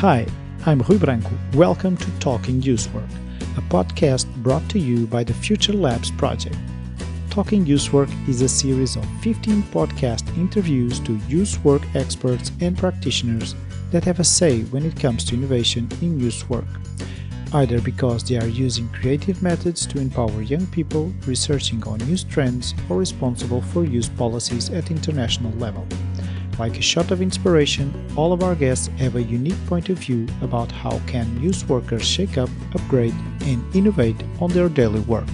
Hi, 0.00 0.26
I'm 0.64 0.80
Rui 0.80 0.96
Branco. 0.96 1.30
Welcome 1.52 1.94
to 1.98 2.10
Talking 2.20 2.62
Youthwork, 2.62 3.10
a 3.58 3.60
podcast 3.60 4.34
brought 4.36 4.66
to 4.70 4.78
you 4.78 5.06
by 5.06 5.22
the 5.22 5.34
Future 5.34 5.74
Labs 5.74 6.10
project. 6.12 6.56
Talking 7.28 7.66
Youthwork 7.66 8.08
is 8.26 8.40
a 8.40 8.48
series 8.48 8.96
of 8.96 9.04
15 9.20 9.62
podcast 9.64 10.26
interviews 10.38 11.00
to 11.00 11.20
youth 11.28 11.62
work 11.62 11.82
experts 11.94 12.50
and 12.62 12.78
practitioners 12.78 13.54
that 13.90 14.02
have 14.04 14.20
a 14.20 14.24
say 14.24 14.62
when 14.72 14.86
it 14.86 14.98
comes 14.98 15.22
to 15.26 15.34
innovation 15.34 15.86
in 16.00 16.18
youth 16.18 16.48
work, 16.48 16.64
either 17.52 17.78
because 17.82 18.24
they 18.24 18.38
are 18.38 18.48
using 18.48 18.88
creative 18.88 19.42
methods 19.42 19.84
to 19.84 20.00
empower 20.00 20.40
young 20.40 20.66
people, 20.68 21.12
researching 21.26 21.86
on 21.86 22.00
youth 22.08 22.26
trends, 22.30 22.72
or 22.88 22.96
responsible 22.96 23.60
for 23.60 23.84
youth 23.84 24.10
policies 24.16 24.70
at 24.70 24.90
international 24.90 25.52
level. 25.58 25.86
Like 26.58 26.76
a 26.78 26.82
shot 26.82 27.10
of 27.10 27.22
inspiration, 27.22 27.92
all 28.16 28.32
of 28.32 28.42
our 28.42 28.54
guests 28.54 28.88
have 28.98 29.16
a 29.16 29.22
unique 29.22 29.66
point 29.66 29.88
of 29.88 29.98
view 29.98 30.26
about 30.42 30.70
how 30.70 31.00
can 31.06 31.40
youth 31.42 31.66
workers 31.68 32.04
shake 32.04 32.36
up, 32.36 32.50
upgrade, 32.74 33.14
and 33.42 33.64
innovate 33.74 34.22
on 34.40 34.50
their 34.50 34.68
daily 34.68 35.00
work. 35.00 35.28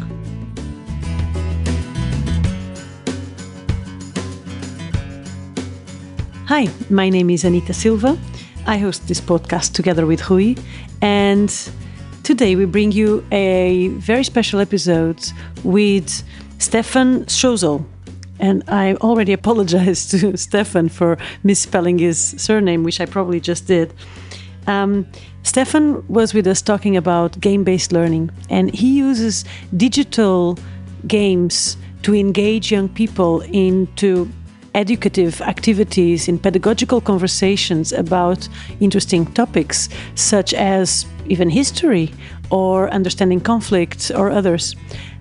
Hi, 6.46 6.68
my 6.90 7.08
name 7.08 7.30
is 7.30 7.44
Anita 7.44 7.74
Silva. 7.74 8.16
I 8.66 8.78
host 8.78 9.08
this 9.08 9.20
podcast 9.20 9.72
together 9.72 10.06
with 10.06 10.30
Rui, 10.30 10.54
and 11.02 11.52
today 12.22 12.54
we 12.54 12.66
bring 12.66 12.92
you 12.92 13.24
a 13.32 13.88
very 13.98 14.22
special 14.22 14.60
episode 14.60 15.20
with 15.64 16.22
Stefan 16.58 17.24
Schozel. 17.24 17.84
And 18.38 18.62
I 18.68 18.94
already 18.94 19.32
apologized 19.40 20.10
to 20.12 20.36
Stefan 20.46 20.88
for 20.88 21.18
misspelling 21.42 21.98
his 21.98 22.34
surname, 22.36 22.82
which 22.84 23.00
I 23.00 23.06
probably 23.06 23.40
just 23.40 23.66
did. 23.66 23.92
Um, 24.66 25.06
Stefan 25.42 26.06
was 26.08 26.34
with 26.34 26.46
us 26.46 26.60
talking 26.60 26.96
about 26.96 27.38
game 27.40 27.62
based 27.62 27.92
learning, 27.92 28.30
and 28.50 28.74
he 28.74 28.98
uses 28.98 29.44
digital 29.76 30.58
games 31.06 31.76
to 32.02 32.14
engage 32.14 32.72
young 32.72 32.88
people 32.88 33.42
into 33.42 34.28
educative 34.74 35.40
activities, 35.40 36.28
in 36.28 36.38
pedagogical 36.38 37.00
conversations 37.00 37.92
about 37.92 38.48
interesting 38.80 39.24
topics, 39.32 39.88
such 40.14 40.52
as 40.52 41.06
even 41.28 41.48
history 41.48 42.12
or 42.50 42.88
understanding 42.90 43.40
conflicts 43.40 44.10
or 44.10 44.30
others. 44.30 44.76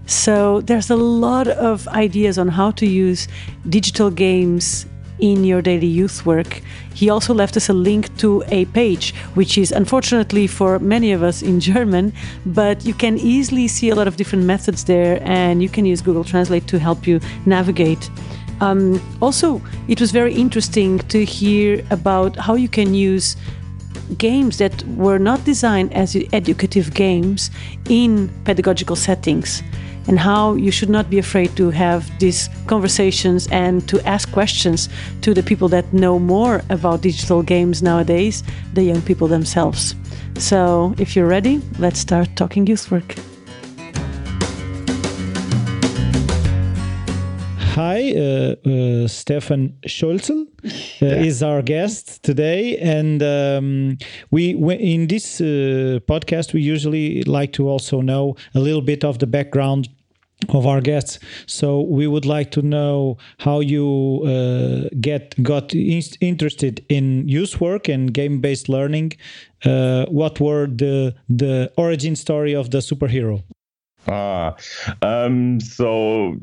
So 0.05 0.61
there's 0.61 0.89
a 0.89 0.95
lot 0.95 1.47
of 1.47 1.87
ideas 1.87 2.37
on 2.37 2.47
how 2.47 2.71
to 2.71 2.85
use 2.85 3.27
digital 3.69 4.11
games 4.11 4.85
in 5.19 5.43
your 5.43 5.61
daily 5.61 5.87
youth 5.87 6.25
work. 6.25 6.61
He 6.93 7.09
also 7.09 7.33
left 7.33 7.57
us 7.57 7.69
a 7.69 7.73
link 7.73 8.15
to 8.17 8.43
a 8.47 8.65
page, 8.65 9.15
which 9.33 9.57
is 9.57 9.71
unfortunately 9.71 10.47
for 10.47 10.79
many 10.79 11.11
of 11.11 11.23
us 11.23 11.41
in 11.41 11.59
German, 11.59 12.13
but 12.45 12.85
you 12.85 12.93
can 12.93 13.17
easily 13.17 13.67
see 13.67 13.89
a 13.89 13.95
lot 13.95 14.07
of 14.07 14.17
different 14.17 14.45
methods 14.45 14.83
there, 14.83 15.19
and 15.23 15.63
you 15.63 15.69
can 15.69 15.85
use 15.85 16.01
Google 16.01 16.23
Translate 16.23 16.67
to 16.67 16.79
help 16.79 17.07
you 17.07 17.19
navigate. 17.45 18.09
Um, 18.61 19.01
also, 19.21 19.61
it 19.87 19.99
was 19.99 20.11
very 20.11 20.33
interesting 20.33 20.99
to 20.99 21.25
hear 21.25 21.85
about 21.91 22.35
how 22.37 22.55
you 22.55 22.69
can 22.69 22.93
use 22.93 23.35
games 24.17 24.57
that 24.59 24.83
were 24.89 25.17
not 25.17 25.43
designed 25.45 25.91
as 25.93 26.15
educative 26.31 26.93
games 26.93 27.49
in 27.89 28.29
pedagogical 28.43 28.95
settings 28.95 29.63
and 30.07 30.19
how 30.19 30.53
you 30.55 30.71
should 30.71 30.89
not 30.89 31.09
be 31.09 31.19
afraid 31.19 31.55
to 31.57 31.69
have 31.69 32.09
these 32.19 32.49
conversations 32.67 33.47
and 33.51 33.87
to 33.87 33.99
ask 34.07 34.31
questions 34.31 34.89
to 35.21 35.33
the 35.33 35.43
people 35.43 35.67
that 35.69 35.91
know 35.93 36.19
more 36.19 36.61
about 36.69 37.01
digital 37.01 37.41
games 37.41 37.81
nowadays, 37.81 38.43
the 38.73 38.83
young 38.83 39.01
people 39.01 39.27
themselves. 39.27 39.95
So, 40.37 40.93
if 40.97 41.15
you're 41.15 41.27
ready, 41.27 41.61
let's 41.79 41.99
start 41.99 42.35
talking 42.35 42.67
youth 42.67 42.91
work. 42.91 43.15
Hi, 47.75 48.13
uh, 48.13 48.55
uh, 48.65 49.07
Stefan 49.09 49.77
Scholzel 49.85 50.47
uh, 50.63 50.69
yeah. 51.01 51.15
is 51.15 51.43
our 51.43 51.61
guest 51.61 52.23
today, 52.23 52.77
and 52.77 53.21
um, 53.21 53.97
we, 54.31 54.55
we, 54.55 54.75
in 54.75 55.07
this 55.07 55.41
uh, 55.41 55.99
podcast 56.07 56.53
we 56.53 56.61
usually 56.61 57.23
like 57.23 57.51
to 57.51 57.67
also 57.67 57.99
know 57.99 58.37
a 58.53 58.61
little 58.61 58.81
bit 58.81 59.03
of 59.03 59.19
the 59.19 59.27
background 59.27 59.89
of 60.53 60.65
our 60.65 60.79
guests. 60.79 61.19
So 61.47 61.81
we 61.81 62.07
would 62.07 62.25
like 62.25 62.49
to 62.51 62.61
know 62.61 63.17
how 63.39 63.59
you 63.59 64.21
uh, 64.23 64.87
get 65.01 65.35
got 65.43 65.73
in 65.75 66.01
interested 66.21 66.81
in 66.87 67.27
youth 67.27 67.59
work 67.59 67.89
and 67.89 68.13
game 68.13 68.39
based 68.39 68.69
learning. 68.69 69.17
Uh, 69.65 70.05
what 70.05 70.39
were 70.39 70.67
the 70.67 71.13
the 71.27 71.73
origin 71.75 72.15
story 72.15 72.55
of 72.55 72.71
the 72.71 72.77
superhero? 72.77 73.43
Ah, 74.07 74.55
um, 75.01 75.59
so 75.59 76.39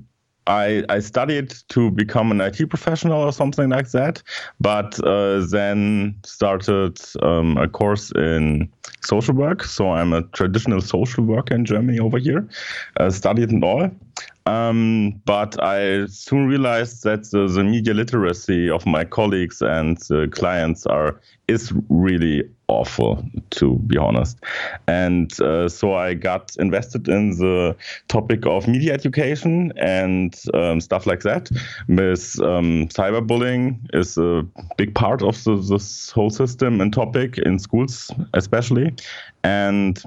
I, 0.47 0.84
I 0.88 0.98
studied 1.00 1.54
to 1.69 1.91
become 1.91 2.30
an 2.32 2.41
IT 2.41 2.69
professional 2.69 3.22
or 3.22 3.32
something 3.32 3.69
like 3.69 3.91
that, 3.91 4.22
but 4.60 4.98
uh, 5.04 5.47
then 5.47 6.16
started 6.25 6.98
um, 7.22 7.56
a 7.56 7.69
course 7.69 8.10
in 8.12 8.69
social 9.02 9.34
work. 9.34 9.62
So 9.64 9.91
I'm 9.91 10.12
a 10.12 10.22
traditional 10.22 10.81
social 10.81 11.25
worker 11.25 11.54
in 11.54 11.64
Germany 11.64 12.00
over 12.00 12.19
here, 12.19 12.48
uh, 12.98 13.10
studied 13.10 13.50
and 13.50 13.62
all. 13.62 13.91
Um, 14.47 15.20
but 15.25 15.62
I 15.62 16.06
soon 16.06 16.48
realized 16.48 17.04
that 17.04 17.31
the, 17.31 17.47
the, 17.47 17.62
media 17.62 17.94
literacy 17.94 18.69
of 18.69 18.84
my 18.84 19.04
colleagues 19.04 19.62
and 19.62 19.98
clients 20.32 20.84
are 20.86 21.20
is 21.47 21.72
really 21.88 22.42
awful, 22.72 23.22
to 23.50 23.78
be 23.87 23.99
honest. 23.99 24.38
And 24.87 25.38
uh, 25.41 25.69
so 25.69 25.94
I 25.94 26.15
got 26.15 26.56
invested 26.56 27.09
in 27.09 27.31
the 27.31 27.77
topic 28.09 28.47
of 28.47 28.66
media 28.66 28.93
education 28.94 29.72
and 29.77 30.34
um, 30.55 30.81
stuff 30.81 31.06
like 31.06 31.22
that. 31.22 31.50
With 31.88 32.41
um, 32.41 32.88
cyberbullying 32.88 33.78
is 33.93 34.19
a 34.19 34.44
big 34.77 34.94
part 34.94 35.22
of 35.22 35.43
the, 35.44 35.56
this 35.56 36.11
whole 36.11 36.31
system 36.31 36.81
and 36.81 36.93
topic 36.93 37.38
in 37.38 37.59
schools, 37.59 38.11
especially. 38.34 38.94
And 39.44 40.03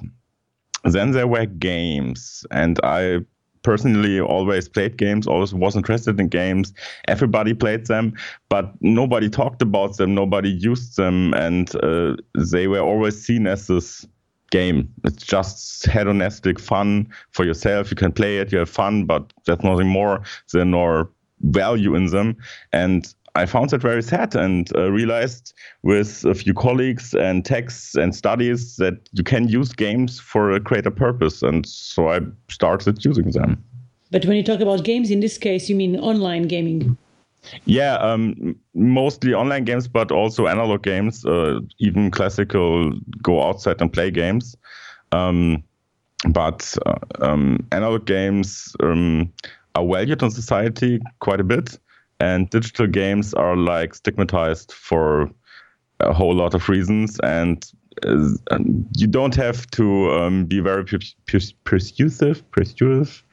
then 0.84 1.12
there 1.12 1.28
were 1.28 1.46
games, 1.46 2.46
and 2.52 2.80
I 2.84 3.20
personally 3.66 4.20
always 4.20 4.70
played 4.70 4.96
games, 4.98 5.28
always 5.28 5.54
was 5.54 5.76
interested 5.76 6.20
in 6.20 6.28
games. 6.28 6.72
Everybody 7.08 7.54
played 7.54 7.88
them, 7.88 8.14
but 8.48 8.72
nobody 8.82 9.28
talked 9.28 9.62
about 9.62 9.98
them, 9.98 10.14
nobody 10.14 10.50
used 10.50 10.96
them, 10.96 11.34
and 11.34 11.76
uh, 11.84 12.16
they 12.52 12.68
were 12.68 12.80
always 12.80 13.20
seen 13.20 13.48
as 13.48 13.68
this 13.68 14.06
game. 14.52 14.94
It's 15.04 15.24
just 15.24 15.88
hedonistic 15.88 16.60
fun 16.60 17.08
for 17.32 17.44
yourself. 17.44 17.90
You 17.90 17.98
can 17.98 18.12
play 18.12 18.38
it, 18.38 18.52
you 18.52 18.60
have 18.60 18.70
fun, 18.70 19.06
but 19.06 19.34
there's 19.46 19.64
nothing 19.64 19.88
more 19.88 20.22
than 20.54 20.74
or 20.76 21.10
value 21.42 21.96
in 21.96 22.06
them. 22.06 22.38
And 22.72 23.14
I 23.36 23.46
found 23.46 23.70
that 23.72 23.82
very 23.82 24.02
sad 24.02 24.34
and 24.36 24.74
uh, 24.76 24.90
realized 24.92 25.54
with 25.84 26.24
a 26.24 26.34
few 26.34 26.54
colleagues 26.54 27.14
and 27.14 27.44
texts 27.44 27.96
and 27.96 28.16
studies 28.16 28.78
that 28.78 29.10
you 29.12 29.24
can 29.24 29.50
use 29.50 29.74
games 29.74 30.20
for 30.20 30.52
a 30.52 30.60
greater 30.60 30.92
purpose. 30.92 31.44
And 31.44 31.66
so 31.66 32.10
I 32.10 32.20
started 32.50 33.04
using 33.04 33.32
them. 33.32 33.62
But 34.12 34.26
when 34.26 34.38
you 34.38 34.44
talk 34.44 34.62
about 34.62 34.86
games, 34.86 35.12
in 35.12 35.20
this 35.20 35.38
case, 35.38 35.70
you 35.70 35.76
mean 35.76 36.00
online 36.00 36.44
gaming? 36.44 36.98
Yeah, 37.66 37.96
um, 37.96 38.56
mostly 38.74 39.34
online 39.34 39.66
games, 39.66 39.88
but 39.88 40.12
also 40.12 40.48
analog 40.48 40.84
games, 40.84 41.26
uh, 41.26 41.60
even 41.80 42.12
classical 42.12 42.94
go 43.22 43.44
outside 43.44 43.82
and 43.82 43.92
play 43.92 44.12
games. 44.12 44.56
Um, 45.12 45.64
but 46.30 46.76
uh, 46.86 46.96
um, 47.20 47.68
analog 47.72 48.06
games 48.06 48.76
um, 48.82 49.32
are 49.76 49.86
valued 49.86 50.24
in 50.24 50.32
society 50.32 51.02
quite 51.20 51.42
a 51.42 51.44
bit 51.44 51.78
and 52.20 52.50
digital 52.50 52.88
games 52.88 53.34
are 53.34 53.56
like 53.56 53.96
stigmatized 53.96 54.72
for 54.72 55.30
a 56.00 56.14
whole 56.14 56.34
lot 56.34 56.54
of 56.54 56.70
reasons. 56.70 57.20
And 57.22 57.66
uh, 58.06 58.60
you 58.98 59.08
don't 59.08 59.36
have 59.36 59.68
to 59.72 60.12
um, 60.12 60.46
be 60.46 60.60
very 60.60 60.86
persuasive 61.64 62.52
persuasive. 62.52 63.24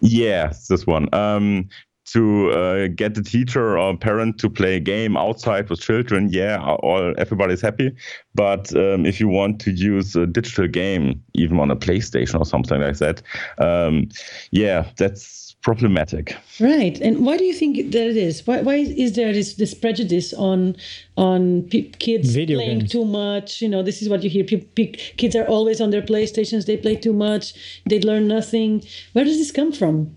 Yeah 0.00 0.52
this 0.68 0.86
one. 0.86 1.12
Um, 1.14 1.68
to 2.06 2.50
uh, 2.52 2.86
get 2.94 3.14
the 3.14 3.22
teacher 3.22 3.76
or 3.76 3.96
parent 3.96 4.38
to 4.38 4.48
play 4.48 4.76
a 4.76 4.80
game 4.80 5.16
outside 5.16 5.68
with 5.68 5.80
children, 5.80 6.28
yeah, 6.30 6.62
all 6.62 7.12
everybody's 7.18 7.60
happy. 7.60 7.90
But 8.34 8.74
um, 8.76 9.04
if 9.04 9.18
you 9.18 9.28
want 9.28 9.60
to 9.62 9.72
use 9.72 10.14
a 10.14 10.26
digital 10.26 10.68
game, 10.68 11.22
even 11.34 11.58
on 11.58 11.70
a 11.70 11.76
PlayStation 11.76 12.38
or 12.38 12.46
something 12.46 12.80
like 12.80 12.98
that, 12.98 13.22
um, 13.58 14.08
yeah, 14.52 14.88
that's 14.96 15.45
problematic. 15.66 16.36
Right. 16.60 16.96
And 17.00 17.26
why 17.26 17.36
do 17.36 17.44
you 17.44 17.52
think 17.52 17.90
that 17.90 18.06
it 18.12 18.16
is? 18.16 18.46
Why, 18.46 18.62
why 18.62 18.76
is 18.76 19.16
there 19.16 19.32
this, 19.32 19.54
this 19.54 19.74
prejudice 19.74 20.32
on 20.32 20.76
on 21.16 21.68
kids 21.68 22.36
Video 22.36 22.58
playing 22.58 22.78
games. 22.78 22.92
too 22.92 23.04
much? 23.04 23.60
You 23.60 23.68
know, 23.68 23.82
this 23.82 24.00
is 24.00 24.08
what 24.08 24.22
you 24.22 24.30
hear. 24.30 24.44
kids 24.44 25.34
are 25.34 25.48
always 25.48 25.80
on 25.80 25.90
their 25.90 26.02
PlayStations. 26.02 26.66
They 26.66 26.76
play 26.76 26.94
too 26.94 27.12
much. 27.12 27.44
They 27.90 27.98
learn 27.98 28.28
nothing. 28.28 28.84
Where 29.12 29.24
does 29.24 29.38
this 29.38 29.50
come 29.50 29.72
from? 29.72 30.14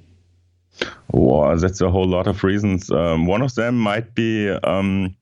Well, 1.13 1.57
that's 1.57 1.81
a 1.81 1.89
whole 1.89 2.07
lot 2.07 2.27
of 2.27 2.43
reasons. 2.43 2.91
Um, 2.91 3.25
one 3.25 3.41
of 3.41 3.55
them 3.55 3.75
might 3.79 4.13
be 4.13 4.51
um, 4.63 5.15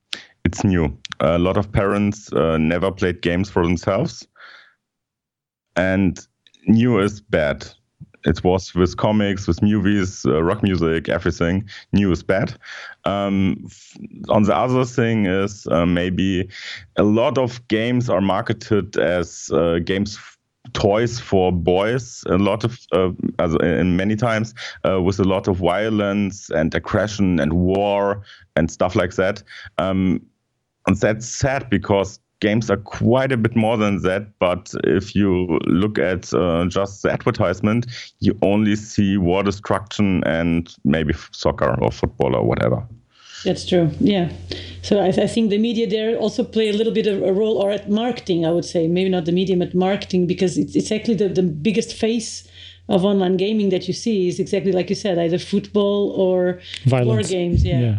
it's 0.43 0.65
new. 0.65 0.85
a 1.21 1.39
lot 1.39 1.55
of 1.55 1.71
parents 1.71 2.33
uh, 2.33 2.57
never 2.57 2.91
played 2.91 3.21
games 3.21 3.49
for 3.49 3.63
themselves, 3.63 4.27
and 5.77 6.19
new 6.67 6.99
is 6.99 7.21
bad. 7.21 7.65
It 8.25 8.43
was 8.43 8.73
with 8.73 8.97
comics, 8.97 9.47
with 9.47 9.61
movies, 9.61 10.25
uh, 10.25 10.43
rock 10.43 10.63
music, 10.63 11.09
everything. 11.09 11.67
New 11.93 12.11
is 12.11 12.23
bad. 12.23 12.57
Um, 13.05 13.67
on 14.29 14.43
the 14.43 14.55
other 14.55 14.85
thing 14.85 15.25
is 15.25 15.67
uh, 15.67 15.85
maybe 15.85 16.49
a 16.97 17.03
lot 17.03 17.37
of 17.37 17.65
games 17.67 18.09
are 18.09 18.21
marketed 18.21 18.97
as 18.97 19.49
uh, 19.53 19.79
games 19.79 20.17
toys 20.73 21.17
for 21.17 21.51
boys 21.51 22.23
a 22.27 22.37
lot 22.37 22.65
of 22.65 22.79
uh, 22.91 23.11
in 23.61 23.95
many 23.95 24.17
times 24.17 24.53
uh, 24.87 25.01
with 25.01 25.17
a 25.17 25.23
lot 25.23 25.47
of 25.47 25.57
violence 25.57 26.49
and 26.49 26.75
aggression 26.75 27.39
and 27.39 27.53
war 27.53 28.21
and 28.57 28.69
stuff 28.69 28.93
like 28.93 29.15
that 29.15 29.41
um, 29.77 30.21
and 30.87 30.97
that's 30.97 31.25
sad 31.25 31.69
because 31.69 32.19
games 32.39 32.69
are 32.69 32.77
quite 32.77 33.31
a 33.31 33.37
bit 33.37 33.55
more 33.55 33.77
than 33.77 34.01
that. 34.01 34.27
But 34.39 34.73
if 34.83 35.15
you 35.15 35.59
look 35.65 35.97
at 35.97 36.33
uh, 36.33 36.65
just 36.67 37.03
the 37.03 37.11
advertisement, 37.11 37.87
you 38.19 38.37
only 38.41 38.75
see 38.75 39.17
war 39.17 39.43
destruction 39.43 40.23
and 40.25 40.73
maybe 40.83 41.13
soccer 41.31 41.75
or 41.81 41.91
football 41.91 42.35
or 42.35 42.43
whatever. 42.43 42.87
That's 43.43 43.65
true. 43.65 43.91
Yeah. 43.99 44.31
So 44.81 44.99
I, 44.99 45.07
I, 45.07 45.27
think 45.27 45.51
the 45.51 45.57
media 45.59 45.87
there 45.87 46.17
also 46.17 46.43
play 46.43 46.69
a 46.69 46.73
little 46.73 46.93
bit 46.93 47.07
of 47.07 47.21
a 47.21 47.31
role, 47.31 47.57
or 47.57 47.69
at 47.69 47.89
marketing, 47.89 48.45
I 48.45 48.51
would 48.51 48.65
say, 48.65 48.87
maybe 48.87 49.09
not 49.09 49.25
the 49.25 49.31
media, 49.31 49.55
but 49.55 49.75
marketing, 49.75 50.25
because 50.25 50.57
it's, 50.57 50.75
it's 50.75 50.91
actually 50.91 51.15
the, 51.15 51.29
the 51.29 51.43
biggest 51.43 51.93
face 51.93 52.47
of 52.89 53.05
online 53.05 53.37
gaming 53.37 53.69
that 53.69 53.87
you 53.87 53.93
see 53.93 54.27
is 54.27 54.39
exactly 54.39 54.71
like 54.71 54.89
you 54.89 54.95
said, 54.95 55.19
either 55.19 55.37
football 55.37 56.11
or 56.11 56.59
Violence. 56.85 57.07
war 57.07 57.21
games. 57.23 57.63
Yeah. 57.63 57.79
yeah. 57.79 57.97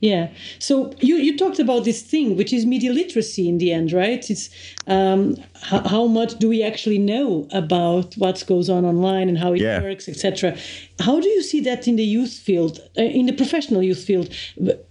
Yeah. 0.00 0.28
So 0.58 0.92
you, 1.00 1.16
you 1.16 1.38
talked 1.38 1.58
about 1.58 1.84
this 1.84 2.02
thing, 2.02 2.36
which 2.36 2.52
is 2.52 2.66
media 2.66 2.92
literacy 2.92 3.48
in 3.48 3.56
the 3.56 3.72
end, 3.72 3.92
right? 3.92 4.28
It's 4.30 4.50
um, 4.86 5.36
how, 5.62 5.88
how 5.88 6.06
much 6.06 6.38
do 6.38 6.50
we 6.50 6.62
actually 6.62 6.98
know 6.98 7.48
about 7.50 8.14
what 8.14 8.44
goes 8.46 8.68
on 8.68 8.84
online 8.84 9.30
and 9.30 9.38
how 9.38 9.54
it 9.54 9.62
yeah. 9.62 9.80
works, 9.80 10.06
etc. 10.06 10.56
How 11.00 11.18
do 11.18 11.28
you 11.28 11.42
see 11.42 11.60
that 11.60 11.88
in 11.88 11.96
the 11.96 12.04
youth 12.04 12.34
field, 12.34 12.78
uh, 12.98 13.02
in 13.02 13.24
the 13.24 13.32
professional 13.32 13.82
youth 13.82 14.04
field? 14.04 14.28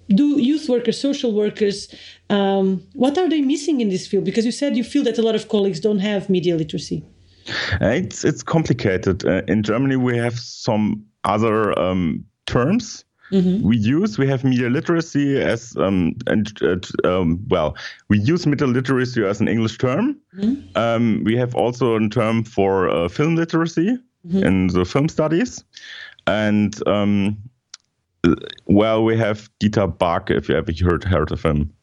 Do 0.09 0.39
youth 0.41 0.67
workers, 0.67 0.99
social 0.99 1.33
workers, 1.33 1.93
um, 2.31 2.83
what 2.93 3.15
are 3.19 3.29
they 3.29 3.41
missing 3.41 3.81
in 3.81 3.89
this 3.89 4.07
field? 4.07 4.25
Because 4.25 4.45
you 4.45 4.51
said 4.51 4.75
you 4.75 4.83
feel 4.83 5.03
that 5.03 5.19
a 5.19 5.21
lot 5.21 5.35
of 5.35 5.49
colleagues 5.49 5.79
don't 5.79 5.99
have 5.99 6.29
media 6.31 6.55
literacy. 6.55 7.03
Uh, 7.79 7.89
it's 7.89 8.25
it's 8.25 8.41
complicated. 8.41 9.23
Uh, 9.23 9.43
in 9.47 9.61
Germany, 9.61 9.97
we 9.97 10.17
have 10.17 10.39
some 10.39 11.05
other 11.25 11.77
um, 11.77 12.25
terms 12.47 13.05
Mm-hmm. 13.31 13.67
We 13.67 13.77
use 13.77 14.19
we 14.19 14.27
have 14.27 14.43
media 14.43 14.69
literacy 14.69 15.41
as 15.41 15.75
um, 15.77 16.15
and 16.27 16.51
uh, 16.61 16.77
um, 17.03 17.43
well 17.49 17.75
we 18.07 18.19
use 18.19 18.45
media 18.45 18.67
literacy 18.67 19.25
as 19.25 19.41
an 19.41 19.47
English 19.47 19.77
term. 19.79 20.19
Mm-hmm. 20.37 20.77
Um, 20.77 21.23
we 21.23 21.35
have 21.35 21.55
also 21.55 21.95
a 21.95 22.09
term 22.09 22.43
for 22.43 22.89
uh, 22.89 23.07
film 23.07 23.35
literacy 23.35 23.97
mm-hmm. 24.27 24.43
in 24.43 24.67
the 24.67 24.85
film 24.85 25.09
studies, 25.09 25.63
and 26.27 26.75
um, 26.87 27.37
well 28.65 29.03
we 29.03 29.17
have 29.17 29.49
Dieter 29.59 29.97
Baacke 29.97 30.37
if 30.37 30.47
you 30.47 30.55
ever 30.55 30.71
heard 30.83 31.03
heard 31.03 31.31
of 31.31 31.41
him. 31.41 31.73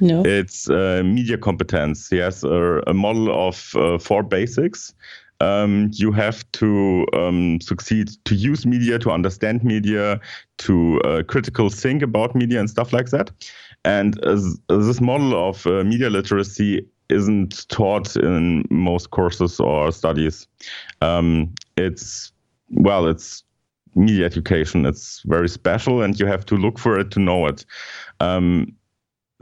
No. 0.00 0.24
It's 0.24 0.68
uh, 0.68 1.02
media 1.04 1.38
competence. 1.38 2.08
He 2.08 2.16
has 2.18 2.42
a, 2.42 2.82
a 2.86 2.94
model 2.94 3.48
of 3.48 3.72
uh, 3.76 3.98
four 3.98 4.22
basics 4.22 4.92
um, 5.40 5.90
you 5.92 6.12
have 6.12 6.50
to 6.52 7.06
um, 7.12 7.60
succeed 7.60 8.10
to 8.24 8.34
use 8.34 8.66
media, 8.66 8.98
to 8.98 9.10
understand 9.10 9.64
media, 9.64 10.20
to 10.58 11.00
uh, 11.02 11.22
critical 11.24 11.70
think 11.70 12.02
about 12.02 12.34
media 12.34 12.60
and 12.60 12.70
stuff 12.70 12.92
like 12.92 13.10
that. 13.10 13.30
And 13.84 14.14
this 14.68 15.00
model 15.00 15.48
of 15.48 15.66
uh, 15.66 15.84
media 15.84 16.08
literacy 16.08 16.86
isn't 17.10 17.68
taught 17.68 18.16
in 18.16 18.64
most 18.70 19.10
courses 19.10 19.60
or 19.60 19.92
studies. 19.92 20.46
Um, 21.02 21.54
it's 21.76 22.32
well, 22.70 23.06
it's 23.06 23.44
media 23.94 24.24
education. 24.24 24.86
It's 24.86 25.22
very 25.26 25.48
special, 25.48 26.02
and 26.02 26.18
you 26.18 26.26
have 26.26 26.46
to 26.46 26.56
look 26.56 26.78
for 26.78 26.98
it 26.98 27.10
to 27.12 27.20
know 27.20 27.46
it. 27.46 27.64
Um, 28.20 28.74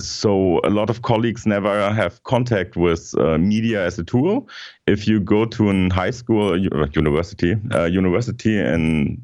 so 0.00 0.60
a 0.64 0.70
lot 0.70 0.90
of 0.90 1.02
colleagues 1.02 1.46
never 1.46 1.92
have 1.92 2.22
contact 2.24 2.76
with 2.76 3.14
uh, 3.18 3.38
media 3.38 3.84
as 3.84 3.98
a 3.98 4.04
tool. 4.04 4.48
If 4.86 5.06
you 5.06 5.20
go 5.20 5.44
to 5.44 5.70
a 5.70 5.88
high 5.90 6.10
school, 6.10 6.52
uh, 6.52 6.86
university, 6.94 7.56
uh, 7.72 7.84
university, 7.84 8.58
and 8.58 9.20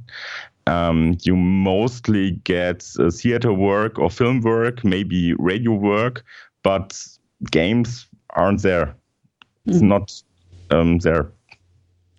um, 0.67 1.17
you 1.23 1.35
mostly 1.37 2.33
get 2.45 2.87
uh, 2.99 3.11
theater 3.11 3.53
work 3.53 3.99
or 3.99 4.11
film 4.11 4.41
work, 4.43 4.85
maybe 4.85 5.35
radio 5.35 5.73
work, 5.73 6.25
but 6.63 7.03
games 7.51 8.07
aren't 8.31 8.63
there. 8.63 8.95
It's 9.67 9.79
mm. 9.79 9.89
not 9.89 10.23
um, 10.71 10.99
there. 10.99 11.33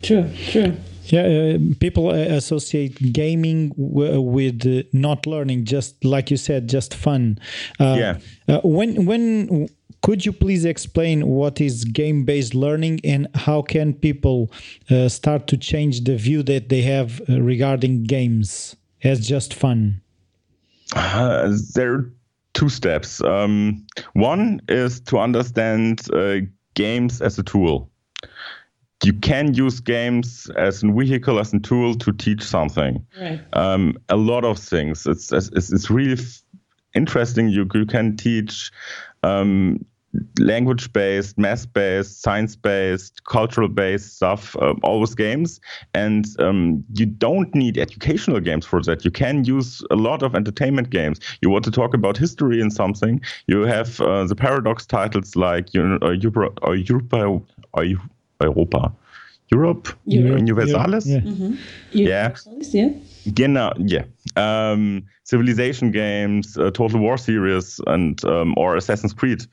True, 0.01 0.29
true. 0.49 0.77
Yeah, 1.05 1.55
uh, 1.55 1.57
people 1.79 2.09
uh, 2.09 2.13
associate 2.13 2.95
gaming 3.13 3.73
with 3.75 4.65
uh, 4.65 4.87
not 4.93 5.25
learning, 5.25 5.65
just 5.65 6.03
like 6.05 6.29
you 6.29 6.37
said, 6.37 6.69
just 6.69 6.93
fun. 6.93 7.39
Uh, 7.79 7.95
yeah. 7.97 8.17
Uh, 8.47 8.61
when 8.63 9.05
when 9.05 9.67
could 10.01 10.25
you 10.25 10.31
please 10.31 10.65
explain 10.65 11.27
what 11.27 11.59
is 11.59 11.83
game-based 11.83 12.53
learning 12.53 13.01
and 13.03 13.27
how 13.35 13.61
can 13.61 13.93
people 13.93 14.51
uh, 14.89 15.09
start 15.09 15.47
to 15.47 15.57
change 15.57 16.03
the 16.03 16.15
view 16.15 16.43
that 16.43 16.69
they 16.69 16.81
have 16.83 17.19
regarding 17.27 18.03
games 18.03 18.75
as 19.03 19.27
just 19.27 19.53
fun? 19.53 20.01
there 21.73 21.93
are 21.93 22.13
two 22.53 22.69
steps. 22.69 23.21
Um, 23.21 23.85
one 24.13 24.61
is 24.69 25.01
to 25.01 25.19
understand 25.19 26.07
games 26.75 27.21
as 27.21 27.37
a 27.37 27.43
tool 27.43 27.89
you 29.03 29.13
can 29.13 29.53
use 29.53 29.79
games 29.79 30.49
as 30.57 30.83
a 30.83 30.91
vehicle, 30.91 31.39
as 31.39 31.53
a 31.53 31.59
tool 31.59 31.95
to 31.95 32.11
teach 32.11 32.43
something. 32.43 33.05
Right. 33.19 33.41
Um, 33.53 33.97
a 34.09 34.17
lot 34.17 34.43
of 34.43 34.59
things. 34.59 35.05
It's 35.07 35.31
it's, 35.31 35.49
it's 35.53 35.89
really 35.89 36.21
interesting. 36.93 37.49
You 37.49 37.67
you 37.73 37.85
can 37.85 38.17
teach 38.17 38.71
um, 39.23 39.85
language 40.39 40.91
based, 40.91 41.37
math 41.37 41.71
based, 41.73 42.21
science 42.21 42.55
based, 42.55 43.23
cultural 43.25 43.67
based 43.67 44.15
stuff, 44.15 44.55
uh, 44.57 44.73
always 44.83 45.15
games. 45.15 45.61
And 45.93 46.25
um, 46.39 46.83
you 46.93 47.05
don't 47.05 47.53
need 47.53 47.77
educational 47.77 48.39
games 48.39 48.65
for 48.65 48.81
that. 48.83 49.05
You 49.05 49.11
can 49.11 49.45
use 49.45 49.83
a 49.91 49.95
lot 49.95 50.23
of 50.23 50.35
entertainment 50.35 50.89
games. 50.89 51.19
You 51.41 51.49
want 51.49 51.63
to 51.65 51.71
talk 51.71 51.93
about 51.93 52.17
history 52.17 52.59
and 52.61 52.73
something, 52.73 53.21
you 53.47 53.61
have 53.61 54.01
uh, 54.01 54.25
the 54.25 54.35
paradox 54.35 54.85
titles 54.85 55.35
like 55.35 55.73
you 55.73 55.83
know, 55.83 55.99
uh, 56.01 56.11
Europa, 56.11 56.59
or 56.63 56.75
Europa, 56.75 57.39
or 57.73 57.85
Europa. 58.41 58.91
Europe, 59.51 59.89
Europe. 60.05 60.39
Universalis. 60.39 61.07
Yeah. 61.07 61.19
Mm-hmm. 61.19 61.55
Yeah. 61.91 62.35
yeah. 62.71 62.89
Genau, 63.33 63.73
yeah. 63.77 64.03
Um, 64.35 65.03
Civilization 65.23 65.91
games, 65.91 66.57
uh, 66.57 66.71
Total 66.71 66.99
War 66.99 67.17
series, 67.17 67.79
and 67.87 68.23
um, 68.25 68.53
or 68.57 68.75
Assassin's 68.75 69.13
Creed. 69.13 69.45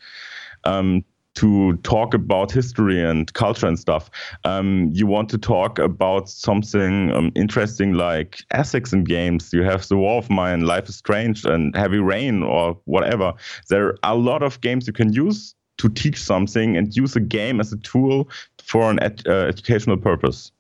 Um, 0.65 1.05
to 1.37 1.77
talk 1.83 2.15
about 2.15 2.51
history 2.51 3.03
and 3.05 3.33
culture 3.35 3.67
and 3.67 3.79
stuff. 3.79 4.11
Um, 4.45 4.91
you 4.95 5.07
want 5.07 5.29
to 5.29 5.39
talk 5.39 5.79
about 5.79 6.31
something 6.31 7.13
um, 7.13 7.31
interesting 7.35 7.93
like 7.93 8.43
ethics 8.53 8.95
in 8.95 9.05
games. 9.05 9.53
You 9.53 9.63
have 9.63 9.87
The 9.87 9.99
War 9.99 10.17
of 10.17 10.31
Mine, 10.31 10.63
Life 10.63 10.89
is 10.89 10.97
Strange, 10.97 11.45
and 11.45 11.77
Heavy 11.77 11.99
Rain, 11.99 12.43
or 12.43 12.79
whatever. 12.87 13.35
There 13.69 13.89
are 13.89 13.99
a 14.03 14.17
lot 14.17 14.43
of 14.43 14.63
games 14.63 14.87
you 14.87 14.95
can 14.95 15.13
use 15.13 15.55
to 15.79 15.91
teach 15.91 16.23
something 16.23 16.77
and 16.77 16.97
use 16.97 17.17
a 17.17 17.21
game 17.21 17.61
as 17.61 17.71
a 17.71 17.77
tool 17.79 18.31
for 18.67 18.91
an 18.91 19.03
ed, 19.03 19.23
uh, 19.27 19.47
educational 19.47 19.97
purpose. 19.97 20.53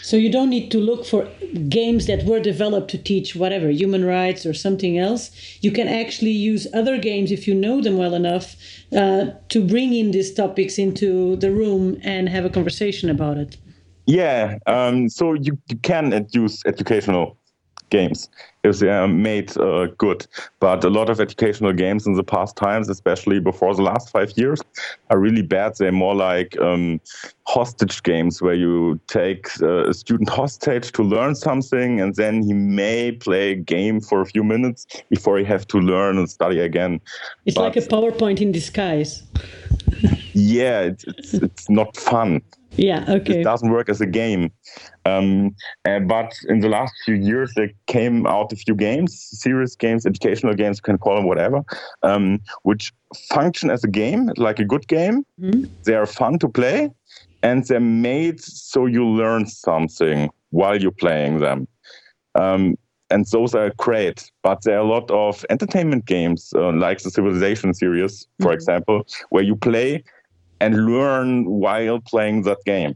So 0.00 0.16
you 0.16 0.32
don't 0.32 0.48
need 0.48 0.70
to 0.70 0.78
look 0.78 1.04
for 1.04 1.28
games 1.68 2.06
that 2.06 2.24
were 2.24 2.40
developed 2.40 2.90
to 2.92 2.98
teach 2.98 3.36
whatever 3.36 3.68
human 3.68 4.04
rights 4.04 4.46
or 4.46 4.54
something 4.54 4.96
else. 4.98 5.30
You 5.60 5.70
can 5.70 5.86
actually 5.86 6.30
use 6.30 6.66
other 6.72 6.96
games 6.96 7.30
if 7.30 7.46
you 7.46 7.54
know 7.54 7.82
them 7.82 7.98
well 7.98 8.14
enough 8.14 8.56
uh, 8.96 9.26
to 9.50 9.62
bring 9.62 9.92
in 9.92 10.10
these 10.10 10.32
topics 10.32 10.78
into 10.78 11.36
the 11.36 11.50
room 11.50 11.98
and 12.02 12.28
have 12.30 12.46
a 12.46 12.50
conversation 12.50 13.10
about 13.10 13.36
it. 13.36 13.58
Yeah, 14.06 14.58
um, 14.66 15.08
so 15.10 15.34
you, 15.34 15.58
you 15.68 15.76
can 15.76 16.26
use 16.32 16.62
educational 16.66 17.36
games 17.92 18.28
if 18.64 18.78
they 18.78 18.88
are 18.88 19.08
made 19.08 19.56
uh, 19.58 19.86
good. 19.98 20.26
But 20.60 20.84
a 20.84 20.88
lot 20.88 21.10
of 21.10 21.20
educational 21.20 21.72
games 21.72 22.06
in 22.06 22.14
the 22.14 22.24
past 22.24 22.56
times, 22.56 22.88
especially 22.88 23.40
before 23.40 23.74
the 23.74 23.82
last 23.82 24.10
five 24.10 24.32
years, 24.36 24.60
are 25.10 25.18
really 25.18 25.42
bad. 25.42 25.72
They're 25.78 25.92
more 25.92 26.14
like 26.14 26.58
um, 26.60 27.00
hostage 27.46 28.02
games 28.02 28.40
where 28.40 28.54
you 28.54 29.00
take 29.08 29.48
uh, 29.60 29.90
a 29.90 29.94
student 29.94 30.28
hostage 30.28 30.92
to 30.92 31.02
learn 31.02 31.34
something, 31.34 32.00
and 32.00 32.14
then 32.14 32.42
he 32.42 32.54
may 32.54 33.12
play 33.12 33.52
a 33.52 33.56
game 33.56 34.00
for 34.00 34.20
a 34.20 34.26
few 34.26 34.44
minutes 34.44 34.86
before 35.10 35.38
he 35.38 35.44
have 35.44 35.66
to 35.68 35.78
learn 35.78 36.16
and 36.18 36.30
study 36.30 36.60
again. 36.60 37.00
It's 37.46 37.56
but, 37.56 37.62
like 37.62 37.76
a 37.76 37.80
PowerPoint 37.80 38.40
in 38.40 38.52
disguise. 38.52 39.22
yeah, 40.32 40.80
it's, 40.80 41.04
it's, 41.04 41.34
it's 41.34 41.68
not 41.68 41.96
fun. 41.96 42.40
Yeah, 42.76 43.04
okay. 43.08 43.40
It 43.40 43.44
doesn't 43.44 43.70
work 43.70 43.88
as 43.88 44.00
a 44.00 44.06
game. 44.06 44.50
Um, 45.04 45.54
uh, 45.84 46.00
but 46.00 46.32
in 46.48 46.60
the 46.60 46.68
last 46.68 46.94
few 47.04 47.14
years, 47.14 47.52
there 47.54 47.70
came 47.86 48.26
out 48.26 48.52
a 48.52 48.56
few 48.56 48.74
games, 48.74 49.14
serious 49.14 49.76
games, 49.76 50.06
educational 50.06 50.54
games, 50.54 50.78
you 50.78 50.82
can 50.82 50.98
call 50.98 51.16
them 51.16 51.26
whatever, 51.26 51.62
um, 52.02 52.40
which 52.62 52.92
function 53.28 53.70
as 53.70 53.84
a 53.84 53.88
game, 53.88 54.30
like 54.36 54.58
a 54.58 54.64
good 54.64 54.86
game. 54.88 55.24
Mm-hmm. 55.40 55.64
They 55.84 55.94
are 55.94 56.06
fun 56.06 56.38
to 56.38 56.48
play, 56.48 56.90
and 57.42 57.64
they're 57.66 57.80
made 57.80 58.40
so 58.40 58.86
you 58.86 59.06
learn 59.06 59.46
something 59.46 60.30
while 60.50 60.80
you're 60.80 60.92
playing 60.92 61.40
them. 61.40 61.68
Um, 62.34 62.76
and 63.10 63.26
those 63.26 63.54
are 63.54 63.70
great. 63.76 64.30
But 64.42 64.62
there 64.62 64.78
are 64.78 64.80
a 64.80 64.88
lot 64.88 65.10
of 65.10 65.44
entertainment 65.50 66.06
games, 66.06 66.52
uh, 66.56 66.72
like 66.72 67.02
the 67.02 67.10
Civilization 67.10 67.74
series, 67.74 68.26
for 68.40 68.46
mm-hmm. 68.46 68.54
example, 68.54 69.06
where 69.28 69.42
you 69.42 69.56
play 69.56 70.02
and 70.62 70.86
learn 70.86 71.44
while 71.44 72.00
playing 72.00 72.42
that 72.42 72.58
game. 72.64 72.94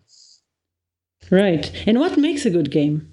Right. 1.30 1.72
And 1.86 1.98
what 1.98 2.16
makes 2.16 2.46
a 2.46 2.50
good 2.50 2.70
game? 2.70 3.12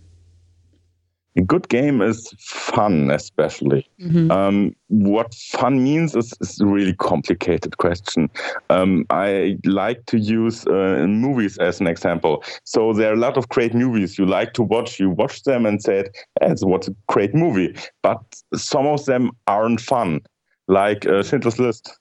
A 1.36 1.42
good 1.42 1.68
game 1.70 2.00
is 2.00 2.32
fun, 2.38 3.10
especially. 3.10 3.90
Mm-hmm. 4.00 4.30
Um, 4.30 4.76
what 4.90 5.34
fun 5.34 5.84
means 5.84 6.16
is, 6.16 6.32
is, 6.42 6.62
a 6.62 6.68
really 6.68 6.94
complicated 6.94 7.78
question. 7.78 8.30
Um, 8.70 9.08
I 9.10 9.58
like 9.66 10.06
to 10.08 10.20
use 10.20 10.68
uh, 10.68 11.08
movies 11.10 11.58
as 11.58 11.82
an 11.82 11.88
example. 11.88 12.44
So 12.66 12.94
there 12.94 13.10
are 13.10 13.16
a 13.16 13.26
lot 13.28 13.36
of 13.36 13.50
great 13.50 13.74
movies 13.74 14.20
you 14.20 14.28
like 14.28 14.54
to 14.54 14.62
watch. 14.62 15.00
You 15.00 15.10
watch 15.10 15.42
them 15.42 15.66
and 15.66 15.82
said, 15.82 16.10
"It's 16.42 16.64
what 16.64 16.88
a 16.88 16.96
great 17.08 17.34
movie." 17.34 17.76
But 18.04 18.22
some 18.54 18.86
of 18.86 19.04
them 19.06 19.32
aren't 19.48 19.82
fun, 19.82 20.22
like 20.68 21.08
uh, 21.08 21.24
Schindler's 21.24 21.58
List. 21.58 21.98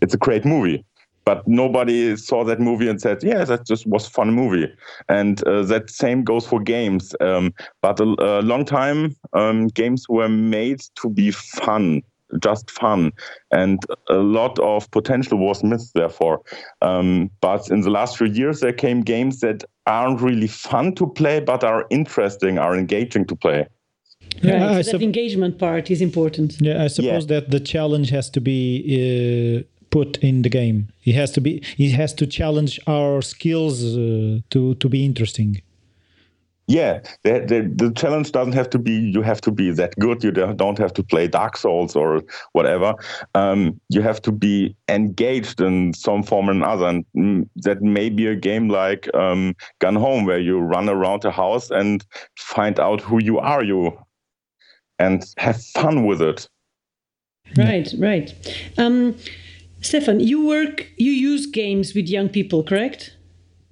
It's 0.00 0.14
a 0.14 0.18
great 0.26 0.46
movie, 0.46 0.86
but 1.24 1.46
nobody 1.46 2.16
saw 2.16 2.44
that 2.44 2.60
movie 2.60 2.88
and 2.88 3.00
said, 3.00 3.22
"Yeah, 3.22 3.44
that 3.44 3.66
just 3.66 3.86
was 3.86 4.08
fun 4.08 4.32
movie." 4.32 4.72
And 5.08 5.46
uh, 5.46 5.62
that 5.64 5.90
same 5.90 6.24
goes 6.24 6.46
for 6.46 6.60
games. 6.60 7.14
Um, 7.20 7.52
but 7.82 8.00
a, 8.00 8.04
a, 8.18 8.42
long 8.42 8.64
time, 8.64 9.16
um, 9.32 9.68
games 9.68 10.08
were 10.08 10.28
made 10.28 10.80
to 10.96 11.08
be 11.08 11.30
fun, 11.30 12.02
just 12.42 12.70
fun, 12.70 13.12
and 13.50 13.78
a 14.08 14.16
lot 14.16 14.58
of 14.58 14.90
potential 14.90 15.38
was 15.38 15.62
missed. 15.62 15.94
Therefore, 15.94 16.40
um, 16.82 17.30
but 17.40 17.70
in 17.70 17.82
the 17.82 17.90
last 17.90 18.16
few 18.16 18.26
years, 18.26 18.60
there 18.60 18.72
came 18.72 19.02
games 19.02 19.40
that 19.40 19.64
aren't 19.86 20.20
really 20.20 20.48
fun 20.48 20.94
to 20.94 21.06
play, 21.06 21.40
but 21.40 21.64
are 21.64 21.86
interesting, 21.90 22.58
are 22.58 22.76
engaging 22.76 23.26
to 23.26 23.36
play. 23.36 23.66
Right, 24.42 24.54
yeah, 24.54 24.82
so 24.82 24.92
that 24.92 25.02
engagement 25.02 25.58
part 25.58 25.90
is 25.90 26.00
important. 26.00 26.60
Yeah, 26.60 26.84
I 26.84 26.86
suppose 26.86 27.24
yeah. 27.24 27.40
that 27.40 27.50
the 27.50 27.60
challenge 27.60 28.10
has 28.10 28.30
to 28.30 28.40
be 28.40 29.58
uh, 29.58 29.79
put 29.90 30.16
in 30.18 30.42
the 30.42 30.48
game. 30.48 30.88
It 31.04 31.14
has 31.14 31.30
to 31.32 31.40
be. 31.40 31.62
It 31.78 31.92
has 31.92 32.14
to 32.14 32.26
challenge 32.26 32.80
our 32.86 33.22
skills 33.22 33.82
uh, 33.84 34.40
to 34.50 34.74
to 34.74 34.88
be 34.88 35.04
interesting. 35.04 35.62
Yeah, 36.70 37.00
the, 37.24 37.40
the, 37.40 37.86
the 37.86 37.92
challenge 37.94 38.30
doesn't 38.30 38.52
have 38.52 38.70
to 38.70 38.78
be 38.78 38.92
you 38.92 39.22
have 39.22 39.40
to 39.40 39.50
be 39.50 39.72
that 39.72 39.98
good. 39.98 40.22
You 40.22 40.30
don't 40.30 40.78
have 40.78 40.92
to 40.94 41.02
play 41.02 41.26
Dark 41.26 41.56
Souls 41.56 41.96
or 41.96 42.22
whatever. 42.52 42.94
Um, 43.34 43.80
you 43.88 44.02
have 44.02 44.22
to 44.22 44.30
be 44.30 44.76
engaged 44.88 45.60
in 45.60 45.94
some 45.94 46.22
form 46.22 46.48
or 46.48 46.52
another. 46.52 46.86
And 46.86 47.04
mm, 47.16 47.48
that 47.56 47.82
may 47.82 48.08
be 48.08 48.28
a 48.28 48.36
game 48.36 48.68
like 48.68 49.12
um, 49.16 49.56
Gone 49.80 49.96
Home, 49.96 50.26
where 50.26 50.38
you 50.38 50.60
run 50.60 50.88
around 50.88 51.24
a 51.24 51.32
house 51.32 51.72
and 51.72 52.06
find 52.38 52.78
out 52.78 53.00
who 53.00 53.20
you 53.20 53.40
are, 53.40 53.64
you, 53.64 53.98
and 55.00 55.24
have 55.38 55.60
fun 55.60 56.06
with 56.06 56.22
it. 56.22 56.48
Right, 57.56 57.92
right. 57.98 58.32
Um, 58.78 59.16
Stefan, 59.80 60.20
you 60.20 60.46
work, 60.46 60.86
you 60.96 61.10
use 61.10 61.46
games 61.46 61.94
with 61.94 62.08
young 62.08 62.28
people, 62.28 62.62
correct? 62.62 63.16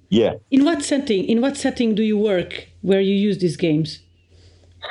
Yeah. 0.09 0.33
In 0.49 0.65
what 0.65 0.81
setting? 0.81 1.25
In 1.25 1.41
what 1.41 1.55
setting 1.55 1.93
do 1.93 2.03
you 2.03 2.17
work 2.17 2.67
where 2.81 3.01
you 3.01 3.13
use 3.13 3.37
these 3.37 3.57
games? 3.57 3.99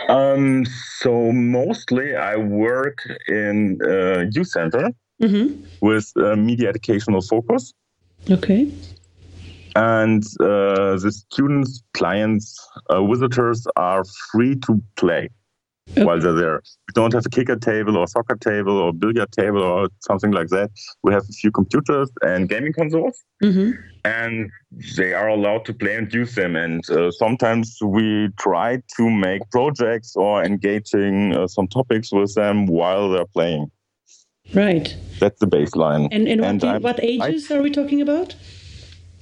Um, 0.09 0.65
so 1.01 1.33
mostly 1.33 2.15
I 2.15 2.37
work 2.37 2.99
in 3.27 3.79
a 3.85 4.27
youth 4.31 4.49
center 4.49 4.93
mm-hmm. 5.21 5.65
with 5.81 6.13
media 6.17 6.69
educational 6.69 7.21
focus. 7.21 7.73
Okay. 8.31 8.71
And 9.75 10.25
uh, 10.41 10.97
the 10.99 11.11
students, 11.13 11.83
clients, 11.95 12.59
uh, 12.91 13.05
visitors 13.05 13.67
are 13.77 14.05
free 14.31 14.57
to 14.67 14.83
play 14.97 15.29
okay. 15.93 16.05
while 16.05 16.21
they're 16.21 16.33
there. 16.33 16.63
We 16.89 16.93
don't 16.95 17.13
have 17.13 17.27
a 17.27 17.29
kicker 17.29 17.57
table 17.57 17.97
or 17.97 18.07
soccer 18.07 18.37
table 18.37 18.77
or 18.79 18.93
billiard 18.93 19.33
table 19.33 19.63
or 19.63 19.89
something 20.01 20.31
like 20.31 20.49
that. 20.49 20.71
We 21.03 21.13
have 21.13 21.25
a 21.25 21.33
few 21.33 21.51
computers 21.51 22.11
and 22.23 22.49
gaming 22.49 22.73
consoles, 22.73 23.23
mm-hmm. 23.43 23.73
and 24.05 24.51
they 24.97 25.15
are 25.15 25.29
allowed 25.29 25.65
to 25.67 25.75
play 25.75 25.97
and 25.97 26.13
use 26.13 26.35
them. 26.35 26.57
And 26.57 26.89
uh, 26.91 27.11
sometimes 27.11 27.79
we 27.83 28.29
try 28.39 28.83
to 28.97 29.11
make 29.11 29.49
projects 29.51 30.15
or 30.17 30.45
engaging 30.45 31.35
uh, 31.35 31.47
some 31.47 31.69
topics 31.69 32.13
with 32.13 32.35
them 32.35 32.67
while 32.67 33.11
they're 33.11 33.27
playing. 33.27 33.71
Right. 34.55 34.97
That's 35.19 35.39
the 35.41 35.47
baseline. 35.47 36.09
And, 36.11 36.27
and, 36.27 36.43
and 36.43 36.63
what, 36.63 36.83
what, 36.83 37.05
ages 37.05 37.51
I, 37.51 37.57
are 37.57 37.63
we 37.63 37.71
talking 37.71 38.01
about? 38.01 38.35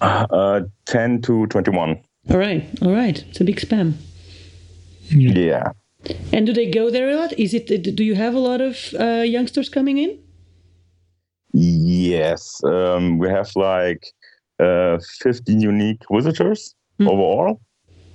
Uh, 0.00 0.62
10 0.87 1.23
to 1.23 1.46
21. 1.46 2.00
All 2.30 2.38
right. 2.38 2.64
All 2.82 2.92
right. 2.92 3.25
It's 3.28 3.40
a 3.40 3.44
big 3.44 3.58
span. 3.58 3.99
Yeah. 5.08 5.73
And 6.32 6.46
do 6.46 6.52
they 6.52 6.70
go 6.70 6.90
there 6.90 7.10
a 7.10 7.16
lot? 7.16 7.32
Is 7.38 7.54
it? 7.54 7.66
Do 7.96 8.04
you 8.04 8.14
have 8.14 8.34
a 8.34 8.38
lot 8.38 8.60
of 8.60 8.94
uh, 8.98 9.22
youngsters 9.22 9.68
coming 9.68 9.98
in? 9.98 10.18
Yes, 11.52 12.62
um, 12.64 13.18
we 13.18 13.28
have 13.28 13.50
like 13.56 14.06
uh, 14.60 14.98
15 15.20 15.60
unique 15.60 16.02
visitors 16.10 16.75
mm. 17.00 17.08
overall, 17.08 17.60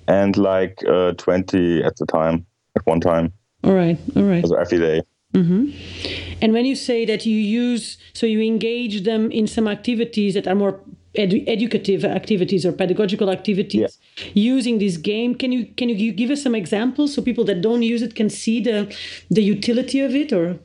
and 0.08 0.38
like 0.38 0.78
uh, 0.88 1.14
20 1.14 1.84
at 1.84 1.96
the 1.98 2.06
time, 2.06 2.46
at 2.76 2.86
one 2.86 3.00
time. 3.00 3.34
All 3.64 3.74
right, 3.74 3.98
all 4.16 4.24
right. 4.24 4.46
So 4.46 4.56
every 4.56 4.78
day. 4.78 5.02
Mm-hmm. 5.34 6.36
And 6.42 6.54
when 6.54 6.66
you 6.66 6.76
say 6.76 7.06
that 7.06 7.26
you 7.26 7.38
use, 7.38 7.98
so 8.14 8.26
you 8.26 8.42
engage 8.42 9.04
them 9.04 9.32
in 9.32 9.48
some 9.48 9.68
activities 9.68 10.34
that 10.34 10.48
are 10.48 10.56
more 10.56 10.80
edu- 11.16 11.44
educative 11.48 12.06
activities 12.06 12.66
or 12.66 12.72
pedagogical 12.72 13.30
activities 13.30 13.98
yeah. 14.18 14.26
using 14.34 14.80
this 14.80 14.98
game, 14.98 15.36
can 15.36 15.52
you 15.52 15.66
can 15.78 15.90
you 15.90 16.12
give 16.12 16.30
us 16.30 16.42
some 16.44 16.56
examples 16.56 17.14
so 17.14 17.22
people 17.22 17.44
that 17.46 17.62
don't 17.62 17.84
use 17.84 18.02
it 18.02 18.16
can 18.16 18.30
see 18.30 18.62
the 18.62 18.94
the 19.30 19.44
utility 19.44 20.00
of 20.02 20.16
it 20.16 20.32
or? 20.34 20.60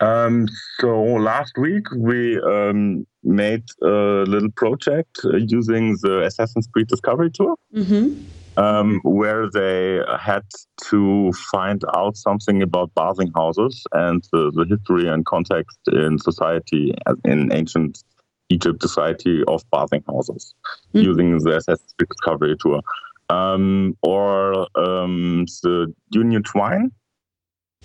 Um, 0.00 0.46
so 0.78 1.02
last 1.02 1.52
week 1.58 1.86
we 1.96 2.40
um, 2.40 3.04
made 3.24 3.64
a 3.82 4.24
little 4.26 4.50
project 4.52 5.18
uh, 5.24 5.38
using 5.38 5.96
the 6.02 6.22
Assassin's 6.22 6.68
Creed 6.68 6.86
Discovery 6.86 7.30
Tour. 7.32 7.56
Mm-hmm 7.74 8.22
um, 8.56 9.00
where 9.02 9.48
they 9.50 10.00
had 10.18 10.44
to 10.88 11.32
find 11.50 11.82
out 11.94 12.16
something 12.16 12.62
about 12.62 12.94
bathing 12.94 13.30
houses 13.34 13.84
and 13.92 14.22
the, 14.32 14.50
the 14.54 14.64
history 14.68 15.08
and 15.08 15.24
context 15.26 15.78
in 15.92 16.18
society, 16.18 16.94
in 17.24 17.52
ancient 17.52 18.02
Egypt 18.48 18.80
society 18.80 19.42
of 19.48 19.62
bathing 19.70 20.04
houses, 20.06 20.54
mm-hmm. 20.94 21.04
using 21.04 21.38
the 21.38 21.56
Assassin's 21.56 21.94
Discovery 21.98 22.56
Tour. 22.60 22.80
Um, 23.28 23.96
or 24.02 24.68
um, 24.78 25.46
the 25.64 25.92
Union 26.10 26.44
Twine. 26.44 26.92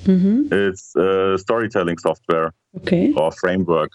Mm-hmm. 0.03 0.53
It's 0.53 0.95
a 0.95 1.37
storytelling 1.39 1.97
software 1.97 2.53
okay. 2.77 3.11
or 3.13 3.31
framework. 3.31 3.91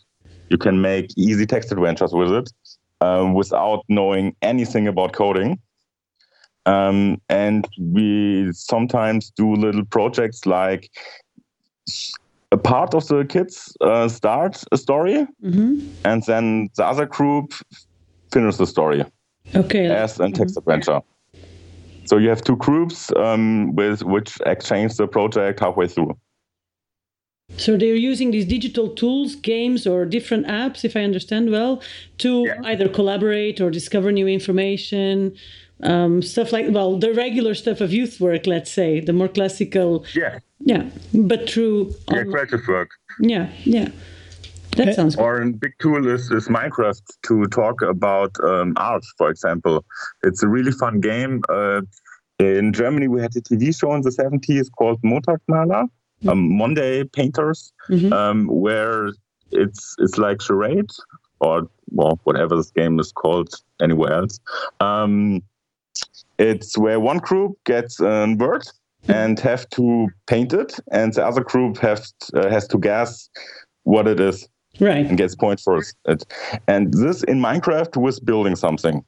You 0.51 0.59
can 0.59 0.81
make 0.81 1.17
easy 1.17 1.47
text 1.47 1.71
adventures 1.71 2.13
with 2.13 2.33
it 2.33 2.53
um, 3.01 3.35
without 3.35 3.85
knowing 3.89 4.35
anything 4.43 4.89
about 4.89 5.13
coding. 5.13 5.61
Um, 6.67 7.21
and 7.29 7.67
we 7.79 8.51
sometimes 8.53 9.31
do 9.31 9.55
little 9.55 9.85
projects 9.85 10.47
like 10.47 10.91
a 12.53 12.57
part 12.57 12.95
of 12.95 13.07
the 13.09 13.25
kids 13.25 13.77
uh, 13.81 14.09
start 14.09 14.63
a 14.73 14.77
story, 14.77 15.27
mm-hmm. 15.43 15.87
and 16.05 16.23
then 16.25 16.71
the 16.77 16.85
other 16.85 17.07
group 17.07 17.53
finish 18.33 18.57
the 18.57 18.67
story. 18.67 19.05
Okay. 19.55 19.87
As 19.87 20.19
a 20.21 20.31
text 20.31 20.57
mm-hmm. 20.57 20.59
adventure. 20.59 21.01
So 22.05 22.19
you 22.19 22.29
have 22.29 22.43
two 22.43 22.57
groups 22.57 23.11
um, 23.17 23.75
with 23.75 24.03
which 24.05 24.39
exchange 24.47 24.97
the 24.97 25.09
project 25.09 25.61
halfway 25.61 25.89
through. 25.89 26.17
So 27.57 27.77
they're 27.77 27.95
using 27.95 28.33
these 28.33 28.45
digital 28.45 28.89
tools, 28.89 29.37
games, 29.37 29.87
or 29.87 30.05
different 30.05 30.47
apps, 30.47 30.85
if 30.85 30.97
I 30.97 31.05
understand 31.05 31.51
well, 31.51 31.81
to 32.19 32.45
yeah. 32.47 32.61
either 32.65 32.89
collaborate 32.89 33.61
or 33.61 33.71
discover 33.71 34.11
new 34.11 34.27
information 34.27 35.37
um, 35.83 36.23
stuff 36.23 36.53
like 36.53 36.67
well 36.71 36.99
the 36.99 37.13
regular 37.13 37.55
stuff 37.55 37.81
of 37.81 37.93
youth 37.93 38.21
work 38.21 38.47
let's 38.47 38.71
say 38.71 39.01
the 39.01 39.13
more 39.13 39.29
classical. 39.29 40.05
Yeah. 40.15 40.39
Yeah 40.61 40.89
but 41.13 41.49
through 41.49 41.95
yeah 42.11 42.25
creative 42.25 42.67
work. 42.69 42.91
Yeah 43.21 43.51
yeah. 43.65 43.89
That 44.77 44.95
sounds 44.95 45.17
or 45.17 45.41
a 45.41 45.51
big 45.53 45.73
tool 45.79 46.07
is, 46.07 46.31
is 46.31 46.49
minecraft 46.49 47.03
to 47.27 47.47
talk 47.47 47.81
about 47.81 48.33
um, 48.45 48.75
art 48.77 49.05
for 49.17 49.31
example. 49.31 49.85
It's 50.23 50.43
a 50.43 50.49
really 50.49 50.73
fun 50.73 51.01
game. 51.01 51.43
Uh, 51.49 51.83
in 52.39 52.75
germany 52.75 53.09
we 53.09 53.19
had 53.23 53.35
a 53.35 53.41
tv 53.41 53.75
show 53.75 53.95
in 53.95 54.03
the 54.03 54.11
70s 54.11 54.71
called 54.71 55.01
Montagsmaler, 55.01 55.85
mm-hmm. 55.85 56.29
um, 56.29 56.55
monday 56.55 57.03
painters 57.03 57.73
mm-hmm. 57.89 58.13
um, 58.13 58.47
where 58.47 59.09
it's 59.53 59.97
it's 59.99 60.19
like 60.19 60.43
charades 60.43 61.03
or 61.41 61.69
well, 61.91 62.19
whatever 62.25 62.57
this 62.57 62.71
game 62.71 62.99
is 62.99 63.13
called 63.13 63.55
anywhere 63.81 64.13
else. 64.13 64.41
Um, 64.81 65.43
it's 66.39 66.77
where 66.79 67.01
one 67.01 67.19
group 67.19 67.53
gets 67.65 68.01
a 68.01 68.35
word 68.39 68.65
and 69.09 69.39
have 69.41 69.69
to 69.71 70.09
paint 70.27 70.53
it, 70.53 70.79
and 70.91 71.13
the 71.15 71.25
other 71.25 71.43
group 71.43 71.79
have 71.79 72.03
uh, 72.35 72.49
has 72.51 72.67
to 72.69 72.79
guess 72.79 73.29
what 73.85 74.07
it 74.09 74.19
is 74.21 74.49
Right. 74.81 75.07
and 75.07 75.17
gets 75.17 75.35
points 75.35 75.63
for 75.63 75.83
it. 76.07 76.25
And 76.69 76.93
this 76.93 77.23
in 77.23 77.41
Minecraft 77.41 77.97
was 77.97 78.21
building 78.21 78.57
something. 78.57 79.05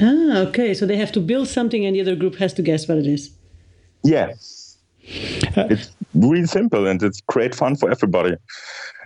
Ah, 0.00 0.38
okay. 0.48 0.74
So 0.74 0.84
they 0.84 0.96
have 0.96 1.12
to 1.12 1.20
build 1.20 1.48
something, 1.48 1.86
and 1.86 1.94
the 1.96 2.00
other 2.00 2.16
group 2.16 2.36
has 2.36 2.52
to 2.54 2.62
guess 2.62 2.86
what 2.88 2.98
it 2.98 3.06
is. 3.06 3.30
Yeah. 4.04 4.32
it's 5.56 5.90
really 6.16 6.46
simple 6.46 6.86
and 6.86 7.02
it's 7.02 7.20
great 7.22 7.54
fun 7.54 7.76
for 7.76 7.90
everybody. 7.90 8.36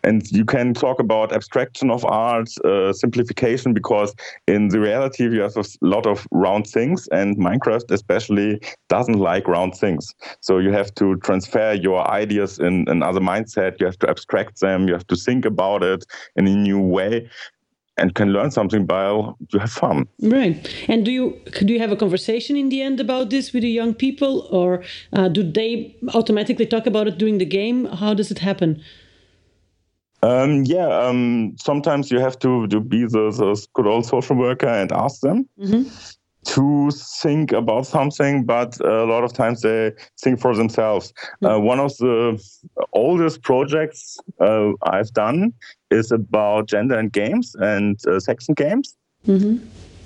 And 0.02 0.22
you 0.30 0.44
can 0.44 0.72
talk 0.72 0.98
about 0.98 1.32
abstraction 1.32 1.90
of 1.90 2.04
art, 2.06 2.48
uh, 2.64 2.92
simplification, 2.92 3.74
because 3.74 4.14
in 4.46 4.68
the 4.68 4.80
reality, 4.80 5.24
you 5.24 5.40
have 5.42 5.56
a 5.56 5.64
lot 5.82 6.06
of 6.06 6.26
round 6.30 6.66
things, 6.66 7.06
and 7.08 7.36
Minecraft 7.36 7.90
especially 7.90 8.60
doesn't 8.88 9.18
like 9.18 9.46
round 9.46 9.74
things. 9.74 10.14
So 10.40 10.58
you 10.58 10.72
have 10.72 10.94
to 10.94 11.16
transfer 11.16 11.74
your 11.74 12.10
ideas 12.10 12.58
in 12.58 12.86
another 12.88 13.20
mindset, 13.20 13.78
you 13.78 13.86
have 13.86 13.98
to 13.98 14.08
abstract 14.08 14.60
them, 14.60 14.88
you 14.88 14.94
have 14.94 15.06
to 15.08 15.16
think 15.16 15.44
about 15.44 15.82
it 15.82 16.04
in 16.36 16.46
a 16.46 16.56
new 16.56 16.80
way. 16.80 17.28
And 18.00 18.14
can 18.14 18.32
learn 18.32 18.50
something 18.50 18.86
while 18.86 19.36
you 19.52 19.58
have 19.58 19.70
fun. 19.70 20.08
Right. 20.22 20.56
And 20.88 21.04
do 21.04 21.10
you 21.10 21.38
do 21.66 21.72
you 21.74 21.80
have 21.80 21.92
a 21.92 21.96
conversation 21.96 22.56
in 22.56 22.70
the 22.70 22.80
end 22.80 22.98
about 22.98 23.30
this 23.30 23.52
with 23.52 23.62
the 23.62 23.68
young 23.68 23.94
people, 23.94 24.48
or 24.50 24.82
uh, 25.12 25.28
do 25.28 25.42
they 25.42 25.94
automatically 26.14 26.66
talk 26.66 26.86
about 26.86 27.06
it 27.08 27.18
during 27.18 27.38
the 27.38 27.44
game? 27.44 27.84
How 27.84 28.14
does 28.14 28.30
it 28.30 28.38
happen? 28.38 28.82
Um, 30.22 30.64
yeah, 30.64 30.88
um, 31.06 31.56
sometimes 31.58 32.10
you 32.10 32.20
have 32.20 32.38
to, 32.40 32.66
to 32.66 32.80
be 32.80 33.04
the, 33.04 33.30
the 33.30 33.66
good 33.72 33.86
old 33.86 34.04
social 34.04 34.36
worker 34.36 34.68
and 34.68 34.92
ask 34.92 35.20
them 35.22 35.48
to 36.46 36.90
think 37.22 37.52
about 37.52 37.86
something, 37.86 38.44
but 38.44 38.80
a 38.80 39.04
lot 39.04 39.24
of 39.24 39.32
times 39.32 39.60
they 39.62 39.92
think 40.20 40.40
for 40.40 40.54
themselves. 40.56 41.12
Uh, 41.44 41.60
one 41.60 41.78
of 41.80 41.96
the 41.98 42.42
oldest 42.92 43.42
projects 43.42 44.18
uh, 44.40 44.70
I've 44.84 45.12
done 45.12 45.52
is 45.90 46.10
about 46.12 46.68
gender 46.68 46.98
and 46.98 47.12
games 47.12 47.54
and 47.60 47.98
uh, 48.06 48.20
sex 48.20 48.48
and 48.48 48.56
games, 48.56 48.96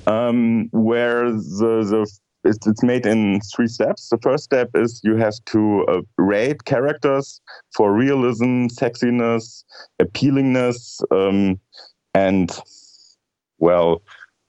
um, 0.07 0.69
where 0.73 1.31
the, 1.31 1.87
the 1.89 2.11
it's, 2.45 2.67
it's 2.67 2.83
made 2.83 3.07
in 3.07 3.41
three 3.55 3.69
steps. 3.69 4.09
The 4.11 4.19
first 4.19 4.45
step 4.45 4.71
is 4.75 5.01
you 5.03 5.17
have 5.17 5.35
to 5.47 5.85
uh, 5.89 6.01
rate 6.19 6.65
characters 6.65 7.41
for 7.75 7.93
realism, 7.95 8.67
sexiness, 8.67 9.65
appealingness, 10.03 11.03
um, 11.11 11.59
and 12.15 12.51
well, 13.59 14.03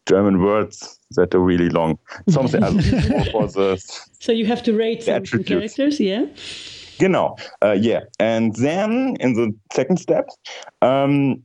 German 0.08 0.42
words 0.42 1.00
that 1.12 1.34
are 1.34 1.40
really 1.40 1.70
long. 1.70 1.98
Something 2.30 2.62
for 3.32 3.48
the 3.48 3.78
So 4.20 4.32
you 4.32 4.46
have 4.46 4.64
to 4.64 4.74
rate 4.74 5.04
some, 5.04 5.26
some 5.26 5.44
characters, 5.44 6.00
yeah. 6.00 6.26
Genau, 7.00 7.36
uh, 7.64 7.76
yeah. 7.80 8.02
And 8.20 8.56
then 8.56 9.18
in 9.20 9.34
the 9.34 9.54
second 9.74 9.98
step, 9.98 10.30
um, 10.82 11.44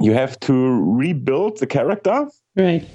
you 0.00 0.12
have 0.12 0.38
to 0.40 0.54
rebuild 0.94 1.58
the 1.58 1.66
character 1.66 2.28
Right. 2.56 2.86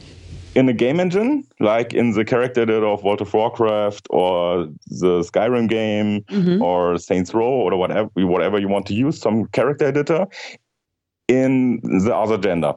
in 0.56 0.70
a 0.70 0.74
game 0.74 1.00
engine, 1.00 1.44
like 1.60 1.94
in 1.94 2.12
the 2.12 2.24
character 2.24 2.62
editor 2.62 2.86
of 2.86 3.04
World 3.04 3.22
of 3.22 3.34
Warcraft 3.34 4.08
or 4.12 4.68
the 4.88 5.22
Skyrim 5.22 5.68
game 5.68 6.24
or 6.62 6.98
Saints 6.98 7.34
Row 7.34 7.50
or 7.50 7.76
whatever 7.78 8.10
whatever 8.16 8.60
you 8.60 8.70
want 8.70 8.86
to 8.88 8.94
use, 8.94 9.20
some 9.20 9.46
character 9.48 9.86
editor 9.86 10.28
in 11.28 11.80
the 12.06 12.16
other 12.16 12.38
gender. 12.38 12.74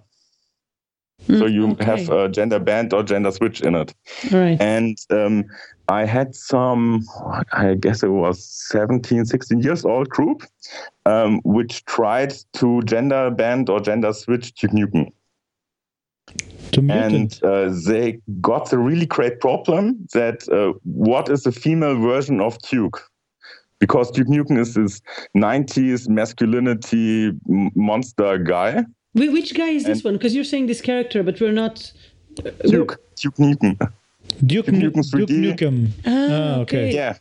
So 1.29 1.47
you 1.47 1.71
okay. 1.73 1.85
have 1.85 2.11
a 2.11 2.29
gender 2.29 2.59
band 2.59 2.93
or 2.93 3.03
gender 3.03 3.31
switch 3.31 3.61
in 3.61 3.75
it. 3.75 3.95
Right. 4.31 4.61
And 4.61 4.99
um, 5.11 5.45
I 5.89 6.05
had 6.05 6.35
some, 6.35 7.05
I 7.53 7.75
guess 7.75 8.03
it 8.03 8.09
was 8.09 8.45
17, 8.45 9.25
16 9.27 9.61
years 9.61 9.85
old 9.85 10.09
group, 10.09 10.43
um, 11.07 11.41
which 11.45 11.85
tried 11.85 12.35
to 12.55 12.83
gender 12.83 13.31
band 13.31 13.69
or 13.69 13.81
gender 13.81 14.13
switch 14.13 14.55
Duke 14.55 14.73
Nukem. 14.73 15.13
To 16.73 16.91
And 16.91 17.39
uh, 17.43 17.71
they 17.87 18.19
got 18.41 18.71
the 18.71 18.79
really 18.79 19.07
great 19.07 19.41
problem 19.41 20.07
that 20.15 20.49
uh, 20.49 20.79
what 20.85 21.29
is 21.29 21.43
the 21.43 21.53
female 21.53 22.01
version 22.01 22.41
of 22.41 22.59
Duke? 22.63 23.03
Because 23.79 24.11
Duke 24.11 24.29
Nukem 24.29 24.59
is 24.59 24.75
this 24.75 25.03
90s 25.37 26.09
masculinity 26.09 27.33
monster 27.47 28.39
guy. 28.39 28.85
Wh- 29.15 29.33
Which 29.33 29.55
guy 29.55 29.71
is 29.71 29.85
this 29.85 29.99
And- 29.99 30.05
one? 30.05 30.15
Because 30.15 30.35
you're 30.35 30.45
saying 30.45 30.67
this 30.67 30.81
character, 30.81 31.23
but 31.23 31.41
we're 31.41 31.53
not. 31.53 31.93
Duke, 32.67 32.99
Duke 33.21 33.37
Nukem. 33.37 33.79
Duke, 34.47 34.67
Duke 34.67 34.69
Nu- 34.73 34.91
Nukem 34.91 35.11
Duke 35.11 35.29
3D. 35.29 35.55
Nukem. 35.57 35.89
Ah, 36.07 36.61
okay. 36.61 36.89
okay. 36.89 36.95
Yeah, 36.95 37.17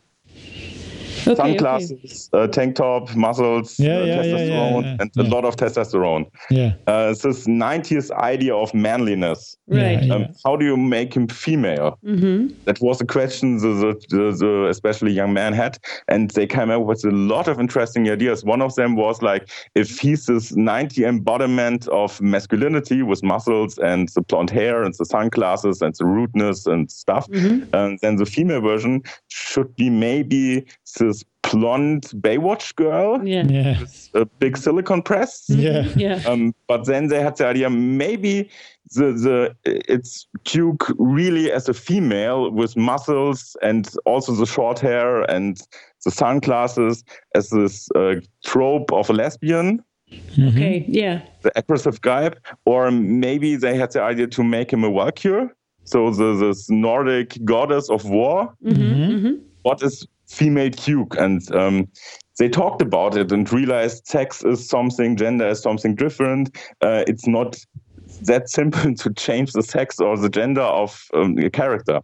Okay, 1.22 1.32
okay. 1.32 1.36
sunglasses, 1.36 2.30
uh, 2.32 2.46
tank 2.46 2.76
top, 2.76 3.14
muscles, 3.14 3.78
Yeah, 3.78 3.98
uh, 3.98 4.04
yeah, 4.04 4.04
yeah, 4.04 4.22
yeah, 4.22 4.24
testosterone, 4.24 4.82
yeah, 4.82 4.96
and 5.00 5.10
yeah. 5.14 5.22
a 5.22 5.24
lot 5.24 5.44
of 5.44 5.56
testosterone. 5.56 6.30
Yeah. 6.50 6.74
Uh, 6.86 7.08
it's 7.12 7.22
this 7.22 7.46
90s 7.46 8.10
idea 8.10 8.54
of 8.54 8.74
manliness. 8.74 9.56
Right. 9.68 10.02
Yeah. 10.02 10.14
Um, 10.14 10.26
how 10.44 10.56
do 10.56 10.64
you 10.64 10.76
make 10.76 11.14
him 11.14 11.28
female? 11.28 11.98
Mm-hmm. 12.04 12.48
That 12.64 12.80
was 12.80 13.00
a 13.00 13.06
question 13.06 13.58
the, 13.58 13.68
the, 13.68 14.16
the, 14.16 14.36
the 14.36 14.66
especially 14.68 15.12
young 15.12 15.32
man 15.32 15.52
had, 15.52 15.78
and 16.08 16.30
they 16.32 16.46
came 16.46 16.70
up 16.70 16.82
with 16.82 17.04
a 17.04 17.10
lot 17.10 17.48
of 17.48 17.60
interesting 17.60 18.08
ideas. 18.10 18.44
One 18.44 18.60
of 18.60 18.74
them 18.74 18.96
was 18.96 19.22
like, 19.22 19.48
if 19.74 19.98
he's 19.98 20.26
this 20.26 20.52
90 20.54 21.04
embodiment 21.04 21.88
of 21.88 22.20
masculinity 22.20 23.02
with 23.02 23.22
muscles 23.22 23.78
and 23.78 24.08
the 24.10 24.22
blonde 24.22 24.50
hair 24.50 24.82
and 24.82 24.94
the 24.98 25.04
sunglasses 25.04 25.80
and 25.80 25.94
the 25.94 26.04
rudeness 26.04 26.66
and 26.66 26.90
stuff, 26.90 27.28
um, 27.72 27.96
then 28.02 28.16
the 28.16 28.26
female 28.26 28.60
version 28.60 29.02
should 29.28 29.74
be 29.76 29.88
maybe 29.88 30.66
this 31.12 31.24
blonde 31.50 32.04
Baywatch 32.20 32.74
girl, 32.76 33.20
Yeah. 33.26 33.44
Yeah. 33.48 33.84
a 34.14 34.24
big 34.24 34.56
silicon 34.56 35.02
press. 35.02 35.46
Mm-hmm. 35.50 35.60
Yeah. 35.60 36.16
Yeah. 36.16 36.28
Um, 36.30 36.54
but 36.66 36.86
then 36.86 37.08
they 37.08 37.20
had 37.20 37.36
the 37.36 37.46
idea 37.46 37.68
maybe 37.70 38.48
the 38.94 39.12
the 39.12 39.54
it's 39.64 40.26
Duke 40.44 40.84
really 40.98 41.52
as 41.52 41.68
a 41.68 41.74
female 41.74 42.50
with 42.50 42.76
muscles 42.76 43.56
and 43.62 43.88
also 44.04 44.32
the 44.34 44.46
short 44.46 44.80
hair 44.80 45.22
and 45.30 45.60
the 46.04 46.10
sunglasses 46.10 47.04
as 47.34 47.50
this 47.50 47.88
uh, 47.94 48.14
trope 48.44 48.92
of 48.92 49.10
a 49.10 49.12
lesbian, 49.12 49.82
mm-hmm. 50.10 50.48
Okay. 50.48 50.84
Yeah. 50.88 51.20
the 51.42 51.52
aggressive 51.56 52.00
guy, 52.00 52.30
or 52.64 52.90
maybe 52.90 53.56
they 53.56 53.76
had 53.78 53.92
the 53.92 54.02
idea 54.02 54.26
to 54.26 54.42
make 54.44 54.72
him 54.72 54.84
a 54.84 54.90
Valkyr, 54.90 55.48
so 55.84 56.10
the 56.10 56.34
this 56.34 56.68
Nordic 56.70 57.38
goddess 57.44 57.88
of 57.90 58.04
war. 58.04 58.52
Mm-hmm, 58.64 59.36
what 59.62 59.82
is 59.82 60.06
female 60.32 60.70
Duke? 60.70 61.16
And 61.18 61.40
um, 61.54 61.88
they 62.38 62.48
talked 62.48 62.82
about 62.82 63.16
it 63.16 63.30
and 63.32 63.50
realized 63.52 64.06
sex 64.06 64.44
is 64.44 64.68
something, 64.68 65.16
gender 65.16 65.48
is 65.48 65.60
something 65.60 65.94
different. 65.94 66.56
Uh, 66.80 67.04
it's 67.06 67.26
not 67.26 67.56
that 68.22 68.48
simple 68.48 68.94
to 69.02 69.12
change 69.14 69.52
the 69.52 69.62
sex 69.62 70.00
or 70.00 70.16
the 70.16 70.28
gender 70.28 70.62
of 70.62 71.08
um, 71.14 71.38
a 71.38 71.50
character. 71.50 72.00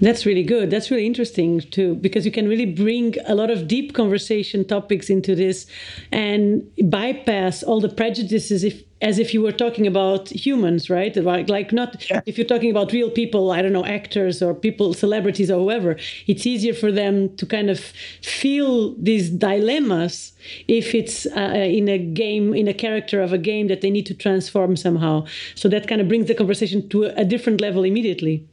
That's 0.00 0.26
really 0.26 0.42
good. 0.42 0.70
That's 0.70 0.90
really 0.90 1.06
interesting 1.06 1.60
too, 1.60 1.94
because 1.94 2.26
you 2.26 2.32
can 2.32 2.48
really 2.48 2.66
bring 2.66 3.14
a 3.26 3.34
lot 3.34 3.50
of 3.50 3.66
deep 3.66 3.94
conversation 3.94 4.64
topics 4.66 5.08
into 5.08 5.34
this 5.34 5.66
and 6.12 6.62
bypass 6.90 7.62
all 7.62 7.80
the 7.80 7.88
prejudices 7.88 8.62
if 8.62 8.82
as 9.02 9.18
if 9.18 9.34
you 9.34 9.42
were 9.42 9.52
talking 9.52 9.86
about 9.86 10.30
humans, 10.30 10.88
right? 10.88 11.14
Like, 11.16 11.50
like 11.50 11.72
not 11.72 12.04
if 12.24 12.38
you're 12.38 12.46
talking 12.46 12.70
about 12.70 12.92
real 12.92 13.10
people, 13.10 13.50
I 13.50 13.60
don't 13.60 13.72
know, 13.72 13.84
actors 13.84 14.42
or 14.42 14.54
people, 14.54 14.94
celebrities 14.94 15.50
or 15.50 15.58
whoever. 15.58 15.96
It's 16.26 16.46
easier 16.46 16.72
for 16.72 16.90
them 16.90 17.36
to 17.36 17.44
kind 17.44 17.68
of 17.68 17.78
feel 18.22 18.94
these 18.94 19.28
dilemmas 19.28 20.32
if 20.66 20.94
it's 20.94 21.26
uh, 21.26 21.68
in 21.78 21.88
a 21.88 21.98
game, 21.98 22.54
in 22.54 22.68
a 22.68 22.74
character 22.74 23.20
of 23.20 23.32
a 23.32 23.38
game 23.38 23.68
that 23.68 23.82
they 23.82 23.90
need 23.90 24.06
to 24.06 24.14
transform 24.14 24.76
somehow. 24.76 25.26
So 25.54 25.68
that 25.68 25.88
kind 25.88 26.00
of 26.00 26.08
brings 26.08 26.28
the 26.28 26.34
conversation 26.34 26.88
to 26.88 27.04
a, 27.04 27.14
a 27.16 27.24
different 27.24 27.60
level 27.60 27.84
immediately. 27.84 28.46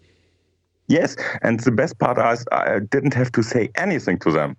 Yes, 0.88 1.16
and 1.42 1.60
the 1.62 1.72
best 1.72 1.98
part 2.00 2.18
is 2.34 2.46
I 2.52 2.80
didn't 2.80 3.14
have 3.14 3.32
to 3.32 3.44
say 3.44 3.70
anything 3.76 4.20
to 4.20 4.32
them. 4.32 4.58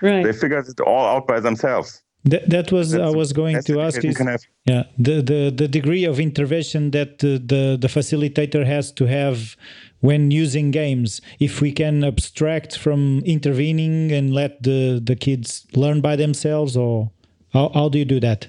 Right. 0.00 0.24
They 0.24 0.32
figured 0.32 0.66
it 0.68 0.80
all 0.80 1.04
out 1.04 1.26
by 1.26 1.40
themselves. 1.40 2.02
That, 2.26 2.50
that 2.50 2.72
was 2.72 2.94
I 2.94 2.98
That's 2.98 3.12
the 3.12 3.18
was 3.18 3.32
going 3.32 3.62
to 3.62 3.80
ask 3.80 4.02
you 4.02 4.10
is 4.10 4.18
have. 4.18 4.42
yeah 4.66 4.84
the, 4.98 5.22
the 5.22 5.52
the 5.54 5.68
degree 5.68 6.04
of 6.04 6.18
intervention 6.18 6.90
that 6.90 7.20
the, 7.20 7.38
the 7.38 7.78
the 7.80 7.88
facilitator 7.88 8.66
has 8.66 8.92
to 8.92 9.06
have 9.06 9.56
when 10.00 10.30
using 10.32 10.72
games 10.72 11.20
if 11.38 11.60
we 11.60 11.72
can 11.72 12.04
abstract 12.04 12.76
from 12.78 13.20
intervening 13.24 14.12
and 14.12 14.34
let 14.34 14.62
the 14.62 15.00
the 15.02 15.16
kids 15.16 15.66
learn 15.76 16.00
by 16.00 16.16
themselves 16.16 16.76
or 16.76 17.10
how, 17.52 17.70
how 17.74 17.88
do 17.88 17.98
you 17.98 18.04
do 18.04 18.20
that 18.20 18.48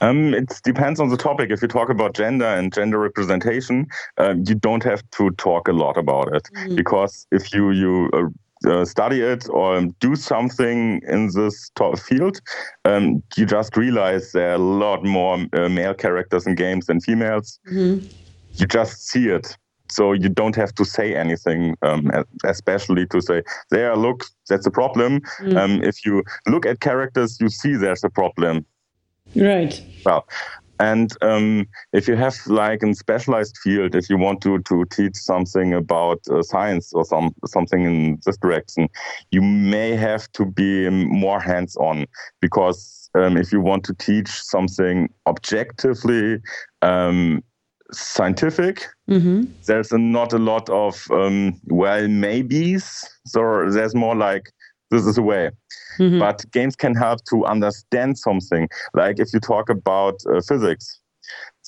Um, 0.00 0.34
it 0.34 0.60
depends 0.64 1.00
on 1.00 1.08
the 1.08 1.16
topic. 1.16 1.50
If 1.50 1.62
you 1.62 1.68
talk 1.68 1.90
about 1.90 2.14
gender 2.14 2.46
and 2.46 2.72
gender 2.72 2.98
representation, 2.98 3.86
uh, 4.18 4.34
you 4.46 4.54
don't 4.54 4.84
have 4.84 5.02
to 5.18 5.30
talk 5.32 5.68
a 5.68 5.72
lot 5.72 5.96
about 5.96 6.32
it 6.34 6.48
because 6.76 7.26
if 7.32 7.52
you 7.52 7.70
you 7.72 8.10
uh, 8.12 8.28
uh, 8.66 8.84
study 8.84 9.20
it 9.20 9.48
or 9.48 9.80
do 10.00 10.16
something 10.16 11.00
in 11.08 11.30
this 11.34 11.70
field, 11.98 12.40
um, 12.84 13.22
you 13.36 13.46
just 13.46 13.76
realize 13.76 14.32
there 14.32 14.50
are 14.50 14.54
a 14.54 14.58
lot 14.58 15.04
more 15.04 15.38
uh, 15.52 15.68
male 15.68 15.94
characters 15.94 16.46
in 16.46 16.54
games 16.54 16.86
than 16.86 17.00
females. 17.00 17.60
Mm-hmm. 17.70 18.06
You 18.54 18.66
just 18.66 19.08
see 19.08 19.28
it. 19.28 19.56
So 19.90 20.12
you 20.12 20.28
don't 20.28 20.54
have 20.56 20.74
to 20.74 20.84
say 20.84 21.14
anything, 21.14 21.74
um, 21.82 22.10
especially 22.44 23.06
to 23.06 23.22
say, 23.22 23.42
there, 23.70 23.96
look, 23.96 24.24
that's 24.48 24.66
a 24.66 24.70
problem. 24.70 25.20
Mm. 25.40 25.56
Um, 25.56 25.82
if 25.82 26.04
you 26.04 26.24
look 26.46 26.66
at 26.66 26.80
characters, 26.80 27.38
you 27.40 27.48
see 27.48 27.74
there's 27.74 28.04
a 28.04 28.10
problem. 28.10 28.66
Right. 29.34 29.82
Well, 30.04 30.28
and 30.80 31.10
um, 31.22 31.66
if 31.92 32.08
you 32.08 32.16
have 32.16 32.36
like 32.46 32.82
a 32.82 32.94
specialized 32.94 33.56
field, 33.58 33.94
if 33.94 34.08
you 34.08 34.16
want 34.16 34.40
to, 34.42 34.60
to 34.60 34.84
teach 34.86 35.16
something 35.16 35.74
about 35.74 36.20
uh, 36.30 36.42
science 36.42 36.92
or 36.92 37.04
some 37.04 37.34
something 37.46 37.82
in 37.84 38.18
this 38.24 38.36
direction, 38.36 38.88
you 39.30 39.42
may 39.42 39.96
have 39.96 40.30
to 40.32 40.46
be 40.46 40.88
more 40.90 41.40
hands-on 41.40 42.06
because 42.40 43.10
um, 43.14 43.36
if 43.36 43.52
you 43.52 43.60
want 43.60 43.84
to 43.84 43.94
teach 43.94 44.28
something 44.28 45.08
objectively 45.26 46.38
um, 46.82 47.42
scientific, 47.90 48.86
mm-hmm. 49.10 49.44
there's 49.66 49.92
a, 49.92 49.98
not 49.98 50.32
a 50.32 50.38
lot 50.38 50.68
of 50.68 51.06
um, 51.10 51.60
well 51.66 52.06
maybes. 52.06 53.08
So 53.26 53.68
there's 53.70 53.94
more 53.94 54.14
like 54.14 54.52
this 54.90 55.06
is 55.06 55.18
a 55.18 55.22
way. 55.22 55.50
Mm-hmm. 55.98 56.18
But 56.18 56.44
games 56.52 56.76
can 56.76 56.94
help 56.94 57.24
to 57.30 57.44
understand 57.44 58.18
something. 58.18 58.68
Like 58.94 59.18
if 59.18 59.32
you 59.32 59.40
talk 59.40 59.68
about 59.68 60.20
uh, 60.32 60.40
physics, 60.40 61.00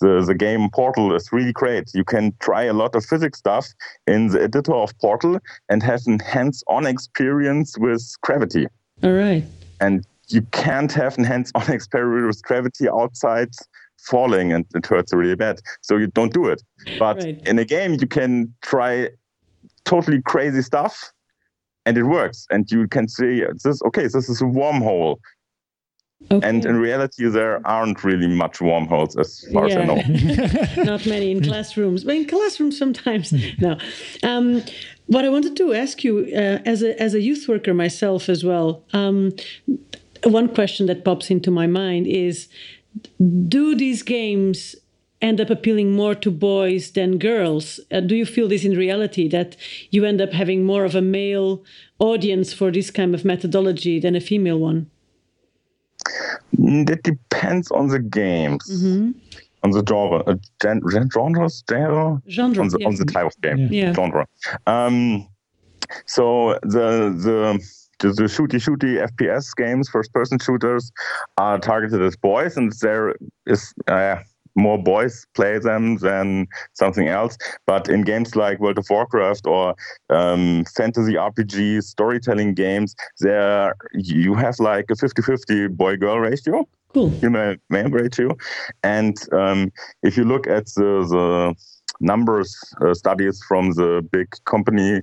the, 0.01 0.25
the 0.27 0.35
game 0.35 0.71
Portal 0.71 1.15
is 1.15 1.31
really 1.33 1.53
great. 1.53 1.91
You 1.95 2.05
can 2.05 2.33
try 2.41 2.65
a 2.65 2.73
lot 2.73 2.95
of 2.95 3.05
physics 3.05 3.39
stuff 3.39 3.69
in 4.07 4.29
the 4.29 4.43
editor 4.43 4.75
of 4.75 4.97
Portal 4.99 5.39
and 5.69 5.83
have 5.83 6.01
a 6.09 6.23
hands 6.25 6.65
on 6.69 6.87
experience 6.87 7.77
with 7.79 8.03
gravity. 8.23 8.67
All 9.03 9.13
right. 9.13 9.45
And 9.81 10.07
you 10.29 10.43
can't 10.53 10.93
have 10.93 11.19
a 11.19 11.27
hands 11.27 11.53
on 11.55 11.71
experience 11.73 12.37
with 12.37 12.43
gravity 12.43 12.89
outside 12.89 13.51
falling 13.99 14.53
and 14.53 14.65
it 14.75 14.87
hurts 14.87 15.13
really 15.13 15.37
bad. 15.37 15.61
So 15.83 15.97
you 15.97 16.07
don't 16.07 16.33
do 16.33 16.47
it. 16.47 16.63
But 16.99 17.19
right. 17.19 17.47
in 17.47 17.59
a 17.59 17.65
game, 17.65 17.99
you 18.01 18.07
can 18.07 18.55
try 18.63 19.11
totally 19.85 20.23
crazy 20.23 20.63
stuff 20.63 21.13
and 21.91 21.99
it 21.99 22.05
works. 22.05 22.47
And 22.51 22.71
you 22.71 22.87
can 22.87 23.09
see 23.09 23.43
this, 23.65 23.83
okay, 23.83 24.05
this 24.07 24.29
is 24.29 24.41
a 24.41 24.45
wormhole. 24.45 25.17
Okay. 26.31 26.49
And 26.49 26.65
in 26.65 26.77
reality, 26.77 27.29
there 27.29 27.67
aren't 27.67 28.05
really 28.05 28.29
much 28.29 28.61
wormholes 28.61 29.17
as 29.17 29.45
far 29.53 29.69
yeah. 29.69 29.81
as 29.81 29.81
I 29.81 29.85
know. 29.87 30.85
Not 30.85 31.05
many 31.07 31.33
in 31.33 31.43
classrooms, 31.43 32.05
but 32.05 32.15
in 32.15 32.27
classrooms 32.27 32.79
sometimes. 32.79 33.33
no. 33.59 33.77
Um, 34.23 34.63
what 35.07 35.25
I 35.25 35.31
wanted 35.31 35.57
to 35.57 35.75
ask 35.75 36.05
you, 36.05 36.31
uh, 36.33 36.59
as 36.65 36.83
a 36.83 36.91
as 37.03 37.15
a 37.15 37.21
youth 37.21 37.49
worker 37.49 37.75
myself 37.75 38.29
as 38.29 38.45
well, 38.45 38.85
um, 38.93 39.33
one 40.23 40.49
question 40.55 40.87
that 40.87 41.05
pops 41.05 41.31
into 41.31 41.51
my 41.51 41.67
mind 41.67 42.07
is: 42.07 42.49
Do 43.49 43.75
these 43.75 44.03
games 44.05 44.77
end 45.21 45.41
up 45.41 45.51
appealing 45.51 45.93
more 45.93 46.15
to 46.15 46.31
boys 46.31 46.93
than 46.93 47.19
girls. 47.19 47.81
Uh, 47.91 48.01
do 48.01 48.15
you 48.15 48.25
feel 48.25 48.49
this 48.49 48.65
in 48.65 48.77
reality 48.77 49.29
that 49.29 49.57
you 49.91 50.05
end 50.05 50.21
up 50.21 50.33
having 50.33 50.65
more 50.65 50.85
of 50.85 50.95
a 50.95 51.03
male 51.03 51.63
audience 51.99 52.53
for 52.53 52.71
this 52.71 52.91
kind 52.91 53.15
of 53.15 53.25
methodology 53.25 54.01
than 54.01 54.17
a 54.17 54.21
female 54.21 54.59
one? 54.59 54.91
That 56.53 57.01
depends 57.05 57.71
on 57.71 57.89
the 57.89 57.99
games. 57.99 58.65
Mm-hmm. 58.71 59.19
On 59.63 59.71
the 59.73 59.85
genre, 59.87 60.21
uh, 60.27 60.37
gen- 60.63 60.81
genres, 60.91 61.63
genre, 61.69 62.23
genre 62.27 62.63
on 62.63 62.69
the, 62.69 62.79
yeah. 62.81 62.87
on 62.87 62.95
the 62.95 63.05
type 63.05 63.27
of 63.27 63.41
game, 63.43 63.69
yeah. 63.71 63.93
genre. 63.93 64.27
Um, 64.67 65.29
so 66.07 66.59
the 66.63 67.13
the 67.13 67.61
the 67.99 68.09
shooty 68.25 68.59
shooty 68.59 69.07
FPS 69.07 69.55
games, 69.55 69.91
first 69.91 70.15
person 70.15 70.39
shooters, 70.39 70.91
are 71.37 71.59
targeted 71.59 72.01
at 72.01 72.19
boys, 72.23 72.57
and 72.57 72.73
there 72.81 73.15
is 73.47 73.75
uh, 73.87 74.17
more 74.55 74.83
boys 74.83 75.27
play 75.35 75.59
them 75.59 75.97
than 75.99 76.47
something 76.75 77.09
else. 77.09 77.37
But 77.67 77.89
in 77.89 78.03
games 78.03 78.37
like 78.37 78.61
World 78.61 78.79
of 78.79 78.87
Warcraft 78.91 79.47
or 79.47 79.75
um, 80.09 80.65
fantasy 80.77 81.15
RPG 81.15 81.83
storytelling 81.83 82.55
games, 82.55 82.95
there 83.21 83.75
you 83.93 84.35
have 84.35 84.59
like 84.59 84.87
a 84.91 84.95
50-50 84.95 85.77
boy-girl 85.77 86.19
ratio. 86.21 86.69
Cool. 86.93 87.11
Human 87.11 87.61
male 87.71 87.91
ratio. 87.91 88.37
And 88.83 89.17
um, 89.33 89.73
if 90.03 90.17
you 90.17 90.25
look 90.25 90.47
at 90.47 90.67
the, 90.67 91.07
the 91.09 91.55
numbers 92.01 92.57
uh, 92.81 92.95
studies 92.95 93.43
from 93.47 93.73
the 93.73 94.07
big 94.11 94.29
company 94.45 95.03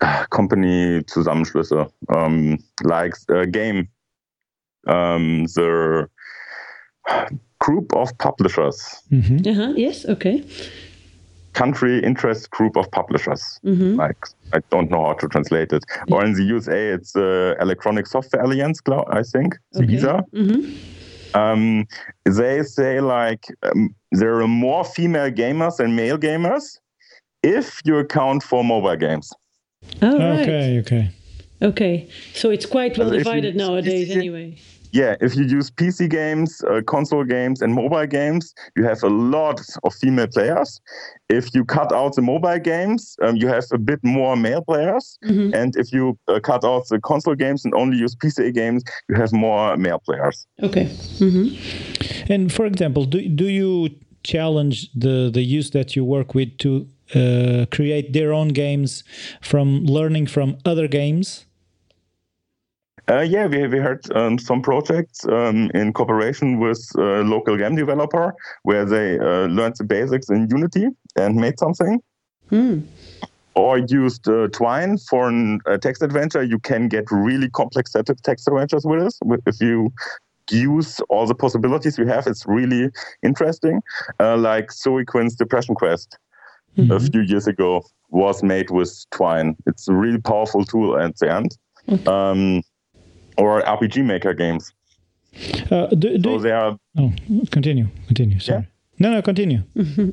company 0.30 1.00
Zusammenschlüsse, 1.02 1.90
um, 2.14 2.58
like 2.82 3.14
uh, 3.30 3.44
game, 3.44 3.88
um, 4.86 5.44
the 5.54 6.08
group 7.62 7.94
of 7.94 8.16
publishers. 8.18 8.78
Mm-hmm. 9.12 9.48
Uh-huh. 9.48 9.72
Yes, 9.76 10.04
okay. 10.06 10.44
Country 11.52 12.02
interest 12.02 12.50
group 12.50 12.76
of 12.76 12.90
publishers. 12.90 13.42
Mm-hmm. 13.64 13.94
Like 14.04 14.20
I 14.52 14.58
don't 14.70 14.90
know 14.90 15.04
how 15.06 15.14
to 15.14 15.28
translate 15.28 15.72
it. 15.72 15.84
Yeah. 16.08 16.14
Or 16.14 16.24
in 16.24 16.32
the 16.32 16.42
USA, 16.42 16.88
it's 16.96 17.12
the 17.12 17.56
Electronic 17.60 18.06
Software 18.06 18.42
Alliance, 18.42 18.80
I 19.20 19.22
think, 19.22 19.58
the 19.72 19.84
okay. 19.84 19.96
ESA. 19.96 20.24
Mm-hmm. 20.34 21.38
Um, 21.38 21.86
they 22.24 22.62
say 22.62 23.00
like 23.00 23.46
um, 23.62 23.94
there 24.10 24.34
are 24.42 24.48
more 24.48 24.84
female 24.84 25.30
gamers 25.30 25.76
than 25.76 25.94
male 25.94 26.18
gamers 26.18 26.78
if 27.42 27.80
you 27.84 27.96
account 27.98 28.42
for 28.42 28.64
mobile 28.64 28.96
games. 28.96 29.32
Oh, 30.02 30.18
right. 30.18 30.40
Okay, 30.40 30.78
okay. 30.80 31.10
Okay, 31.62 32.08
so 32.34 32.50
it's 32.50 32.66
quite 32.66 32.98
well 32.98 33.10
divided 33.10 33.54
nowadays, 33.54 34.10
anyway 34.10 34.58
yeah, 34.92 35.16
if 35.20 35.34
you 35.34 35.44
use 35.44 35.70
PC 35.70 36.08
games, 36.08 36.62
uh, 36.70 36.82
console 36.86 37.24
games, 37.24 37.62
and 37.62 37.74
mobile 37.74 38.06
games, 38.06 38.54
you 38.76 38.84
have 38.84 39.02
a 39.02 39.08
lot 39.08 39.60
of 39.84 39.94
female 39.94 40.26
players. 40.26 40.80
If 41.30 41.54
you 41.54 41.64
cut 41.64 41.92
out 41.92 42.14
the 42.14 42.22
mobile 42.22 42.58
games, 42.58 43.16
um, 43.22 43.36
you 43.36 43.48
have 43.48 43.64
a 43.72 43.78
bit 43.78 44.00
more 44.02 44.36
male 44.36 44.62
players. 44.62 45.18
Mm-hmm. 45.24 45.54
And 45.54 45.74
if 45.76 45.92
you 45.92 46.18
uh, 46.28 46.40
cut 46.40 46.62
out 46.62 46.88
the 46.88 47.00
console 47.00 47.34
games 47.34 47.64
and 47.64 47.74
only 47.74 47.96
use 47.96 48.14
PC 48.14 48.52
games, 48.52 48.84
you 49.08 49.14
have 49.14 49.32
more 49.32 49.76
male 49.78 49.98
players. 49.98 50.46
Okay. 50.62 50.84
Mm-hmm. 50.84 52.32
And 52.32 52.52
for 52.52 52.66
example, 52.66 53.06
do, 53.06 53.26
do 53.28 53.46
you 53.46 53.90
challenge 54.22 54.92
the, 54.92 55.30
the 55.32 55.42
youth 55.42 55.72
that 55.72 55.96
you 55.96 56.04
work 56.04 56.34
with 56.34 56.58
to 56.58 56.86
uh, 57.14 57.66
create 57.70 58.12
their 58.12 58.32
own 58.32 58.48
games 58.48 59.04
from 59.40 59.84
learning 59.86 60.26
from 60.26 60.58
other 60.66 60.86
games? 60.86 61.46
Uh, 63.08 63.20
yeah, 63.20 63.46
we, 63.46 63.66
we 63.66 63.78
had 63.78 64.00
um, 64.14 64.38
some 64.38 64.62
projects 64.62 65.26
um, 65.26 65.70
in 65.74 65.92
cooperation 65.92 66.60
with 66.60 66.80
a 66.96 67.22
local 67.22 67.56
game 67.56 67.74
developer 67.74 68.32
where 68.62 68.84
they 68.84 69.18
uh, 69.18 69.46
learned 69.46 69.74
the 69.76 69.84
basics 69.84 70.30
in 70.30 70.48
Unity 70.50 70.86
and 71.16 71.36
made 71.36 71.58
something. 71.58 72.00
Hmm. 72.48 72.80
Or 73.54 73.78
used 73.78 74.28
uh, 74.28 74.48
Twine 74.48 74.96
for 74.98 75.30
a 75.66 75.78
text 75.78 76.02
adventure. 76.02 76.42
You 76.42 76.58
can 76.58 76.88
get 76.88 77.04
really 77.10 77.50
complex 77.50 77.92
set 77.92 78.08
of 78.08 78.22
text 78.22 78.48
adventures 78.48 78.84
with 78.86 79.02
us. 79.02 79.18
If 79.46 79.60
you 79.60 79.92
use 80.50 81.00
all 81.10 81.26
the 81.26 81.34
possibilities 81.34 81.98
we 81.98 82.06
have, 82.06 82.26
it's 82.26 82.46
really 82.46 82.88
interesting. 83.22 83.82
Uh, 84.20 84.36
like 84.36 84.72
Zoe 84.72 85.04
Quinn's 85.04 85.34
Depression 85.34 85.74
Quest 85.74 86.16
mm-hmm. 86.78 86.92
a 86.92 87.00
few 87.00 87.20
years 87.22 87.46
ago 87.46 87.82
was 88.10 88.42
made 88.42 88.70
with 88.70 89.04
Twine. 89.10 89.56
It's 89.66 89.88
a 89.88 89.92
really 89.92 90.18
powerful 90.18 90.64
tool 90.64 90.98
at 90.98 91.18
the 91.18 91.32
end. 91.32 91.58
Okay. 91.88 92.04
Um, 92.06 92.62
or 93.38 93.62
RPG 93.62 94.04
Maker 94.04 94.34
games. 94.34 94.72
Uh, 95.70 95.86
do, 95.86 96.18
do 96.18 96.22
so 96.22 96.38
they 96.38 96.50
are. 96.50 96.78
Oh, 96.98 97.12
continue, 97.50 97.88
continue. 98.06 98.38
Sorry. 98.38 98.60
Yeah? 98.60 98.66
No, 98.98 99.12
no, 99.12 99.22
continue. 99.22 99.62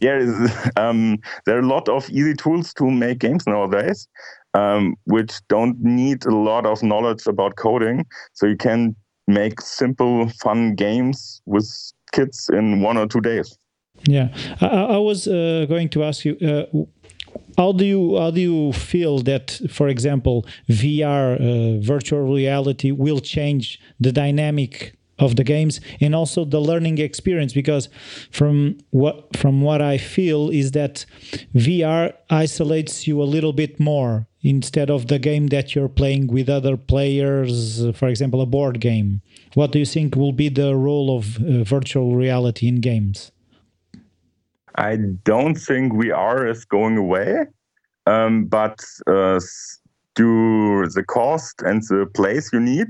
yeah, 0.00 0.46
um, 0.76 1.18
there 1.44 1.56
are 1.56 1.60
a 1.60 1.66
lot 1.66 1.88
of 1.88 2.08
easy 2.10 2.34
tools 2.34 2.72
to 2.74 2.90
make 2.90 3.18
games 3.18 3.46
nowadays, 3.46 4.08
um, 4.54 4.94
which 5.04 5.32
don't 5.48 5.78
need 5.80 6.24
a 6.24 6.34
lot 6.34 6.66
of 6.66 6.82
knowledge 6.82 7.26
about 7.26 7.56
coding. 7.56 8.06
So 8.32 8.46
you 8.46 8.56
can 8.56 8.94
make 9.26 9.60
simple, 9.60 10.28
fun 10.40 10.74
games 10.74 11.42
with 11.46 11.68
kids 12.12 12.48
in 12.52 12.80
one 12.80 12.96
or 12.96 13.06
two 13.06 13.20
days. 13.20 13.58
Yeah, 14.04 14.28
I, 14.60 14.66
I 14.66 14.96
was 14.96 15.28
uh, 15.28 15.66
going 15.68 15.88
to 15.90 16.04
ask 16.04 16.24
you. 16.24 16.36
Uh, 16.36 16.84
how 17.56 17.72
do 17.72 17.84
you 17.84 18.16
how 18.18 18.30
do 18.30 18.40
you 18.40 18.72
feel 18.72 19.18
that, 19.20 19.60
for 19.70 19.88
example, 19.88 20.46
VR, 20.68 21.34
uh, 21.36 21.80
virtual 21.80 22.22
reality, 22.22 22.90
will 22.90 23.20
change 23.20 23.80
the 23.98 24.12
dynamic 24.12 24.96
of 25.18 25.36
the 25.36 25.44
games 25.44 25.80
and 26.00 26.14
also 26.14 26.44
the 26.44 26.60
learning 26.60 26.98
experience? 26.98 27.52
Because 27.52 27.88
from 28.30 28.78
what 28.90 29.36
from 29.36 29.62
what 29.62 29.80
I 29.82 29.98
feel 29.98 30.50
is 30.50 30.72
that 30.72 31.04
VR 31.54 32.14
isolates 32.30 33.06
you 33.06 33.22
a 33.22 33.24
little 33.34 33.52
bit 33.52 33.78
more 33.78 34.26
instead 34.42 34.90
of 34.90 35.08
the 35.08 35.18
game 35.18 35.48
that 35.48 35.74
you're 35.74 35.88
playing 35.88 36.26
with 36.28 36.48
other 36.48 36.76
players, 36.76 37.84
for 37.94 38.08
example, 38.08 38.40
a 38.40 38.46
board 38.46 38.80
game. 38.80 39.20
What 39.54 39.72
do 39.72 39.78
you 39.78 39.84
think 39.84 40.16
will 40.16 40.32
be 40.32 40.48
the 40.48 40.74
role 40.74 41.16
of 41.16 41.36
uh, 41.36 41.64
virtual 41.64 42.16
reality 42.16 42.66
in 42.68 42.80
games? 42.80 43.32
I 44.76 44.96
don't 45.24 45.56
think 45.56 45.92
VR 45.92 46.48
is 46.50 46.64
going 46.64 46.96
away, 46.96 47.46
um, 48.06 48.44
but 48.44 48.78
uh, 49.06 49.40
the 50.16 51.04
cost 51.06 51.62
and 51.62 51.82
the 51.88 52.06
place 52.14 52.52
you 52.52 52.60
need. 52.60 52.88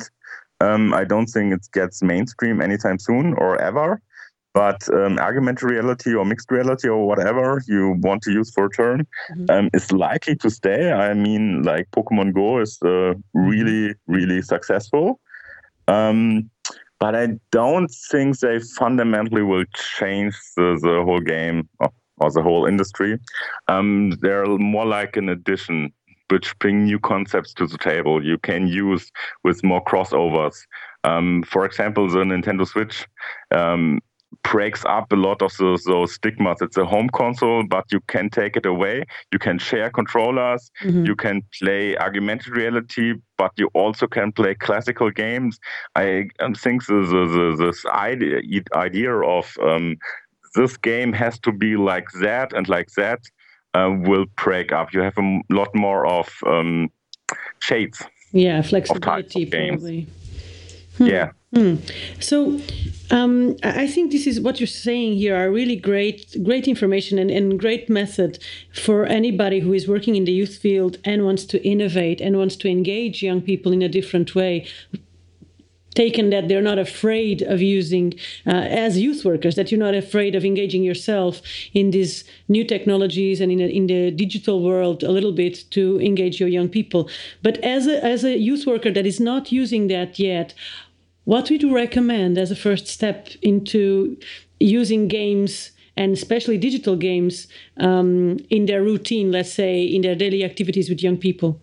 Um, 0.60 0.92
I 0.92 1.04
don't 1.04 1.26
think 1.26 1.54
it 1.54 1.66
gets 1.72 2.02
mainstream 2.02 2.60
anytime 2.60 2.98
soon 2.98 3.34
or 3.34 3.60
ever. 3.60 4.00
But 4.52 4.88
um, 4.92 5.16
augmented 5.20 5.62
reality 5.62 6.12
or 6.12 6.24
mixed 6.24 6.50
reality 6.50 6.88
or 6.88 7.06
whatever 7.06 7.62
you 7.68 7.94
want 8.00 8.22
to 8.22 8.32
use 8.32 8.52
for 8.52 8.66
a 8.66 8.70
term 8.70 9.06
mm-hmm. 9.30 9.44
um, 9.48 9.70
is 9.72 9.92
likely 9.92 10.34
to 10.36 10.50
stay. 10.50 10.90
I 10.90 11.14
mean, 11.14 11.62
like 11.62 11.88
Pokemon 11.92 12.34
Go 12.34 12.58
is 12.58 12.76
uh, 12.84 13.14
really, 13.32 13.94
really 14.08 14.42
successful. 14.42 15.20
Um, 15.86 16.50
but 17.00 17.16
I 17.16 17.28
don't 17.50 17.90
think 18.10 18.38
they 18.38 18.60
fundamentally 18.60 19.42
will 19.42 19.64
change 19.98 20.34
the, 20.56 20.78
the 20.80 21.02
whole 21.04 21.20
game 21.20 21.68
or, 21.80 21.90
or 22.18 22.30
the 22.30 22.42
whole 22.42 22.66
industry. 22.66 23.18
Um, 23.68 24.10
they're 24.20 24.46
more 24.46 24.86
like 24.86 25.16
an 25.16 25.30
addition 25.30 25.92
which 26.28 26.56
bring 26.60 26.84
new 26.84 26.98
concepts 27.00 27.52
to 27.54 27.66
the 27.66 27.78
table 27.78 28.24
you 28.24 28.38
can 28.38 28.68
use 28.68 29.10
with 29.42 29.64
more 29.64 29.82
crossovers. 29.82 30.56
Um, 31.02 31.42
for 31.42 31.64
example, 31.64 32.08
the 32.08 32.18
Nintendo 32.18 32.66
Switch 32.68 33.06
um, 33.50 34.00
breaks 34.42 34.84
up 34.84 35.12
a 35.12 35.16
lot 35.16 35.42
of 35.42 35.52
those, 35.58 35.82
those, 35.84 36.14
stigmas. 36.14 36.58
It's 36.60 36.76
a 36.76 36.84
home 36.84 37.08
console, 37.10 37.64
but 37.68 37.84
you 37.90 38.00
can 38.06 38.30
take 38.30 38.56
it 38.56 38.66
away. 38.66 39.04
You 39.32 39.38
can 39.38 39.58
share 39.58 39.90
controllers. 39.90 40.70
Mm-hmm. 40.82 41.04
You 41.04 41.16
can 41.16 41.42
play 41.60 41.96
augmented 41.96 42.56
reality, 42.56 43.14
but 43.36 43.52
you 43.56 43.68
also 43.74 44.06
can 44.06 44.32
play 44.32 44.54
classical 44.54 45.10
games. 45.10 45.58
I 45.94 46.28
think 46.56 46.86
the, 46.86 46.94
the, 46.94 47.56
the, 47.56 47.66
this 47.66 47.84
idea, 47.86 48.40
idea 48.74 49.14
of 49.14 49.52
um, 49.62 49.96
this 50.54 50.76
game 50.76 51.12
has 51.12 51.38
to 51.40 51.52
be 51.52 51.76
like 51.76 52.06
that 52.20 52.52
and 52.52 52.68
like 52.68 52.88
that 52.96 53.20
uh, 53.74 53.90
will 54.00 54.26
break 54.36 54.72
up. 54.72 54.92
You 54.92 55.00
have 55.00 55.18
a 55.18 55.40
lot 55.50 55.74
more 55.74 56.06
of 56.06 56.28
um, 56.46 56.88
shades. 57.60 58.02
Yeah, 58.32 58.62
flexibility 58.62 59.44
of 59.44 59.50
probably. 59.50 60.06
Hmm. 61.00 61.06
Yeah. 61.06 61.32
Hmm. 61.54 61.76
So, 62.20 62.60
um, 63.10 63.56
I 63.64 63.86
think 63.88 64.12
this 64.12 64.26
is 64.26 64.38
what 64.38 64.60
you're 64.60 64.66
saying 64.66 65.14
here 65.14 65.34
are 65.34 65.50
really 65.50 65.74
great, 65.74 66.36
great 66.44 66.68
information 66.68 67.18
and, 67.18 67.30
and 67.30 67.58
great 67.58 67.88
method 67.88 68.38
for 68.72 69.06
anybody 69.06 69.60
who 69.60 69.72
is 69.72 69.88
working 69.88 70.14
in 70.14 70.26
the 70.26 70.32
youth 70.32 70.58
field 70.58 70.98
and 71.04 71.24
wants 71.24 71.44
to 71.46 71.66
innovate 71.66 72.20
and 72.20 72.36
wants 72.36 72.54
to 72.56 72.68
engage 72.68 73.22
young 73.22 73.40
people 73.40 73.72
in 73.72 73.82
a 73.82 73.88
different 73.88 74.34
way 74.34 74.66
taken 75.94 76.30
that 76.30 76.48
they're 76.48 76.62
not 76.62 76.78
afraid 76.78 77.42
of 77.42 77.60
using 77.60 78.14
uh, 78.46 78.50
as 78.50 78.98
youth 78.98 79.24
workers 79.24 79.56
that 79.56 79.70
you're 79.70 79.80
not 79.80 79.94
afraid 79.94 80.34
of 80.34 80.44
engaging 80.44 80.82
yourself 80.84 81.42
in 81.74 81.90
these 81.90 82.24
new 82.48 82.64
technologies 82.64 83.40
and 83.40 83.50
in, 83.50 83.60
a, 83.60 83.66
in 83.66 83.86
the 83.88 84.10
digital 84.12 84.62
world 84.62 85.02
a 85.02 85.10
little 85.10 85.32
bit 85.32 85.64
to 85.70 86.00
engage 86.00 86.38
your 86.38 86.48
young 86.48 86.68
people 86.68 87.08
but 87.42 87.58
as 87.58 87.86
a, 87.86 88.04
as 88.04 88.24
a 88.24 88.38
youth 88.38 88.66
worker 88.66 88.92
that 88.92 89.06
is 89.06 89.18
not 89.18 89.50
using 89.50 89.88
that 89.88 90.18
yet 90.18 90.54
what 91.30 91.48
would 91.48 91.62
you 91.62 91.72
recommend 91.72 92.36
as 92.36 92.50
a 92.50 92.56
first 92.56 92.88
step 92.88 93.28
into 93.40 94.16
using 94.58 95.06
games 95.06 95.70
and 95.96 96.12
especially 96.12 96.58
digital 96.58 96.96
games 96.96 97.46
um, 97.76 98.38
in 98.50 98.66
their 98.66 98.82
routine 98.82 99.30
let's 99.30 99.52
say 99.52 99.80
in 99.80 100.02
their 100.02 100.16
daily 100.16 100.42
activities 100.42 100.88
with 100.90 101.00
young 101.04 101.16
people? 101.16 101.60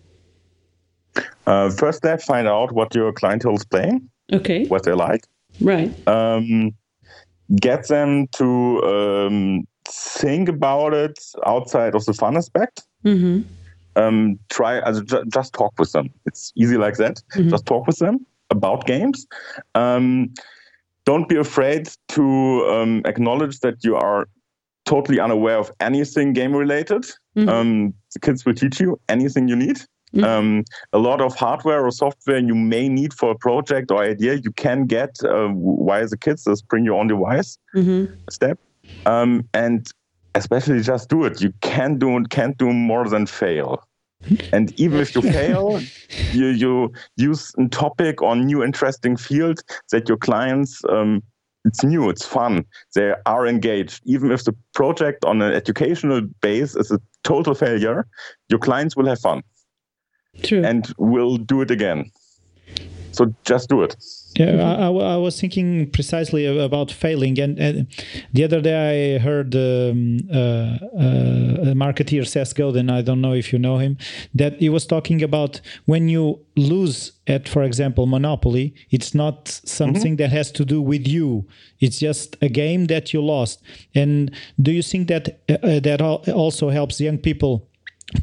Uh, 1.46 1.68
first 1.68 1.98
step 1.98 2.22
find 2.22 2.48
out 2.48 2.72
what 2.72 2.94
your 2.94 3.12
clientele 3.12 3.56
is 3.56 3.64
playing 3.66 4.08
okay. 4.32 4.64
what 4.68 4.84
they 4.84 4.94
like. 4.94 5.24
Right. 5.60 5.90
Um, 6.08 6.72
get 7.60 7.88
them 7.88 8.26
to 8.38 8.48
um, 8.84 9.66
think 9.84 10.48
about 10.48 10.94
it 10.94 11.18
outside 11.44 11.94
of 11.94 12.06
the 12.06 12.14
fun 12.14 12.38
aspect. 12.38 12.86
Mm-hmm. 13.04 13.42
um, 13.96 14.38
try 14.48 14.80
ju- 14.92 15.24
just 15.30 15.52
talk 15.52 15.74
with 15.78 15.92
them. 15.92 16.08
It's 16.24 16.54
easy 16.56 16.78
like 16.78 16.96
that. 16.96 17.22
Mm-hmm. 17.34 17.50
just 17.50 17.66
talk 17.66 17.86
with 17.86 17.98
them 17.98 18.24
about 18.50 18.86
games 18.86 19.26
um, 19.74 20.32
don't 21.04 21.28
be 21.28 21.36
afraid 21.36 21.88
to 22.08 22.66
um, 22.70 23.02
acknowledge 23.04 23.60
that 23.60 23.82
you 23.82 23.96
are 23.96 24.28
totally 24.84 25.20
unaware 25.20 25.58
of 25.58 25.70
anything 25.80 26.32
game 26.32 26.54
related 26.54 27.02
mm-hmm. 27.36 27.48
Um, 27.48 27.94
the 28.14 28.20
kids 28.20 28.44
will 28.44 28.54
teach 28.54 28.80
you 28.80 28.98
anything 29.08 29.48
you 29.48 29.56
need 29.56 29.80
Mm-hmm. 30.14 30.24
Um, 30.24 30.64
a 30.92 30.98
lot 30.98 31.20
of 31.20 31.34
hardware 31.34 31.84
or 31.84 31.90
software 31.90 32.38
you 32.38 32.54
may 32.54 32.88
need 32.88 33.12
for 33.12 33.30
a 33.30 33.34
project 33.34 33.90
or 33.90 34.02
idea 34.02 34.34
you 34.34 34.52
can 34.52 34.86
get 34.86 35.16
uh, 35.22 35.48
via 35.84 36.06
the 36.06 36.16
kids. 36.16 36.44
Just 36.44 36.66
bring 36.68 36.84
your 36.84 36.98
own 36.98 37.08
device 37.08 37.58
mm-hmm. 37.74 38.14
step, 38.30 38.58
um, 39.04 39.46
and 39.52 39.86
especially 40.34 40.80
just 40.80 41.10
do 41.10 41.24
it. 41.24 41.42
You 41.42 41.52
can't 41.60 41.98
do 41.98 42.24
can't 42.30 42.56
do 42.56 42.72
more 42.72 43.08
than 43.08 43.26
fail. 43.26 43.86
And 44.52 44.78
even 44.78 45.00
if 45.00 45.14
you 45.14 45.22
fail, 45.22 45.80
you 46.32 46.46
you 46.46 46.92
use 47.16 47.52
a 47.58 47.68
topic 47.68 48.20
on 48.22 48.46
new 48.46 48.62
interesting 48.64 49.16
field 49.16 49.60
that 49.92 50.08
your 50.08 50.18
clients. 50.18 50.82
Um, 50.88 51.22
it's 51.64 51.84
new, 51.84 52.08
it's 52.08 52.24
fun. 52.24 52.64
They 52.94 53.12
are 53.26 53.46
engaged. 53.46 54.00
Even 54.04 54.30
if 54.30 54.44
the 54.44 54.54
project 54.74 55.24
on 55.24 55.42
an 55.42 55.52
educational 55.52 56.22
base 56.40 56.74
is 56.76 56.90
a 56.90 57.00
total 57.24 57.54
failure, 57.54 58.06
your 58.48 58.60
clients 58.60 58.96
will 58.96 59.06
have 59.06 59.20
fun. 59.20 59.42
True. 60.42 60.64
and 60.64 60.92
we'll 60.98 61.36
do 61.36 61.60
it 61.62 61.70
again. 61.70 62.10
So 63.12 63.34
just 63.44 63.68
do 63.68 63.82
it. 63.82 63.96
Yeah, 64.38 64.62
I, 64.62 64.86
I, 64.86 65.16
was 65.16 65.40
thinking 65.40 65.90
precisely 65.90 66.46
about 66.46 66.92
failing, 66.92 67.40
and, 67.40 67.58
and 67.58 67.88
the 68.32 68.44
other 68.44 68.60
day 68.60 69.16
I 69.16 69.18
heard 69.18 69.52
um, 69.56 70.20
uh, 70.32 70.38
uh, 70.38 71.70
a 71.70 71.74
marketeer 71.74 72.24
Seth 72.24 72.54
Godin. 72.54 72.88
I 72.88 73.02
don't 73.02 73.20
know 73.20 73.32
if 73.32 73.52
you 73.52 73.58
know 73.58 73.78
him. 73.78 73.98
That 74.32 74.60
he 74.60 74.68
was 74.68 74.86
talking 74.86 75.24
about 75.24 75.60
when 75.86 76.08
you 76.08 76.38
lose 76.54 77.12
at, 77.26 77.48
for 77.48 77.64
example, 77.64 78.06
Monopoly. 78.06 78.74
It's 78.90 79.12
not 79.12 79.48
something 79.48 80.12
mm-hmm. 80.12 80.22
that 80.22 80.30
has 80.30 80.52
to 80.52 80.64
do 80.64 80.80
with 80.80 81.08
you. 81.08 81.48
It's 81.80 81.98
just 81.98 82.36
a 82.40 82.48
game 82.48 82.86
that 82.86 83.12
you 83.12 83.20
lost. 83.20 83.60
And 83.96 84.30
do 84.62 84.70
you 84.70 84.82
think 84.82 85.08
that 85.08 85.40
uh, 85.48 85.80
that 85.80 86.00
also 86.00 86.70
helps 86.70 87.00
young 87.00 87.18
people? 87.18 87.67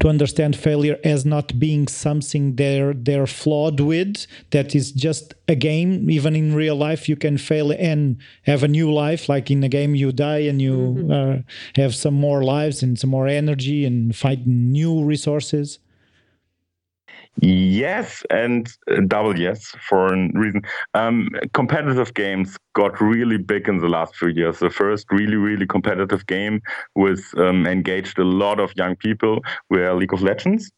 To 0.00 0.08
understand 0.08 0.56
failure 0.56 0.98
as 1.04 1.24
not 1.24 1.58
being 1.60 1.86
something 1.86 2.56
they're 2.56 2.92
they're 2.92 3.26
flawed 3.26 3.78
with 3.78 4.26
that 4.50 4.74
is 4.74 4.90
just 4.90 5.34
a 5.46 5.54
game. 5.54 6.10
Even 6.10 6.34
in 6.34 6.54
real 6.54 6.74
life 6.74 7.08
you 7.08 7.16
can 7.16 7.38
fail 7.38 7.70
and 7.70 8.18
have 8.42 8.62
a 8.64 8.68
new 8.68 8.92
life. 8.92 9.28
Like 9.28 9.50
in 9.50 9.62
a 9.62 9.68
game 9.68 9.94
you 9.94 10.10
die 10.10 10.40
and 10.40 10.60
you 10.60 10.76
mm-hmm. 10.76 11.10
uh, 11.10 11.36
have 11.76 11.94
some 11.94 12.14
more 12.14 12.42
lives 12.42 12.82
and 12.82 12.98
some 12.98 13.10
more 13.10 13.28
energy 13.28 13.84
and 13.84 14.14
find 14.14 14.44
new 14.46 15.04
resources 15.04 15.78
Yes, 17.42 18.22
and 18.30 18.66
double 19.08 19.38
yes 19.38 19.74
for 19.86 20.06
a 20.06 20.28
reason. 20.32 20.62
Um, 20.94 21.28
competitive 21.52 22.14
games 22.14 22.56
got 22.74 22.98
really 23.00 23.36
big 23.36 23.68
in 23.68 23.78
the 23.78 23.88
last 23.88 24.16
few 24.16 24.28
years. 24.28 24.58
The 24.58 24.70
first 24.70 25.06
really, 25.10 25.36
really 25.36 25.66
competitive 25.66 26.26
game 26.26 26.62
was 26.94 27.22
um, 27.36 27.66
engaged 27.66 28.18
a 28.18 28.24
lot 28.24 28.58
of 28.58 28.72
young 28.76 28.96
people 28.96 29.40
were 29.68 29.92
League 29.94 30.14
of 30.14 30.22
Legends. 30.22 30.70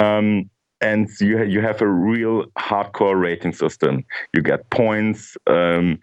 Um, 0.00 0.50
and 0.80 1.08
you 1.20 1.42
you 1.44 1.60
have 1.60 1.80
a 1.82 1.86
real 1.88 2.46
hardcore 2.58 3.20
rating 3.20 3.52
system. 3.52 4.02
You 4.34 4.42
get 4.42 4.68
points, 4.70 5.36
um, 5.46 5.98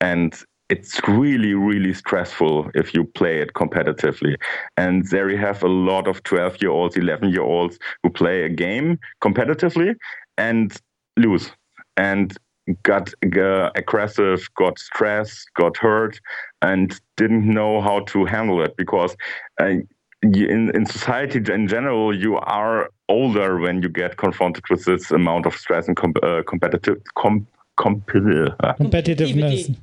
and 0.00 0.34
it's 0.74 1.00
really, 1.06 1.54
really 1.54 1.94
stressful 1.94 2.70
if 2.74 2.94
you 2.94 3.04
play 3.04 3.40
it 3.40 3.50
competitively. 3.54 4.34
And 4.76 5.06
there 5.08 5.30
you 5.30 5.38
have 5.38 5.62
a 5.62 5.68
lot 5.68 6.08
of 6.08 6.22
12 6.24 6.60
year 6.62 6.70
olds, 6.70 6.96
11 6.96 7.30
year 7.30 7.42
olds 7.42 7.78
who 8.02 8.10
play 8.10 8.42
a 8.44 8.48
game 8.48 8.98
competitively 9.22 9.94
and 10.36 10.76
lose 11.16 11.52
and 11.96 12.36
got 12.82 13.12
uh, 13.22 13.70
aggressive, 13.76 14.48
got 14.56 14.78
stressed, 14.78 15.46
got 15.54 15.76
hurt, 15.76 16.20
and 16.62 17.00
didn't 17.16 17.46
know 17.46 17.80
how 17.80 18.00
to 18.12 18.24
handle 18.24 18.62
it 18.62 18.76
because. 18.76 19.16
Uh, 19.60 19.76
in, 20.22 20.70
in 20.74 20.86
society 20.86 21.38
in 21.52 21.68
general, 21.68 22.16
you 22.16 22.38
are 22.38 22.88
older 23.10 23.58
when 23.58 23.82
you 23.82 23.90
get 23.90 24.16
confronted 24.16 24.64
with 24.70 24.86
this 24.86 25.10
amount 25.10 25.44
of 25.44 25.54
stress 25.54 25.86
and 25.86 25.98
com- 25.98 26.14
uh, 26.22 26.42
competitive 26.46 26.96
com- 27.14 27.46
competitiveness. 27.78 29.80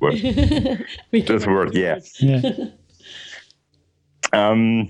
this 1.10 1.46
word, 1.46 1.74
yeah. 1.74 1.98
yeah. 2.20 2.50
Um, 4.32 4.88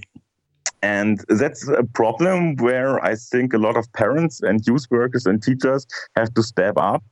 and 0.82 1.24
that's 1.28 1.68
a 1.68 1.84
problem 1.84 2.56
where 2.56 3.02
I 3.04 3.14
think 3.14 3.54
a 3.54 3.58
lot 3.58 3.76
of 3.76 3.90
parents 3.92 4.42
and 4.42 4.66
youth 4.66 4.86
workers 4.90 5.26
and 5.26 5.40
teachers 5.40 5.86
have 6.16 6.34
to 6.34 6.42
step 6.42 6.74
up 6.76 7.04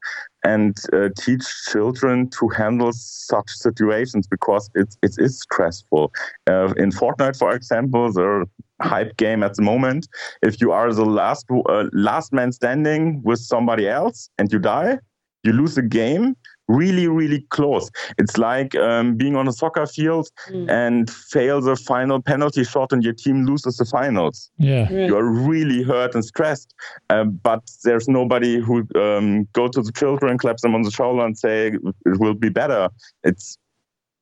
and 0.42 0.76
uh, 0.92 1.10
teach 1.16 1.44
children 1.70 2.28
to 2.30 2.48
handle 2.48 2.90
such 2.92 3.48
situations 3.48 4.26
because 4.26 4.68
it, 4.74 4.96
it 5.02 5.14
is 5.18 5.40
stressful. 5.40 6.12
Uh, 6.48 6.72
in 6.76 6.90
Fortnite, 6.90 7.38
for 7.38 7.54
example, 7.54 8.12
the 8.12 8.44
hype 8.82 9.16
game 9.16 9.44
at 9.44 9.54
the 9.54 9.62
moment, 9.62 10.08
if 10.42 10.60
you 10.60 10.72
are 10.72 10.92
the 10.92 11.04
last 11.04 11.46
uh, 11.68 11.84
last 11.92 12.32
man 12.32 12.50
standing 12.50 13.22
with 13.22 13.38
somebody 13.38 13.88
else 13.88 14.30
and 14.38 14.52
you 14.52 14.58
die, 14.58 14.98
you 15.42 15.52
lose 15.52 15.76
a 15.78 15.82
game 15.82 16.36
really, 16.70 17.08
really 17.08 17.40
close. 17.50 17.90
It's 18.18 18.38
like 18.38 18.74
um, 18.76 19.16
being 19.16 19.36
on 19.36 19.48
a 19.48 19.52
soccer 19.52 19.86
field 19.86 20.28
mm. 20.48 20.70
and 20.70 21.10
fail 21.10 21.60
the 21.60 21.76
final 21.76 22.22
penalty 22.22 22.64
shot 22.64 22.92
and 22.92 23.02
your 23.02 23.12
team 23.12 23.44
loses 23.44 23.76
the 23.76 23.84
finals. 23.84 24.50
Yeah. 24.58 24.82
Right. 24.82 25.08
You're 25.08 25.28
really 25.28 25.82
hurt 25.82 26.14
and 26.14 26.24
stressed. 26.24 26.74
Uh, 27.08 27.24
but 27.24 27.62
there's 27.84 28.08
nobody 28.08 28.60
who 28.60 28.86
um, 28.94 29.48
go 29.52 29.68
to 29.68 29.82
the 29.82 29.92
children, 29.92 30.38
claps 30.38 30.62
them 30.62 30.74
on 30.74 30.82
the 30.82 30.90
shoulder 30.90 31.24
and 31.24 31.36
say, 31.36 31.72
it 32.06 32.20
will 32.20 32.34
be 32.34 32.48
better. 32.48 32.88
It's 33.24 33.58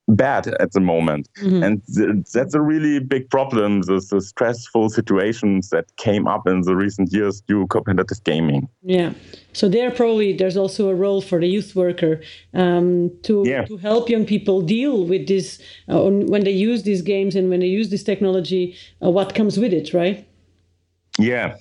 bad 0.09 0.49
at 0.61 0.73
the 0.73 0.81
moment. 0.81 1.29
Mm-hmm. 1.41 1.63
And 1.63 1.83
th- 1.95 2.27
that's 2.33 2.55
a 2.55 2.61
really 2.61 2.99
big 2.99 3.29
problem, 3.31 3.83
the, 3.83 4.05
the, 4.11 4.21
stressful 4.21 4.91
situations 4.91 5.71
that 5.71 5.95
came 5.97 6.27
up 6.27 6.47
in 6.47 6.63
the 6.63 6.75
recent 6.75 7.13
years 7.13 7.41
due 7.43 7.63
to 7.63 7.67
competitive 7.67 8.23
gaming. 8.25 8.69
Yeah. 8.83 9.13
So 9.53 9.69
there 9.69 9.91
probably 9.91 10.33
there's 10.33 10.57
also 10.57 10.89
a 10.89 10.95
role 10.95 11.21
for 11.21 11.41
the 11.41 11.47
youth 11.47 11.75
worker 11.77 12.21
um, 12.55 13.11
to, 13.25 13.45
yeah. 13.47 13.65
to 13.65 13.77
help 13.77 14.09
young 14.09 14.25
people 14.25 14.63
deal 14.63 15.05
with 15.05 15.27
this 15.29 15.61
uh, 15.89 16.01
when 16.03 16.45
they 16.45 16.53
use 16.53 16.83
these 16.85 17.03
games 17.03 17.37
and 17.37 17.51
when 17.51 17.61
they 17.61 17.67
use 17.67 17.91
this 17.91 18.03
technology, 18.03 18.77
uh, 19.05 19.11
what 19.11 19.35
comes 19.35 19.59
with 19.59 19.73
it, 19.73 19.93
right? 19.93 20.27
Yeah, 21.19 21.57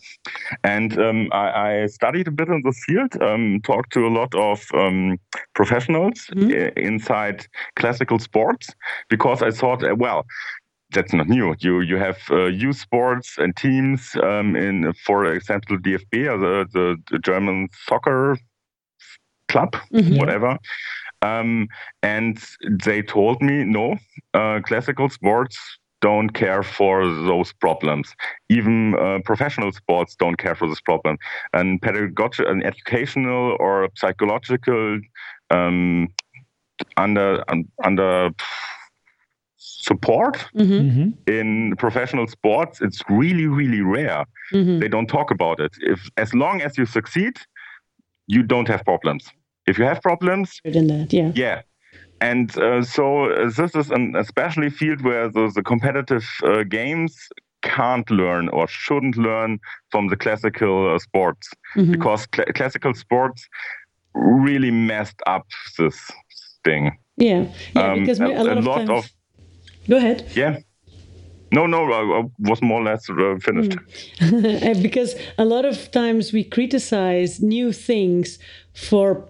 and 0.63 0.97
um, 0.99 1.29
I, 1.31 1.83
I, 1.83 1.85
studied 1.87 2.27
a 2.27 2.31
bit 2.31 2.47
in 2.47 2.61
the 2.63 2.71
field, 2.71 3.19
um, 3.23 3.59
talked 3.63 3.91
to 3.93 4.05
a 4.05 4.13
lot 4.13 4.35
of 4.35 4.63
um, 4.75 5.17
professionals 5.55 6.27
mm-hmm. 6.31 6.77
inside 6.77 7.47
classical 7.75 8.19
sports 8.19 8.69
because 9.09 9.41
I 9.41 9.49
thought, 9.49 9.83
uh, 9.83 9.95
well, 9.95 10.27
that's 10.91 11.11
not 11.11 11.27
new. 11.27 11.55
You 11.59 11.81
you 11.81 11.97
have 11.97 12.17
uh, 12.29 12.45
youth 12.45 12.77
sports 12.77 13.37
and 13.39 13.55
teams 13.55 14.15
um, 14.21 14.55
in, 14.55 14.93
for 15.05 15.25
example, 15.25 15.77
DFB, 15.77 16.11
the, 16.11 16.67
the, 16.71 16.97
the 17.09 17.19
German 17.19 17.69
soccer 17.87 18.37
club, 19.49 19.75
mm-hmm. 19.91 20.17
whatever. 20.17 20.57
Um, 21.23 21.67
and 22.03 22.39
they 22.83 23.01
told 23.01 23.41
me, 23.41 23.63
no, 23.63 23.97
uh, 24.33 24.59
classical 24.63 25.09
sports 25.09 25.57
don't 26.01 26.29
care 26.29 26.63
for 26.63 27.05
those 27.05 27.53
problems. 27.53 28.15
Even 28.49 28.95
uh, 28.95 29.19
professional 29.25 29.71
sports 29.71 30.15
don't 30.15 30.37
care 30.37 30.55
for 30.55 30.67
this 30.67 30.81
problem. 30.81 31.17
And 31.53 31.81
pedagogical, 31.81 32.51
and 32.51 32.65
educational 32.65 33.57
or 33.59 33.89
psychological 33.95 34.99
um, 35.49 36.09
under 36.97 37.43
under 37.83 38.29
support 39.57 40.35
mm-hmm. 40.55 40.73
mm-hmm. 40.73 41.09
in 41.27 41.75
professional 41.77 42.27
sports, 42.27 42.81
it's 42.81 43.01
really 43.09 43.47
really 43.47 43.81
rare. 43.81 44.25
Mm-hmm. 44.53 44.79
They 44.79 44.87
don't 44.87 45.07
talk 45.07 45.31
about 45.31 45.59
it. 45.59 45.73
If 45.79 46.09
as 46.17 46.33
long 46.33 46.61
as 46.61 46.77
you 46.77 46.85
succeed, 46.85 47.37
you 48.27 48.43
don't 48.43 48.67
have 48.67 48.83
problems. 48.83 49.31
If 49.65 49.77
you 49.77 49.85
have 49.85 50.01
problems, 50.01 50.61
that, 50.63 51.09
yeah, 51.11 51.31
yeah, 51.35 51.61
and 52.21 52.57
uh, 52.57 52.83
so 52.83 53.25
uh, 53.25 53.49
this 53.49 53.75
is 53.75 53.91
an 53.91 54.15
especially 54.15 54.69
field 54.69 55.01
where 55.01 55.29
the, 55.29 55.51
the 55.53 55.61
competitive 55.61 56.25
uh, 56.43 56.63
games 56.63 57.29
can't 57.61 58.09
learn 58.09 58.49
or 58.49 58.67
shouldn't 58.67 59.17
learn 59.17 59.59
from 59.91 60.07
the 60.07 60.15
classical 60.15 60.93
uh, 60.93 60.99
sports 60.99 61.49
mm-hmm. 61.75 61.91
because 61.91 62.27
cl- 62.33 62.47
classical 62.55 62.93
sports 62.93 63.47
really 64.13 64.71
messed 64.71 65.21
up 65.27 65.45
this 65.77 65.99
thing. 66.63 66.97
Yeah, 67.17 67.45
yeah 67.75 67.91
um, 67.91 67.99
because 67.99 68.19
a, 68.19 68.25
a, 68.25 68.27
lot, 68.27 68.47
a 68.47 68.57
of, 68.57 68.65
lot 68.65 68.89
of, 68.89 69.11
Go 69.89 69.97
ahead. 69.97 70.29
Yeah. 70.35 70.59
No, 71.51 71.65
no, 71.65 71.89
I, 71.91 72.19
I 72.19 72.23
was 72.39 72.61
more 72.61 72.81
or 72.81 72.83
less 72.83 73.09
uh, 73.09 73.35
finished. 73.39 73.77
Mm. 74.19 74.81
because 74.87 75.15
a 75.37 75.45
lot 75.45 75.63
of 75.63 75.91
times 75.91 76.33
we 76.33 76.43
criticize 76.43 77.41
new 77.41 77.71
things 77.71 78.37
for 78.73 79.29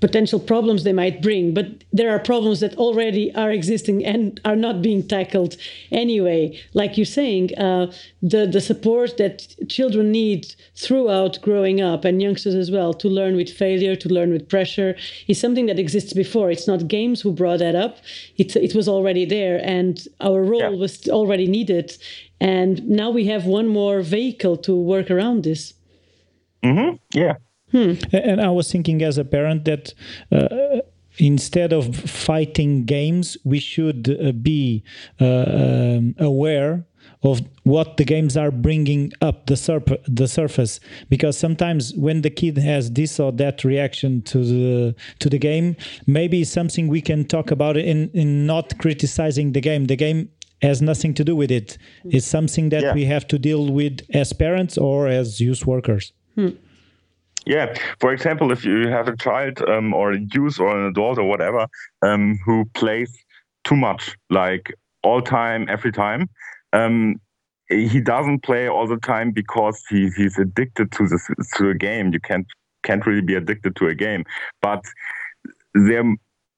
potential 0.00 0.40
problems 0.40 0.84
they 0.84 0.92
might 0.92 1.22
bring 1.22 1.54
but 1.54 1.66
there 1.92 2.10
are 2.10 2.18
problems 2.18 2.60
that 2.60 2.76
already 2.76 3.34
are 3.34 3.50
existing 3.50 4.04
and 4.04 4.40
are 4.44 4.56
not 4.56 4.82
being 4.82 5.06
tackled 5.06 5.56
anyway. 5.90 6.58
Like 6.74 6.96
you're 6.96 7.16
saying 7.20 7.56
uh, 7.58 7.92
the 8.22 8.46
the 8.46 8.60
support 8.60 9.16
that 9.16 9.36
children 9.68 10.12
need 10.12 10.54
throughout 10.76 11.40
growing 11.42 11.80
up 11.80 12.04
and 12.04 12.22
youngsters 12.22 12.54
as 12.54 12.70
well 12.70 12.92
to 12.94 13.08
learn 13.08 13.36
with 13.36 13.50
failure 13.50 13.96
to 13.96 14.08
learn 14.08 14.30
with 14.32 14.48
pressure 14.48 14.96
is 15.26 15.40
something 15.40 15.66
that 15.66 15.78
exists 15.78 16.12
before. 16.12 16.50
It's 16.50 16.68
not 16.68 16.88
games 16.88 17.20
who 17.20 17.32
brought 17.32 17.58
that 17.58 17.74
up. 17.74 17.98
It, 18.36 18.54
it 18.56 18.74
was 18.74 18.88
already 18.88 19.24
there 19.24 19.60
and 19.64 19.94
our 20.20 20.42
role 20.42 20.72
yeah. 20.72 20.82
was 20.84 21.08
already 21.08 21.46
needed. 21.46 21.96
And 22.40 22.88
now 22.88 23.10
we 23.10 23.26
have 23.26 23.44
one 23.46 23.68
more 23.68 24.02
vehicle 24.02 24.56
to 24.58 24.74
work 24.74 25.10
around 25.10 25.42
this. 25.44 25.74
Mm-hmm. 26.62 26.96
yeah 27.14 27.36
Hmm. 27.72 27.94
And 28.12 28.40
I 28.40 28.50
was 28.50 28.70
thinking 28.70 29.02
as 29.02 29.18
a 29.18 29.24
parent 29.24 29.64
that 29.66 29.94
uh, 30.32 30.80
instead 31.18 31.72
of 31.72 31.94
fighting 31.94 32.84
games, 32.84 33.36
we 33.44 33.58
should 33.58 34.18
uh, 34.20 34.32
be 34.32 34.82
uh, 35.20 35.24
um, 35.24 36.14
aware 36.18 36.84
of 37.22 37.40
what 37.64 37.96
the 37.96 38.04
games 38.04 38.36
are 38.36 38.50
bringing 38.50 39.12
up 39.20 39.46
the, 39.46 39.54
surp- 39.54 40.04
the 40.06 40.28
surface 40.28 40.78
because 41.08 41.36
sometimes 41.36 41.92
when 41.94 42.22
the 42.22 42.30
kid 42.30 42.56
has 42.58 42.92
this 42.92 43.18
or 43.18 43.32
that 43.32 43.64
reaction 43.64 44.22
to 44.22 44.38
the 44.38 44.94
to 45.18 45.28
the 45.28 45.38
game 45.38 45.76
maybe 46.06 46.44
something 46.44 46.86
we 46.86 47.00
can 47.00 47.24
talk 47.24 47.50
about 47.50 47.76
in 47.76 48.08
in 48.10 48.46
not 48.46 48.78
criticizing 48.78 49.52
the 49.52 49.60
game 49.60 49.86
the 49.86 49.96
game 49.96 50.28
has 50.62 50.80
nothing 50.80 51.12
to 51.12 51.24
do 51.24 51.34
with 51.34 51.50
it 51.50 51.76
it's 52.04 52.26
something 52.26 52.68
that 52.68 52.82
yeah. 52.82 52.94
we 52.94 53.04
have 53.04 53.26
to 53.26 53.38
deal 53.38 53.72
with 53.72 54.00
as 54.14 54.32
parents 54.32 54.78
or 54.78 55.08
as 55.08 55.40
youth 55.40 55.66
workers 55.66 56.12
hmm. 56.36 56.50
Yeah. 57.48 57.74
For 57.98 58.12
example, 58.12 58.52
if 58.52 58.62
you 58.62 58.88
have 58.88 59.08
a 59.08 59.16
child 59.16 59.62
um, 59.62 59.94
or 59.94 60.12
a 60.12 60.20
youth 60.20 60.60
or 60.60 60.78
an 60.78 60.86
adult 60.86 61.18
or 61.18 61.24
whatever 61.24 61.66
um, 62.02 62.38
who 62.44 62.66
plays 62.74 63.10
too 63.64 63.74
much, 63.74 64.14
like 64.28 64.74
all 65.02 65.22
time, 65.22 65.66
every 65.66 65.90
time, 65.90 66.28
um, 66.74 67.16
he 67.70 68.00
doesn't 68.02 68.42
play 68.42 68.68
all 68.68 68.86
the 68.86 68.98
time 68.98 69.30
because 69.30 69.82
he, 69.88 70.10
he's 70.14 70.38
addicted 70.38 70.92
to 70.92 71.08
the 71.08 71.18
to 71.56 71.70
a 71.70 71.74
game. 71.74 72.12
You 72.12 72.20
can't 72.20 72.46
can't 72.82 73.06
really 73.06 73.22
be 73.22 73.34
addicted 73.34 73.76
to 73.76 73.86
a 73.86 73.94
game, 73.94 74.24
but 74.60 74.84
there 75.74 76.04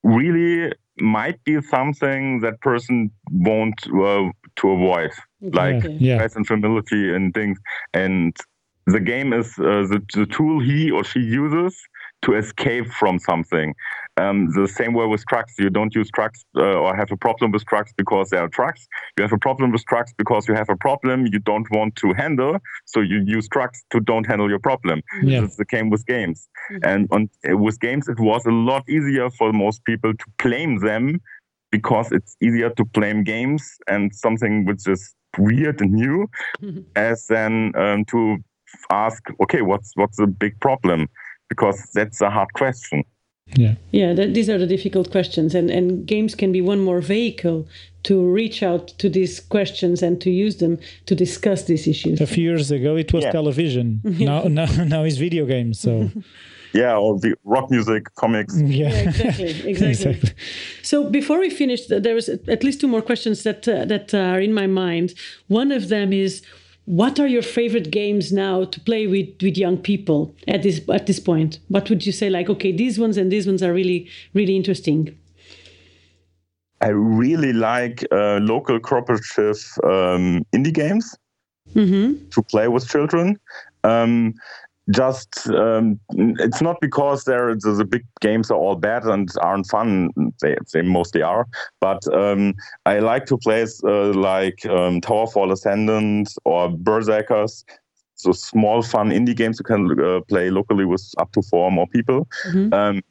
really 0.03 0.73
might 0.99 1.43
be 1.45 1.63
something 1.63 2.41
that 2.41 2.61
person 2.61 3.11
won't 3.31 3.81
uh, 3.87 4.31
to 4.57 4.71
avoid, 4.71 5.11
like 5.41 5.85
yeah. 6.01 6.27
and 6.35 6.47
familiarity 6.47 7.15
and 7.15 7.33
things. 7.33 7.59
And 7.95 8.37
the 8.93 9.01
game 9.01 9.33
is 9.33 9.59
uh, 9.59 9.87
the, 9.91 10.03
the 10.15 10.27
tool 10.27 10.61
he 10.61 10.91
or 10.91 11.05
she 11.05 11.21
uses 11.21 11.77
to 12.23 12.35
escape 12.35 12.87
from 12.93 13.19
something. 13.19 13.75
Um, 14.17 14.51
the 14.51 14.69
same 14.69 14.93
way 14.93 15.07
with 15.07 15.25
trucks. 15.27 15.55
You 15.59 15.71
don't 15.71 15.95
use 15.95 16.11
trucks 16.11 16.45
uh, 16.57 16.61
or 16.61 16.95
have 16.95 17.11
a 17.11 17.17
problem 17.17 17.53
with 17.53 17.65
trucks 17.65 17.93
because 17.97 18.29
they 18.31 18.37
are 18.37 18.49
trucks. 18.49 18.87
You 19.17 19.23
have 19.23 19.33
a 19.33 19.39
problem 19.39 19.73
with 19.73 19.85
trucks 19.87 20.13
because 20.19 20.47
you 20.47 20.55
have 20.55 20.69
a 20.69 20.77
problem 20.77 21.27
you 21.27 21.39
don't 21.39 21.71
want 21.71 21.97
to 21.97 22.13
handle. 22.13 22.59
So 22.85 23.01
you 23.01 23.23
use 23.27 23.49
trucks 23.49 23.83
to 23.91 24.01
don't 24.01 24.27
handle 24.27 24.51
your 24.51 24.59
problem. 24.59 25.03
Yeah. 25.23 25.45
It's 25.45 25.57
the 25.57 25.65
same 25.71 25.89
with 25.89 26.05
games. 26.07 26.49
Mm-hmm. 26.71 26.85
And 26.85 27.09
on, 27.13 27.31
with 27.59 27.81
games, 27.81 28.09
it 28.09 28.21
was 28.21 28.45
a 28.45 28.53
lot 28.53 28.87
easier 28.89 29.31
for 29.31 29.53
most 29.53 29.85
people 29.85 30.13
to 30.13 30.25
blame 30.43 30.81
them 30.81 31.21
because 31.71 32.13
it's 32.13 32.37
easier 32.43 32.71
to 32.71 32.85
blame 32.85 33.25
games 33.25 33.79
and 33.87 34.15
something 34.15 34.67
which 34.67 34.87
is 34.87 35.15
weird 35.39 35.81
and 35.81 35.93
new 35.93 36.29
mm-hmm. 36.61 36.81
as 36.97 37.27
then 37.27 37.73
um, 37.77 38.05
to 38.07 38.39
ask, 38.91 39.23
okay, 39.43 39.63
what's 39.63 39.93
what's 39.97 40.17
the 40.17 40.27
big 40.27 40.59
problem? 40.61 41.09
Because 41.49 41.91
that's 41.95 42.21
a 42.21 42.31
hard 42.31 42.53
question. 42.55 43.05
Yeah, 43.57 43.75
yeah. 43.91 44.13
That, 44.15 44.35
these 44.35 44.49
are 44.49 44.59
the 44.59 44.67
difficult 44.67 45.11
questions, 45.11 45.55
and 45.55 45.71
and 45.71 46.07
games 46.07 46.35
can 46.35 46.53
be 46.53 46.61
one 46.61 46.81
more 46.81 47.01
vehicle 47.01 47.67
to 48.05 48.23
reach 48.23 48.63
out 48.63 48.89
to 48.99 49.09
these 49.09 49.41
questions 49.41 50.03
and 50.03 50.21
to 50.21 50.31
use 50.31 50.57
them 50.57 50.79
to 51.07 51.15
discuss 51.15 51.65
these 51.65 51.87
issues. 51.87 52.21
A 52.21 52.27
few 52.27 52.45
years 52.45 52.71
ago, 52.71 52.97
it 52.97 53.13
was 53.13 53.25
yeah. 53.25 53.33
television. 53.33 54.01
now, 54.05 54.43
now, 54.43 54.67
now 54.85 55.05
it's 55.05 55.17
video 55.17 55.47
games. 55.47 55.81
So. 55.81 56.11
yeah, 56.73 56.97
or 56.97 57.19
the 57.19 57.35
rock 57.45 57.71
music, 57.71 58.15
comics. 58.15 58.59
Yeah, 58.61 58.89
yeah 58.89 59.09
exactly, 59.09 59.45
exactly, 59.45 59.89
exactly. 59.91 60.31
So 60.83 61.11
before 61.11 61.39
we 61.41 61.51
finish, 61.51 61.87
there's 61.87 62.29
at 62.29 62.63
least 62.63 62.81
two 62.81 62.89
more 62.89 63.03
questions 63.03 63.43
that 63.43 63.69
uh, 63.69 63.85
that 63.87 64.15
are 64.15 64.41
in 64.41 64.55
my 64.55 64.67
mind. 64.67 65.15
One 65.49 65.73
of 65.73 65.89
them 65.89 66.13
is, 66.13 66.43
what 66.87 67.21
are 67.21 67.27
your 67.27 67.43
favorite 67.43 67.91
games 67.91 68.33
now 68.33 68.65
to 68.65 68.81
play 68.81 69.07
with 69.07 69.29
with 69.43 69.57
young 69.57 69.79
people 69.79 70.35
at 70.49 70.63
this 70.63 70.81
at 70.89 71.07
this 71.07 71.21
point? 71.21 71.59
What 71.69 71.89
would 71.89 72.05
you 72.07 72.13
say 72.13 72.31
like 72.31 72.49
okay 72.51 72.73
these 72.73 72.99
ones 72.99 73.17
and 73.17 73.31
these 73.31 73.47
ones 73.47 73.63
are 73.63 73.73
really 73.73 74.09
really 74.35 74.57
interesting? 74.57 75.17
I 76.81 76.89
really 76.89 77.53
like 77.53 78.05
uh, 78.11 78.39
local 78.39 78.81
cooperative 78.81 79.63
um, 79.85 80.47
indie 80.55 80.73
games 80.73 81.15
mm-hmm. 81.75 82.29
to 82.31 82.43
play 82.43 82.69
with 82.69 82.89
children. 82.89 83.39
Um, 83.85 84.35
just 84.91 85.49
um, 85.51 86.01
it's 86.11 86.61
not 86.61 86.81
because 86.81 87.25
they're 87.25 87.55
the, 87.55 87.73
the, 87.73 87.85
big 87.85 88.05
games 88.21 88.51
are 88.51 88.57
all 88.57 88.77
bad 88.77 89.05
and 89.05 89.29
aren't 89.41 89.67
fun. 89.67 90.11
They, 90.41 90.57
they 90.73 90.83
mostly 90.83 91.23
are, 91.23 91.47
but 91.81 92.07
um, 92.13 92.55
I 92.87 92.99
like 92.99 93.27
to 93.27 93.39
play 93.39 93.63
uh, 93.85 94.13
like 94.13 94.65
um, 94.67 95.01
Towerfall 95.01 95.53
Ascendant 95.53 96.33
or 96.45 96.71
Berserkers. 96.71 97.65
So 98.15 98.33
small, 98.33 98.83
fun 98.83 99.11
indie 99.11 99.37
games 99.37 99.59
you 99.59 99.65
can 99.65 99.99
uh, 99.99 100.21
play 100.29 100.51
locally 100.51 100.85
with 100.85 101.07
up 101.19 101.33
to 101.33 101.43
four 101.43 101.71
more 101.71 101.87
people. 101.87 102.29
Mm-hmm. 102.47 102.75
Um, 102.75 103.03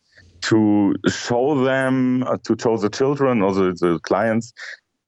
to 0.42 0.96
show 1.08 1.64
them, 1.64 2.24
uh, 2.24 2.38
to 2.44 2.56
show 2.58 2.78
the 2.78 2.90
children 2.90 3.42
or 3.42 3.54
the, 3.54 3.74
the 3.74 4.00
clients, 4.04 4.54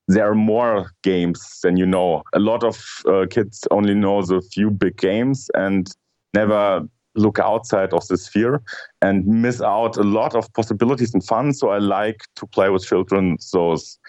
there 0.07 0.29
are 0.29 0.35
more 0.35 0.91
games 1.03 1.59
than 1.63 1.77
you 1.77 1.85
know. 1.85 2.23
A 2.33 2.39
lot 2.39 2.63
of 2.63 2.83
uh, 3.07 3.25
kids 3.29 3.65
only 3.71 3.93
know 3.93 4.21
the 4.23 4.41
few 4.41 4.69
big 4.69 4.97
games 4.97 5.49
and 5.53 5.87
never 6.33 6.87
look 7.15 7.39
outside 7.39 7.93
of 7.93 8.07
the 8.07 8.17
sphere 8.17 8.61
and 9.01 9.25
miss 9.25 9.61
out 9.61 9.97
a 9.97 10.03
lot 10.03 10.35
of 10.35 10.51
possibilities 10.53 11.13
and 11.13 11.23
fun. 11.23 11.53
So 11.53 11.69
I 11.69 11.79
like 11.79 12.21
to 12.35 12.47
play 12.47 12.69
with 12.69 12.85
children 12.85 13.37
those 13.51 13.99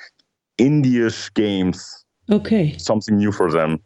indie 0.59 1.35
games. 1.35 2.05
Okay. 2.31 2.77
Something 2.79 3.17
new 3.17 3.33
for 3.33 3.51
them. 3.51 3.81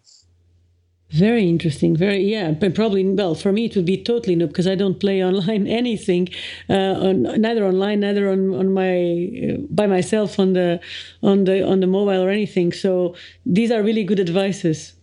Very 1.10 1.48
interesting. 1.48 1.96
Very 1.96 2.24
yeah. 2.24 2.50
But 2.50 2.74
probably 2.74 3.04
well 3.06 3.36
for 3.36 3.52
me 3.52 3.66
it 3.66 3.76
would 3.76 3.86
be 3.86 4.02
totally 4.02 4.34
new 4.34 4.48
because 4.48 4.66
I 4.66 4.74
don't 4.74 4.98
play 4.98 5.22
online 5.30 5.66
anything, 5.66 6.28
uh, 6.68 6.72
on 6.72 7.22
neither 7.40 7.64
online, 7.64 8.00
neither 8.00 8.28
on 8.28 8.52
on 8.54 8.72
my 8.74 9.30
uh, 9.54 9.56
by 9.70 9.86
myself 9.86 10.38
on 10.40 10.54
the 10.54 10.80
on 11.22 11.44
the 11.44 11.64
on 11.64 11.80
the 11.80 11.86
mobile 11.86 12.22
or 12.22 12.30
anything. 12.30 12.72
So 12.72 13.14
these 13.46 13.70
are 13.70 13.82
really 13.82 14.02
good 14.02 14.18
advices. 14.18 14.95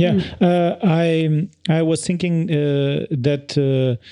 Yeah, 0.00 0.14
mm. 0.14 0.24
uh, 0.40 0.76
I 0.82 1.48
I 1.68 1.82
was 1.82 2.04
thinking 2.04 2.50
uh, 2.50 3.06
that. 3.10 3.56
Uh, 3.56 4.02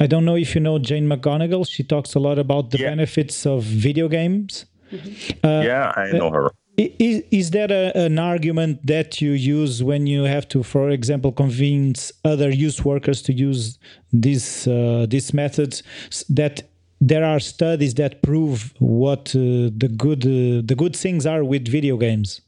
I 0.00 0.08
don't 0.08 0.24
know 0.24 0.34
if 0.36 0.54
you 0.54 0.60
know 0.60 0.78
Jane 0.78 1.06
McGonigal. 1.08 1.68
She 1.68 1.84
talks 1.84 2.16
a 2.16 2.18
lot 2.18 2.38
about 2.38 2.70
the 2.70 2.78
yeah. 2.78 2.90
benefits 2.90 3.46
of 3.46 3.62
video 3.62 4.08
games. 4.08 4.66
Mm-hmm. 4.90 5.46
Uh, 5.46 5.62
yeah, 5.62 5.92
I 5.96 6.10
know 6.10 6.30
her. 6.30 6.50
Is, 6.76 7.22
is 7.30 7.50
that 7.52 7.70
a, 7.70 7.96
an 7.96 8.18
argument 8.18 8.84
that 8.84 9.20
you 9.20 9.30
use 9.30 9.82
when 9.84 10.08
you 10.08 10.24
have 10.24 10.48
to, 10.48 10.64
for 10.64 10.90
example, 10.90 11.30
convince 11.30 12.10
other 12.24 12.50
youth 12.50 12.84
workers 12.84 13.22
to 13.22 13.32
use 13.32 13.78
these 14.12 14.66
uh, 14.66 15.06
these 15.08 15.32
methods? 15.32 15.84
That 16.28 16.62
there 17.00 17.24
are 17.24 17.38
studies 17.38 17.94
that 17.94 18.22
prove 18.22 18.74
what 18.78 19.30
uh, 19.36 19.70
the 19.76 19.92
good 19.96 20.24
uh, 20.26 20.62
the 20.64 20.74
good 20.76 20.96
things 20.96 21.26
are 21.26 21.44
with 21.44 21.68
video 21.68 21.96
games. 21.96 22.40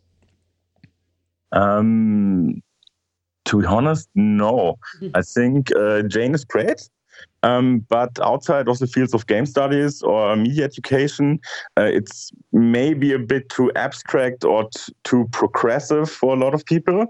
Um, 1.52 2.62
to 3.46 3.60
be 3.60 3.66
honest, 3.66 4.08
no. 4.14 4.78
I 5.14 5.22
think 5.22 5.74
uh, 5.74 6.02
Jane 6.02 6.34
is 6.34 6.44
great. 6.44 6.88
Um, 7.42 7.78
but 7.88 8.18
outside 8.20 8.68
of 8.68 8.78
the 8.78 8.86
fields 8.86 9.14
of 9.14 9.26
game 9.26 9.46
studies 9.46 10.02
or 10.02 10.36
media 10.36 10.64
education, 10.64 11.38
uh, 11.78 11.84
it's 11.84 12.30
maybe 12.52 13.12
a 13.12 13.18
bit 13.18 13.48
too 13.48 13.70
abstract 13.76 14.44
or 14.44 14.68
t- 14.68 14.92
too 15.04 15.28
progressive 15.32 16.10
for 16.10 16.34
a 16.34 16.36
lot 16.36 16.54
of 16.54 16.64
people. 16.64 17.06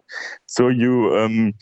So 0.46 0.68
you 0.68 1.16
um, 1.16 1.54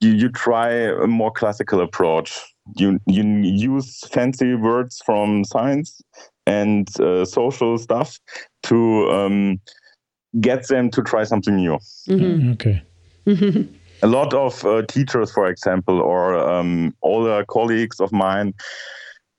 you, 0.00 0.12
you 0.12 0.28
try 0.30 0.70
a 0.70 1.06
more 1.06 1.30
classical 1.30 1.80
approach. 1.80 2.38
You 2.76 2.98
you 3.06 3.22
use 3.24 4.00
fancy 4.08 4.54
words 4.54 5.00
from 5.04 5.44
science 5.44 6.02
and 6.46 6.88
uh, 7.00 7.24
social 7.24 7.78
stuff 7.78 8.18
to 8.64 9.10
um, 9.10 9.60
get 10.40 10.68
them 10.68 10.90
to 10.90 11.02
try 11.02 11.24
something 11.24 11.56
new. 11.56 11.78
Mm-hmm. 12.08 12.52
Okay. 12.52 12.82
a 14.02 14.06
lot 14.06 14.34
of 14.34 14.64
uh, 14.64 14.82
teachers, 14.82 15.32
for 15.32 15.48
example, 15.48 16.00
or 16.00 16.36
um, 16.36 16.94
older 17.02 17.44
colleagues 17.44 18.00
of 18.00 18.12
mine, 18.12 18.54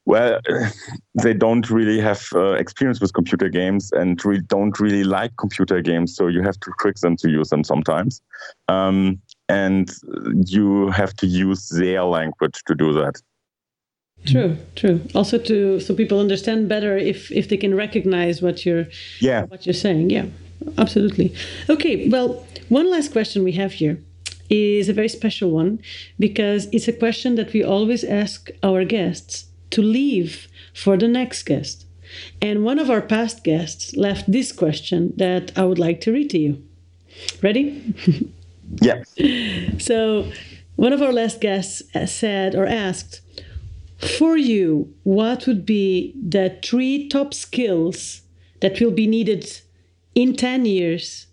well, 0.06 0.40
they 1.24 1.34
don't 1.34 1.70
really 1.70 2.00
have 2.00 2.28
uh, 2.34 2.54
experience 2.54 3.00
with 3.00 3.14
computer 3.14 3.50
games 3.50 3.92
and 3.92 4.24
re- 4.26 4.42
don't 4.48 4.80
really 4.80 5.04
like 5.04 5.32
computer 5.38 5.82
games. 5.82 6.16
So 6.16 6.28
you 6.28 6.42
have 6.44 6.60
to 6.60 6.72
trick 6.80 6.98
them 6.98 7.16
to 7.18 7.30
use 7.30 7.50
them 7.50 7.64
sometimes. 7.64 8.22
Um, 8.68 9.22
and 9.50 9.92
you 10.46 10.90
have 10.90 11.14
to 11.16 11.28
use 11.28 11.70
their 11.70 12.04
language 12.04 12.62
to 12.68 12.76
do 12.76 12.94
that. 12.94 13.22
True, 14.26 14.58
true. 14.76 15.02
Also, 15.16 15.40
to 15.40 15.80
so 15.80 15.96
people 15.96 16.20
understand 16.20 16.70
better 16.70 16.96
if 16.96 17.32
if 17.32 17.50
they 17.50 17.58
can 17.58 17.74
recognize 17.74 18.40
what 18.40 18.66
you're 18.68 18.86
yeah 19.20 19.46
what 19.46 19.66
you're 19.66 19.74
saying. 19.74 20.12
Yeah, 20.12 20.26
absolutely. 20.78 21.34
Okay. 21.70 22.08
Well, 22.08 22.46
one 22.72 22.90
last 22.90 23.12
question 23.12 23.44
we 23.44 23.52
have 23.52 23.74
here 23.74 24.02
is 24.50 24.88
a 24.88 24.94
very 24.94 25.10
special 25.10 25.52
one 25.52 25.82
because 26.18 26.68
it's 26.72 26.88
a 26.88 26.94
question 26.94 27.36
that 27.36 27.52
we 27.52 27.62
always 27.62 28.02
ask 28.06 28.50
our 28.64 28.86
guests 28.86 29.48
to 29.72 29.82
leave 29.82 30.48
for 30.74 30.96
the 30.96 31.10
next 31.10 31.44
guest. 31.44 31.86
And 32.42 32.64
one 32.64 32.80
of 32.80 32.90
our 32.90 33.02
past 33.02 33.44
guests 33.44 33.98
left 33.98 34.32
this 34.32 34.54
question 34.54 35.14
that 35.18 35.52
I 35.58 35.66
would 35.66 35.80
like 35.80 36.00
to 36.02 36.14
read 36.14 36.30
to 36.30 36.38
you. 36.38 36.64
Ready? 37.44 37.94
yes. 38.82 39.16
So, 39.78 40.32
one 40.78 40.94
of 40.94 41.02
our 41.02 41.12
last 41.12 41.42
guests 41.42 41.82
said 42.06 42.56
or 42.56 42.66
asked, 42.66 43.20
For 43.98 44.38
you, 44.38 44.94
what 45.04 45.46
would 45.46 45.66
be 45.66 46.14
the 46.16 46.58
three 46.64 47.10
top 47.10 47.34
skills 47.34 48.22
that 48.62 48.80
will 48.80 48.92
be 48.92 49.08
needed 49.08 49.60
in 50.16 50.38
10 50.38 50.66
years 50.66 51.28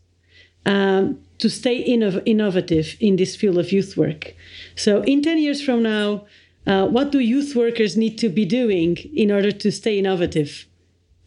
um, 0.67 1.21
to 1.39 1.49
stay 1.49 1.85
innov- 1.89 2.23
innovative 2.27 2.97
in 3.01 3.17
this 3.17 3.37
field 3.37 3.59
of 3.59 3.73
youth 3.73 3.97
work. 3.97 4.35
So, 4.77 5.03
in 5.03 5.23
10 5.23 5.39
years 5.39 5.63
from 5.63 5.83
now, 5.83 6.27
uh, 6.67 6.87
what 6.87 7.13
do 7.13 7.19
youth 7.19 7.55
workers 7.57 7.97
need 7.97 8.19
to 8.19 8.29
be 8.29 8.45
doing 8.45 8.97
in 9.15 9.31
order 9.31 9.53
to 9.53 9.71
stay 9.71 9.99
innovative? 9.99 10.67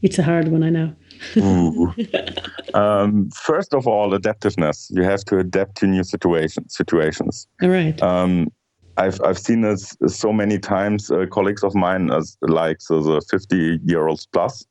It's 0.01 0.19
a 0.19 0.23
hard 0.23 0.47
one, 0.49 0.63
I 0.63 0.69
know. 0.69 0.95
um, 2.73 3.29
first 3.29 3.73
of 3.73 3.87
all, 3.87 4.13
adaptiveness. 4.13 4.91
You 4.93 5.03
have 5.03 5.23
to 5.25 5.37
adapt 5.37 5.77
to 5.77 5.87
new 5.87 6.03
situations. 6.03 6.75
Situations. 6.75 7.47
All 7.61 7.69
right. 7.69 8.01
Um, 8.01 8.51
I've 8.97 9.21
I've 9.23 9.39
seen 9.39 9.61
this 9.61 9.95
so 10.07 10.33
many 10.33 10.59
times. 10.59 11.11
Uh, 11.11 11.25
colleagues 11.31 11.63
of 11.63 11.75
mine, 11.75 12.11
as 12.11 12.37
like 12.41 12.81
so 12.81 13.01
the 13.01 13.21
fifty 13.29 13.79
year 13.85 14.07
olds 14.07 14.25
plus, 14.25 14.65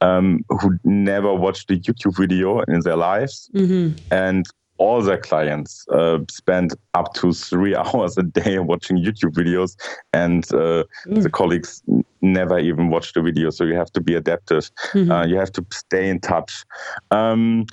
um, 0.00 0.44
who 0.48 0.78
never 0.84 1.34
watched 1.34 1.70
a 1.70 1.74
YouTube 1.74 2.16
video 2.16 2.60
in 2.62 2.80
their 2.80 2.96
lives, 2.96 3.50
mm-hmm. 3.54 3.96
and 4.12 4.46
all 4.80 5.02
their 5.02 5.18
clients 5.18 5.86
uh, 5.92 6.18
spend 6.30 6.74
up 6.94 7.12
to 7.12 7.32
three 7.32 7.76
hours 7.82 8.16
a 8.16 8.22
day 8.22 8.58
watching 8.58 8.96
YouTube 8.96 9.34
videos, 9.34 9.76
and 10.12 10.44
uh, 10.54 10.84
mm. 11.06 11.22
the 11.22 11.30
colleagues 11.30 11.82
never 12.22 12.58
even 12.58 12.88
watch 12.88 13.12
the 13.12 13.22
video. 13.22 13.50
So 13.50 13.64
you 13.64 13.74
have 13.74 13.92
to 13.92 14.00
be 14.00 14.14
adaptive. 14.14 14.70
Mm-hmm. 14.92 15.12
Uh, 15.12 15.26
you 15.26 15.36
have 15.36 15.52
to 15.52 15.64
stay 15.70 16.08
in 16.08 16.18
touch. 16.20 16.64
Um, 17.10 17.66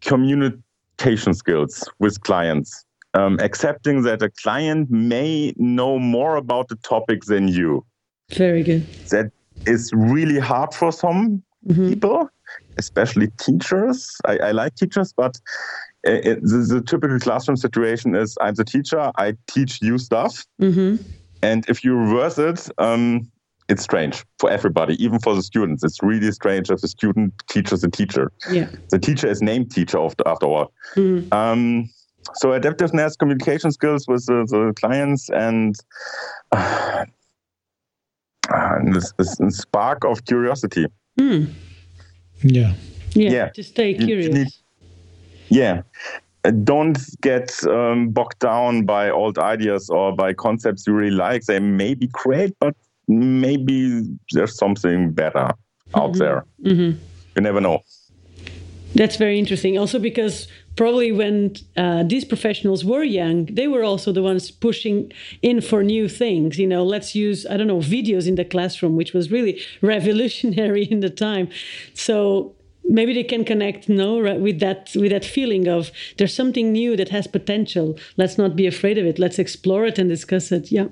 communication 0.00 1.34
skills 1.34 1.88
with 1.98 2.20
clients. 2.22 2.84
Um, 3.14 3.38
accepting 3.40 4.02
that 4.02 4.22
a 4.22 4.30
client 4.30 4.90
may 4.90 5.54
know 5.56 5.98
more 5.98 6.36
about 6.36 6.68
the 6.68 6.76
topic 6.76 7.24
than 7.24 7.48
you. 7.48 7.84
Very 8.30 8.62
good. 8.62 8.86
That 9.10 9.30
is 9.66 9.90
really 9.94 10.38
hard 10.38 10.74
for 10.74 10.92
some 10.92 11.42
mm-hmm. 11.66 11.88
people, 11.88 12.28
especially 12.76 13.28
teachers. 13.38 14.16
I, 14.24 14.38
I, 14.38 14.50
like 14.52 14.74
teachers, 14.74 15.12
but 15.12 15.38
it, 16.04 16.40
the, 16.42 16.58
the, 16.74 16.82
typical 16.82 17.18
classroom 17.18 17.56
situation 17.56 18.14
is 18.14 18.36
I'm 18.40 18.54
the 18.54 18.64
teacher, 18.64 19.10
I 19.16 19.34
teach 19.46 19.80
you 19.82 19.98
stuff. 19.98 20.44
Mm-hmm. 20.60 20.96
And 21.42 21.68
if 21.68 21.84
you 21.84 21.94
reverse 21.94 22.38
it, 22.38 22.68
um, 22.78 23.30
it's 23.68 23.82
strange 23.82 24.24
for 24.38 24.50
everybody, 24.50 25.02
even 25.02 25.18
for 25.18 25.34
the 25.34 25.42
students. 25.42 25.82
It's 25.82 26.02
really 26.02 26.30
strange 26.32 26.70
if 26.70 26.80
the 26.80 26.88
student 26.88 27.34
teaches 27.48 27.80
the 27.80 27.90
teacher. 27.90 28.30
Yeah. 28.50 28.68
The 28.90 28.98
teacher 28.98 29.26
is 29.26 29.42
named 29.42 29.72
teacher 29.72 29.98
after, 29.98 30.26
after 30.26 30.46
all. 30.46 30.72
Mm-hmm. 30.94 31.32
Um, 31.32 31.90
so 32.34 32.50
adaptiveness, 32.50 33.16
communication 33.18 33.72
skills 33.72 34.06
with 34.08 34.26
the, 34.26 34.46
the 34.48 34.72
clients, 34.76 35.28
and, 35.30 35.76
uh, 36.52 37.04
and 38.50 38.94
this, 38.94 39.12
this, 39.18 39.58
spark 39.58 40.04
of 40.04 40.24
curiosity. 40.24 40.86
Mm. 41.18 41.52
Yeah. 42.42 42.74
yeah. 43.14 43.30
Yeah. 43.30 43.48
To 43.50 43.62
stay 43.62 43.94
curious. 43.94 44.34
Need, 44.34 44.48
yeah 45.48 45.82
uh, 46.46 46.50
don't 46.50 46.98
get 47.20 47.64
um, 47.66 48.10
bogged 48.10 48.38
down 48.38 48.84
by 48.84 49.10
old 49.10 49.38
ideas 49.38 49.90
or 49.90 50.14
by 50.14 50.32
concepts 50.32 50.86
you 50.86 50.92
really 50.92 51.10
like. 51.16 51.44
They 51.44 51.58
may 51.58 51.94
be 51.94 52.08
great, 52.12 52.54
but 52.60 52.74
maybe 53.08 54.02
there's 54.32 54.56
something 54.56 55.12
better 55.12 55.50
out 55.94 56.12
mm-hmm. 56.12 56.18
there. 56.18 56.44
Mm-hmm. 56.62 56.98
You 57.34 57.42
never 57.42 57.60
know. 57.60 57.82
That's 58.94 59.16
very 59.16 59.38
interesting. 59.38 59.76
Also, 59.76 59.98
because 59.98 60.48
probably 60.76 61.12
when 61.12 61.56
uh, 61.76 62.02
these 62.04 62.24
professionals 62.24 62.84
were 62.84 63.02
young, 63.02 63.46
they 63.46 63.66
were 63.66 63.82
also 63.82 64.12
the 64.12 64.22
ones 64.22 64.50
pushing 64.50 65.12
in 65.42 65.60
for 65.60 65.82
new 65.82 66.08
things. 66.08 66.58
You 66.58 66.66
know, 66.66 66.84
let's 66.84 67.14
use, 67.14 67.46
I 67.46 67.56
don't 67.56 67.66
know, 67.66 67.80
videos 67.80 68.26
in 68.26 68.36
the 68.36 68.44
classroom, 68.44 68.96
which 68.96 69.12
was 69.12 69.30
really 69.30 69.60
revolutionary 69.82 70.84
in 70.84 71.00
the 71.00 71.10
time. 71.10 71.48
So 71.94 72.54
maybe 72.88 73.12
they 73.12 73.24
can 73.24 73.44
connect 73.44 73.88
no 73.88 74.16
with 74.38 74.60
that 74.60 74.92
with 74.94 75.10
that 75.10 75.24
feeling 75.24 75.66
of 75.66 75.90
there's 76.18 76.32
something 76.32 76.72
new 76.72 76.96
that 76.96 77.08
has 77.08 77.26
potential 77.26 77.98
let's 78.16 78.38
not 78.38 78.54
be 78.54 78.64
afraid 78.64 78.96
of 78.96 79.04
it 79.04 79.18
let's 79.18 79.40
explore 79.40 79.84
it 79.84 79.98
and 79.98 80.08
discuss 80.08 80.52
it 80.52 80.70
yeah 80.70 80.86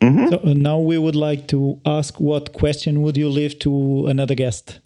mm-hmm. 0.00 0.28
so 0.28 0.38
uh, 0.44 0.52
now 0.52 0.78
we 0.78 0.98
would 0.98 1.16
like 1.16 1.48
to 1.48 1.80
ask 1.86 2.20
what 2.20 2.52
question 2.52 3.00
would 3.00 3.16
you 3.16 3.28
leave 3.28 3.58
to 3.58 4.06
another 4.06 4.34
guest 4.34 4.80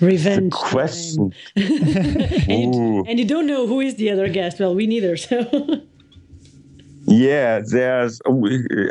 revenge 0.00 0.52
question 0.52 1.32
and, 1.56 2.74
you, 2.74 3.04
and, 3.08 3.18
you, 3.18 3.24
don't 3.24 3.46
know 3.46 3.66
who 3.66 3.80
is 3.80 3.96
the 3.96 4.10
other 4.10 4.28
guest 4.28 4.60
well 4.60 4.74
we 4.74 4.86
neither 4.86 5.16
so 5.16 5.44
Yeah, 7.08 7.60
there's. 7.64 8.20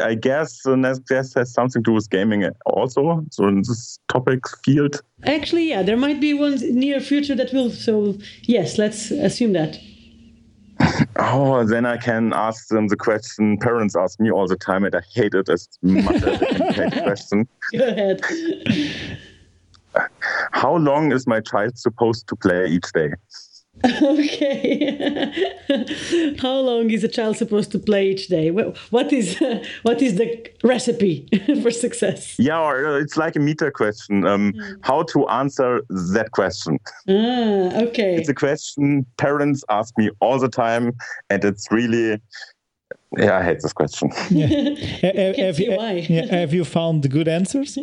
I 0.02 0.16
guess 0.16 0.62
the 0.64 0.78
next 0.78 1.00
guest 1.08 1.34
has 1.36 1.54
something 1.54 1.84
to 1.84 1.90
do 1.90 1.94
with 1.94 2.10
gaming 2.10 2.50
also. 2.66 3.26
So 3.32 3.48
in 3.48 3.58
this 3.58 4.00
topic 4.08 4.40
field. 4.64 5.02
Actually, 5.26 5.70
yeah, 5.70 5.84
there 5.84 5.98
might 5.98 6.22
be 6.22 6.34
one 6.34 6.56
near 6.74 7.02
future 7.02 7.36
that 7.36 7.52
will. 7.52 7.70
So 7.72 8.18
yes, 8.44 8.78
let's 8.78 9.12
assume 9.12 9.54
that. 9.54 9.78
Oh, 11.18 11.64
then 11.64 11.86
I 11.86 11.96
can 11.96 12.34
ask 12.34 12.68
them 12.68 12.90
the 12.90 12.98
question 12.98 13.58
parents 13.58 13.96
ask 13.96 14.20
me 14.20 14.30
all 14.30 14.48
the 14.48 14.58
time, 14.58 14.84
and 14.84 14.94
I 14.94 15.02
hate 15.14 15.34
it 15.34 15.48
as 15.48 15.70
much 15.82 16.16
as 16.16 16.24
I 16.24 16.38
can 16.38 16.74
hate 16.74 16.94
the 16.94 17.02
question. 17.02 17.48
Go 17.72 17.88
ahead. 17.88 18.22
How 20.52 20.76
long 20.76 21.12
is 21.12 21.28
my 21.28 21.42
child 21.42 21.78
supposed 21.78 22.28
to 22.28 22.36
play 22.36 22.68
each 22.68 22.92
day? 22.94 23.12
Okay. 23.84 25.54
How 26.40 26.60
long 26.60 26.90
is 26.90 27.04
a 27.04 27.08
child 27.08 27.38
supposed 27.38 27.72
to 27.74 27.80
play 27.80 28.10
each 28.12 28.28
day? 28.28 28.50
What 28.50 29.12
is 29.12 29.38
what 29.84 30.02
is 30.02 30.16
the 30.16 30.50
recipe 30.64 31.28
for 31.62 31.72
success? 31.72 32.40
Yeah, 32.40 32.62
or 32.62 32.86
uh, 32.88 33.00
it's 33.00 33.18
like 33.18 33.36
a 33.36 33.40
meta 33.40 33.72
question. 33.72 34.26
Um, 34.26 34.54
mm. 34.54 34.78
How 34.82 35.04
to 35.04 35.28
answer 35.28 35.82
that 35.90 36.32
question? 36.32 36.80
Ah, 37.10 37.84
okay. 37.88 38.16
It's 38.16 38.30
a 38.30 38.34
question 38.34 39.06
parents 39.18 39.64
ask 39.70 39.98
me 39.98 40.10
all 40.22 40.40
the 40.40 40.50
time, 40.50 40.94
and 41.30 41.44
it's 41.44 41.70
really 41.70 42.22
yeah, 43.18 43.38
I 43.38 43.44
hate 43.44 43.60
this 43.62 43.74
question. 43.74 44.12
Yeah. 44.30 44.48
have, 45.02 45.36
have, 45.38 45.60
you, 45.60 45.72
yeah, 45.72 46.26
have 46.26 46.54
you 46.54 46.66
found 46.66 47.10
good 47.10 47.28
answers? 47.28 47.78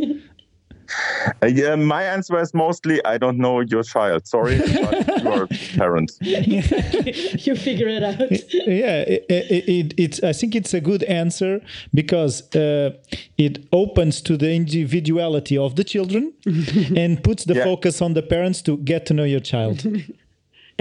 Uh, 1.42 1.46
yeah, 1.46 1.74
my 1.76 2.02
answer 2.02 2.38
is 2.40 2.52
mostly 2.54 3.04
I 3.04 3.18
don't 3.18 3.38
know 3.38 3.60
your 3.60 3.82
child. 3.82 4.26
Sorry, 4.26 4.58
but 4.58 5.22
your 5.22 5.46
parent. 5.76 6.12
you 6.20 7.54
figure 7.56 7.88
it 7.88 8.02
out. 8.02 8.30
Yeah, 8.30 9.02
it, 9.02 9.24
it, 9.28 9.94
it's. 9.96 10.22
I 10.22 10.32
think 10.32 10.54
it's 10.54 10.74
a 10.74 10.80
good 10.80 11.02
answer 11.04 11.60
because 11.94 12.54
uh, 12.54 12.90
it 13.38 13.66
opens 13.72 14.20
to 14.22 14.36
the 14.36 14.52
individuality 14.52 15.56
of 15.56 15.76
the 15.76 15.84
children 15.84 16.32
and 16.96 17.22
puts 17.22 17.44
the 17.44 17.54
yeah. 17.54 17.64
focus 17.64 18.02
on 18.02 18.14
the 18.14 18.22
parents 18.22 18.62
to 18.62 18.76
get 18.78 19.06
to 19.06 19.14
know 19.14 19.24
your 19.24 19.40
child 19.40 19.86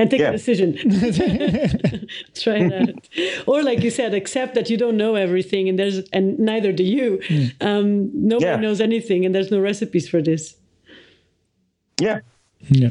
and 0.02 0.10
take 0.10 0.20
yeah. 0.20 0.30
a 0.30 0.32
decision. 0.32 0.74
Try 2.34 2.68
that. 2.68 3.44
or 3.46 3.62
like 3.64 3.82
you 3.84 3.92
said, 3.92 4.14
accept 4.14 4.56
that 4.56 4.70
you 4.70 4.78
don't 4.78 4.98
know 4.98 5.16
everything, 5.16 5.70
and 5.70 5.78
there's 5.78 6.00
and 6.12 6.40
neither 6.40 6.72
do 6.72 6.84
you. 6.84 7.20
Mm. 7.28 7.54
Um, 7.62 8.10
nobody 8.14 8.52
yeah. 8.52 8.56
knows 8.56 8.82
anything, 8.82 9.26
and 9.26 9.36
there's 9.36 9.52
no 9.52 9.60
recipes 9.60 10.10
for 10.10 10.22
this. 10.22 10.56
Yeah. 12.00 12.22
Yeah. 12.70 12.90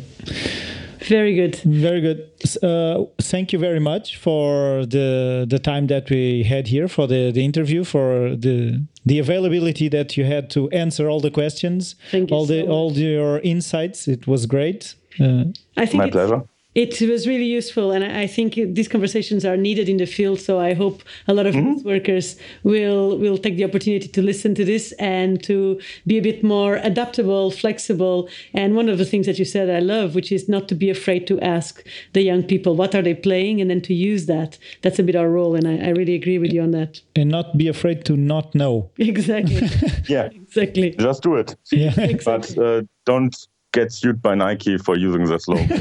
Very 1.01 1.35
good. 1.35 1.57
Very 1.57 2.01
good. 2.01 2.31
Uh, 2.63 3.07
thank 3.19 3.53
you 3.53 3.59
very 3.59 3.81
much 3.81 4.17
for 4.17 4.87
the 4.87 5.47
the 5.49 5.59
time 5.59 5.89
that 5.89 6.11
we 6.11 6.45
had 6.45 6.69
here 6.69 6.89
for 6.89 7.07
the, 7.09 7.33
the 7.33 7.45
interview 7.45 7.83
for 7.85 8.37
the 8.37 8.85
the 9.05 9.19
availability 9.19 9.89
that 9.89 10.17
you 10.17 10.25
had 10.25 10.51
to 10.51 10.69
answer 10.71 11.09
all 11.09 11.21
the 11.21 11.31
questions, 11.31 11.97
thank 12.11 12.31
all 12.31 12.47
the 12.47 12.63
so 12.63 12.71
all 12.71 12.91
the, 12.91 13.01
your 13.01 13.41
insights. 13.41 14.07
It 14.07 14.27
was 14.27 14.47
great. 14.47 14.95
Uh, 15.19 15.45
I 15.77 15.87
think 15.87 16.05
my 16.05 16.11
pleasure 16.11 16.43
it 16.81 17.01
was 17.13 17.27
really 17.27 17.51
useful 17.61 17.93
and 17.93 18.03
i 18.05 18.27
think 18.27 18.55
these 18.79 18.89
conversations 18.89 19.45
are 19.45 19.57
needed 19.57 19.87
in 19.89 19.99
the 19.99 20.07
field 20.07 20.39
so 20.41 20.59
i 20.59 20.73
hope 20.73 21.03
a 21.29 21.35
lot 21.35 21.47
of 21.47 21.55
mm-hmm. 21.55 21.87
workers 21.87 22.37
will 22.63 23.19
will 23.19 23.37
take 23.37 23.57
the 23.57 23.65
opportunity 23.65 24.09
to 24.09 24.23
listen 24.23 24.55
to 24.55 24.65
this 24.65 24.93
and 24.93 25.43
to 25.43 25.79
be 26.07 26.17
a 26.17 26.23
bit 26.23 26.43
more 26.43 26.77
adaptable 26.77 27.51
flexible. 27.51 28.29
And 28.55 28.75
one 28.75 28.89
of 28.89 28.99
the 28.99 29.05
things 29.05 29.27
that 29.27 29.39
you 29.39 29.45
said 29.45 29.69
i 29.69 29.81
love 29.81 30.15
which 30.15 30.33
is 30.33 30.49
not 30.49 30.69
to 30.69 30.75
be 30.75 30.89
afraid 30.91 31.27
to 31.27 31.41
ask 31.41 31.85
the 32.15 32.23
young 32.23 32.43
people 32.43 32.75
what 32.77 32.95
are 32.95 33.03
they 33.03 33.15
playing 33.15 33.61
and 33.61 33.71
then 33.71 33.83
to 33.83 33.95
use 33.95 34.27
that. 34.27 34.59
That's 34.83 34.99
a 34.99 35.03
bit 35.03 35.17
our 35.17 35.29
role 35.29 35.55
and 35.55 35.67
i, 35.69 35.77
I 35.89 35.91
really 35.91 36.15
agree 36.15 36.39
with 36.39 36.53
you 36.53 36.63
on 36.63 36.71
that. 36.73 37.01
And 37.17 37.31
not 37.31 37.57
be 37.59 37.69
afraid 37.69 38.05
to 38.07 38.17
not 38.17 38.55
know. 38.55 38.91
Exactly. 38.99 39.69
Yeah. 40.09 40.29
Exactly. 40.33 40.91
Just 40.93 41.23
do 41.23 41.37
it. 41.37 41.57
Yeah. 41.71 41.95
Exactly. 42.17 42.55
but 42.57 42.65
uh, 42.65 42.83
don't 43.05 43.37
get 43.73 43.93
sued 43.93 44.21
by 44.21 44.35
nike 44.35 44.77
for 44.79 44.97
using 44.97 45.25
this 45.25 45.47
logo 45.47 45.77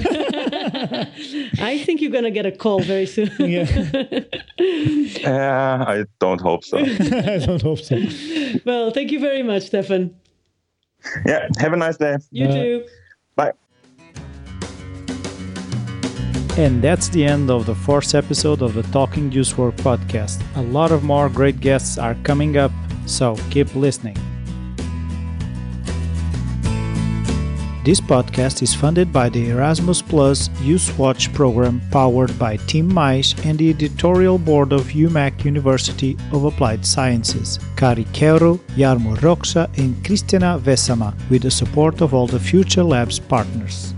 I 1.60 1.82
think 1.86 2.02
you're 2.02 2.12
going 2.12 2.24
to 2.24 2.32
get 2.32 2.46
a 2.46 2.52
call 2.52 2.82
very 2.82 3.06
soon. 3.06 3.30
yeah. 3.40 3.66
uh, 5.26 5.86
I 5.88 6.04
don't 6.20 6.42
hope 6.42 6.64
so. 6.64 6.78
I 6.80 7.38
don't 7.38 7.62
hope 7.62 7.80
so. 7.80 7.98
Well, 8.66 8.92
thank 8.92 9.12
you 9.12 9.20
very 9.20 9.44
much, 9.44 9.64
Stefan. 9.64 10.16
Yeah. 11.26 11.48
Have 11.60 11.74
a 11.74 11.78
nice 11.78 11.98
day. 11.98 12.18
You 12.32 12.48
uh, 12.48 12.54
too. 12.54 12.86
Bye. 13.36 13.54
And 16.58 16.82
that's 16.82 17.08
the 17.10 17.24
end 17.24 17.50
of 17.50 17.66
the 17.66 17.76
fourth 17.76 18.14
episode 18.16 18.62
of 18.62 18.74
the 18.74 18.84
Talking 18.84 19.32
Youth 19.32 19.58
Work 19.58 19.76
podcast. 19.78 20.42
A 20.56 20.62
lot 20.62 20.92
of 20.92 21.04
more 21.04 21.30
great 21.30 21.60
guests 21.62 21.98
are 21.98 22.16
coming 22.24 22.58
up, 22.58 22.72
so 23.06 23.36
keep 23.50 23.74
listening. 23.76 24.18
This 27.90 28.00
podcast 28.00 28.62
is 28.62 28.76
funded 28.76 29.12
by 29.12 29.30
the 29.30 29.50
Erasmus 29.50 30.00
Plus 30.04 30.50
UseWatch 30.62 31.34
program 31.34 31.82
powered 31.90 32.38
by 32.38 32.58
Tim 32.68 32.94
Mais 32.94 33.34
and 33.44 33.58
the 33.58 33.72
editorial 33.72 34.38
board 34.38 34.74
of 34.74 34.92
HUMAK 34.92 35.44
University 35.44 36.16
of 36.32 36.46
Applied 36.46 36.86
Sciences, 36.86 37.58
Kari 37.76 38.06
Keuro, 38.14 38.60
Jarmo 38.78 39.18
Roksa 39.26 39.66
and 39.80 39.96
Kristina 40.06 40.60
Vesama 40.60 41.16
with 41.32 41.42
the 41.42 41.50
support 41.50 42.02
of 42.02 42.14
all 42.14 42.28
the 42.28 42.40
Future 42.40 42.84
Labs 42.84 43.18
partners. 43.18 43.96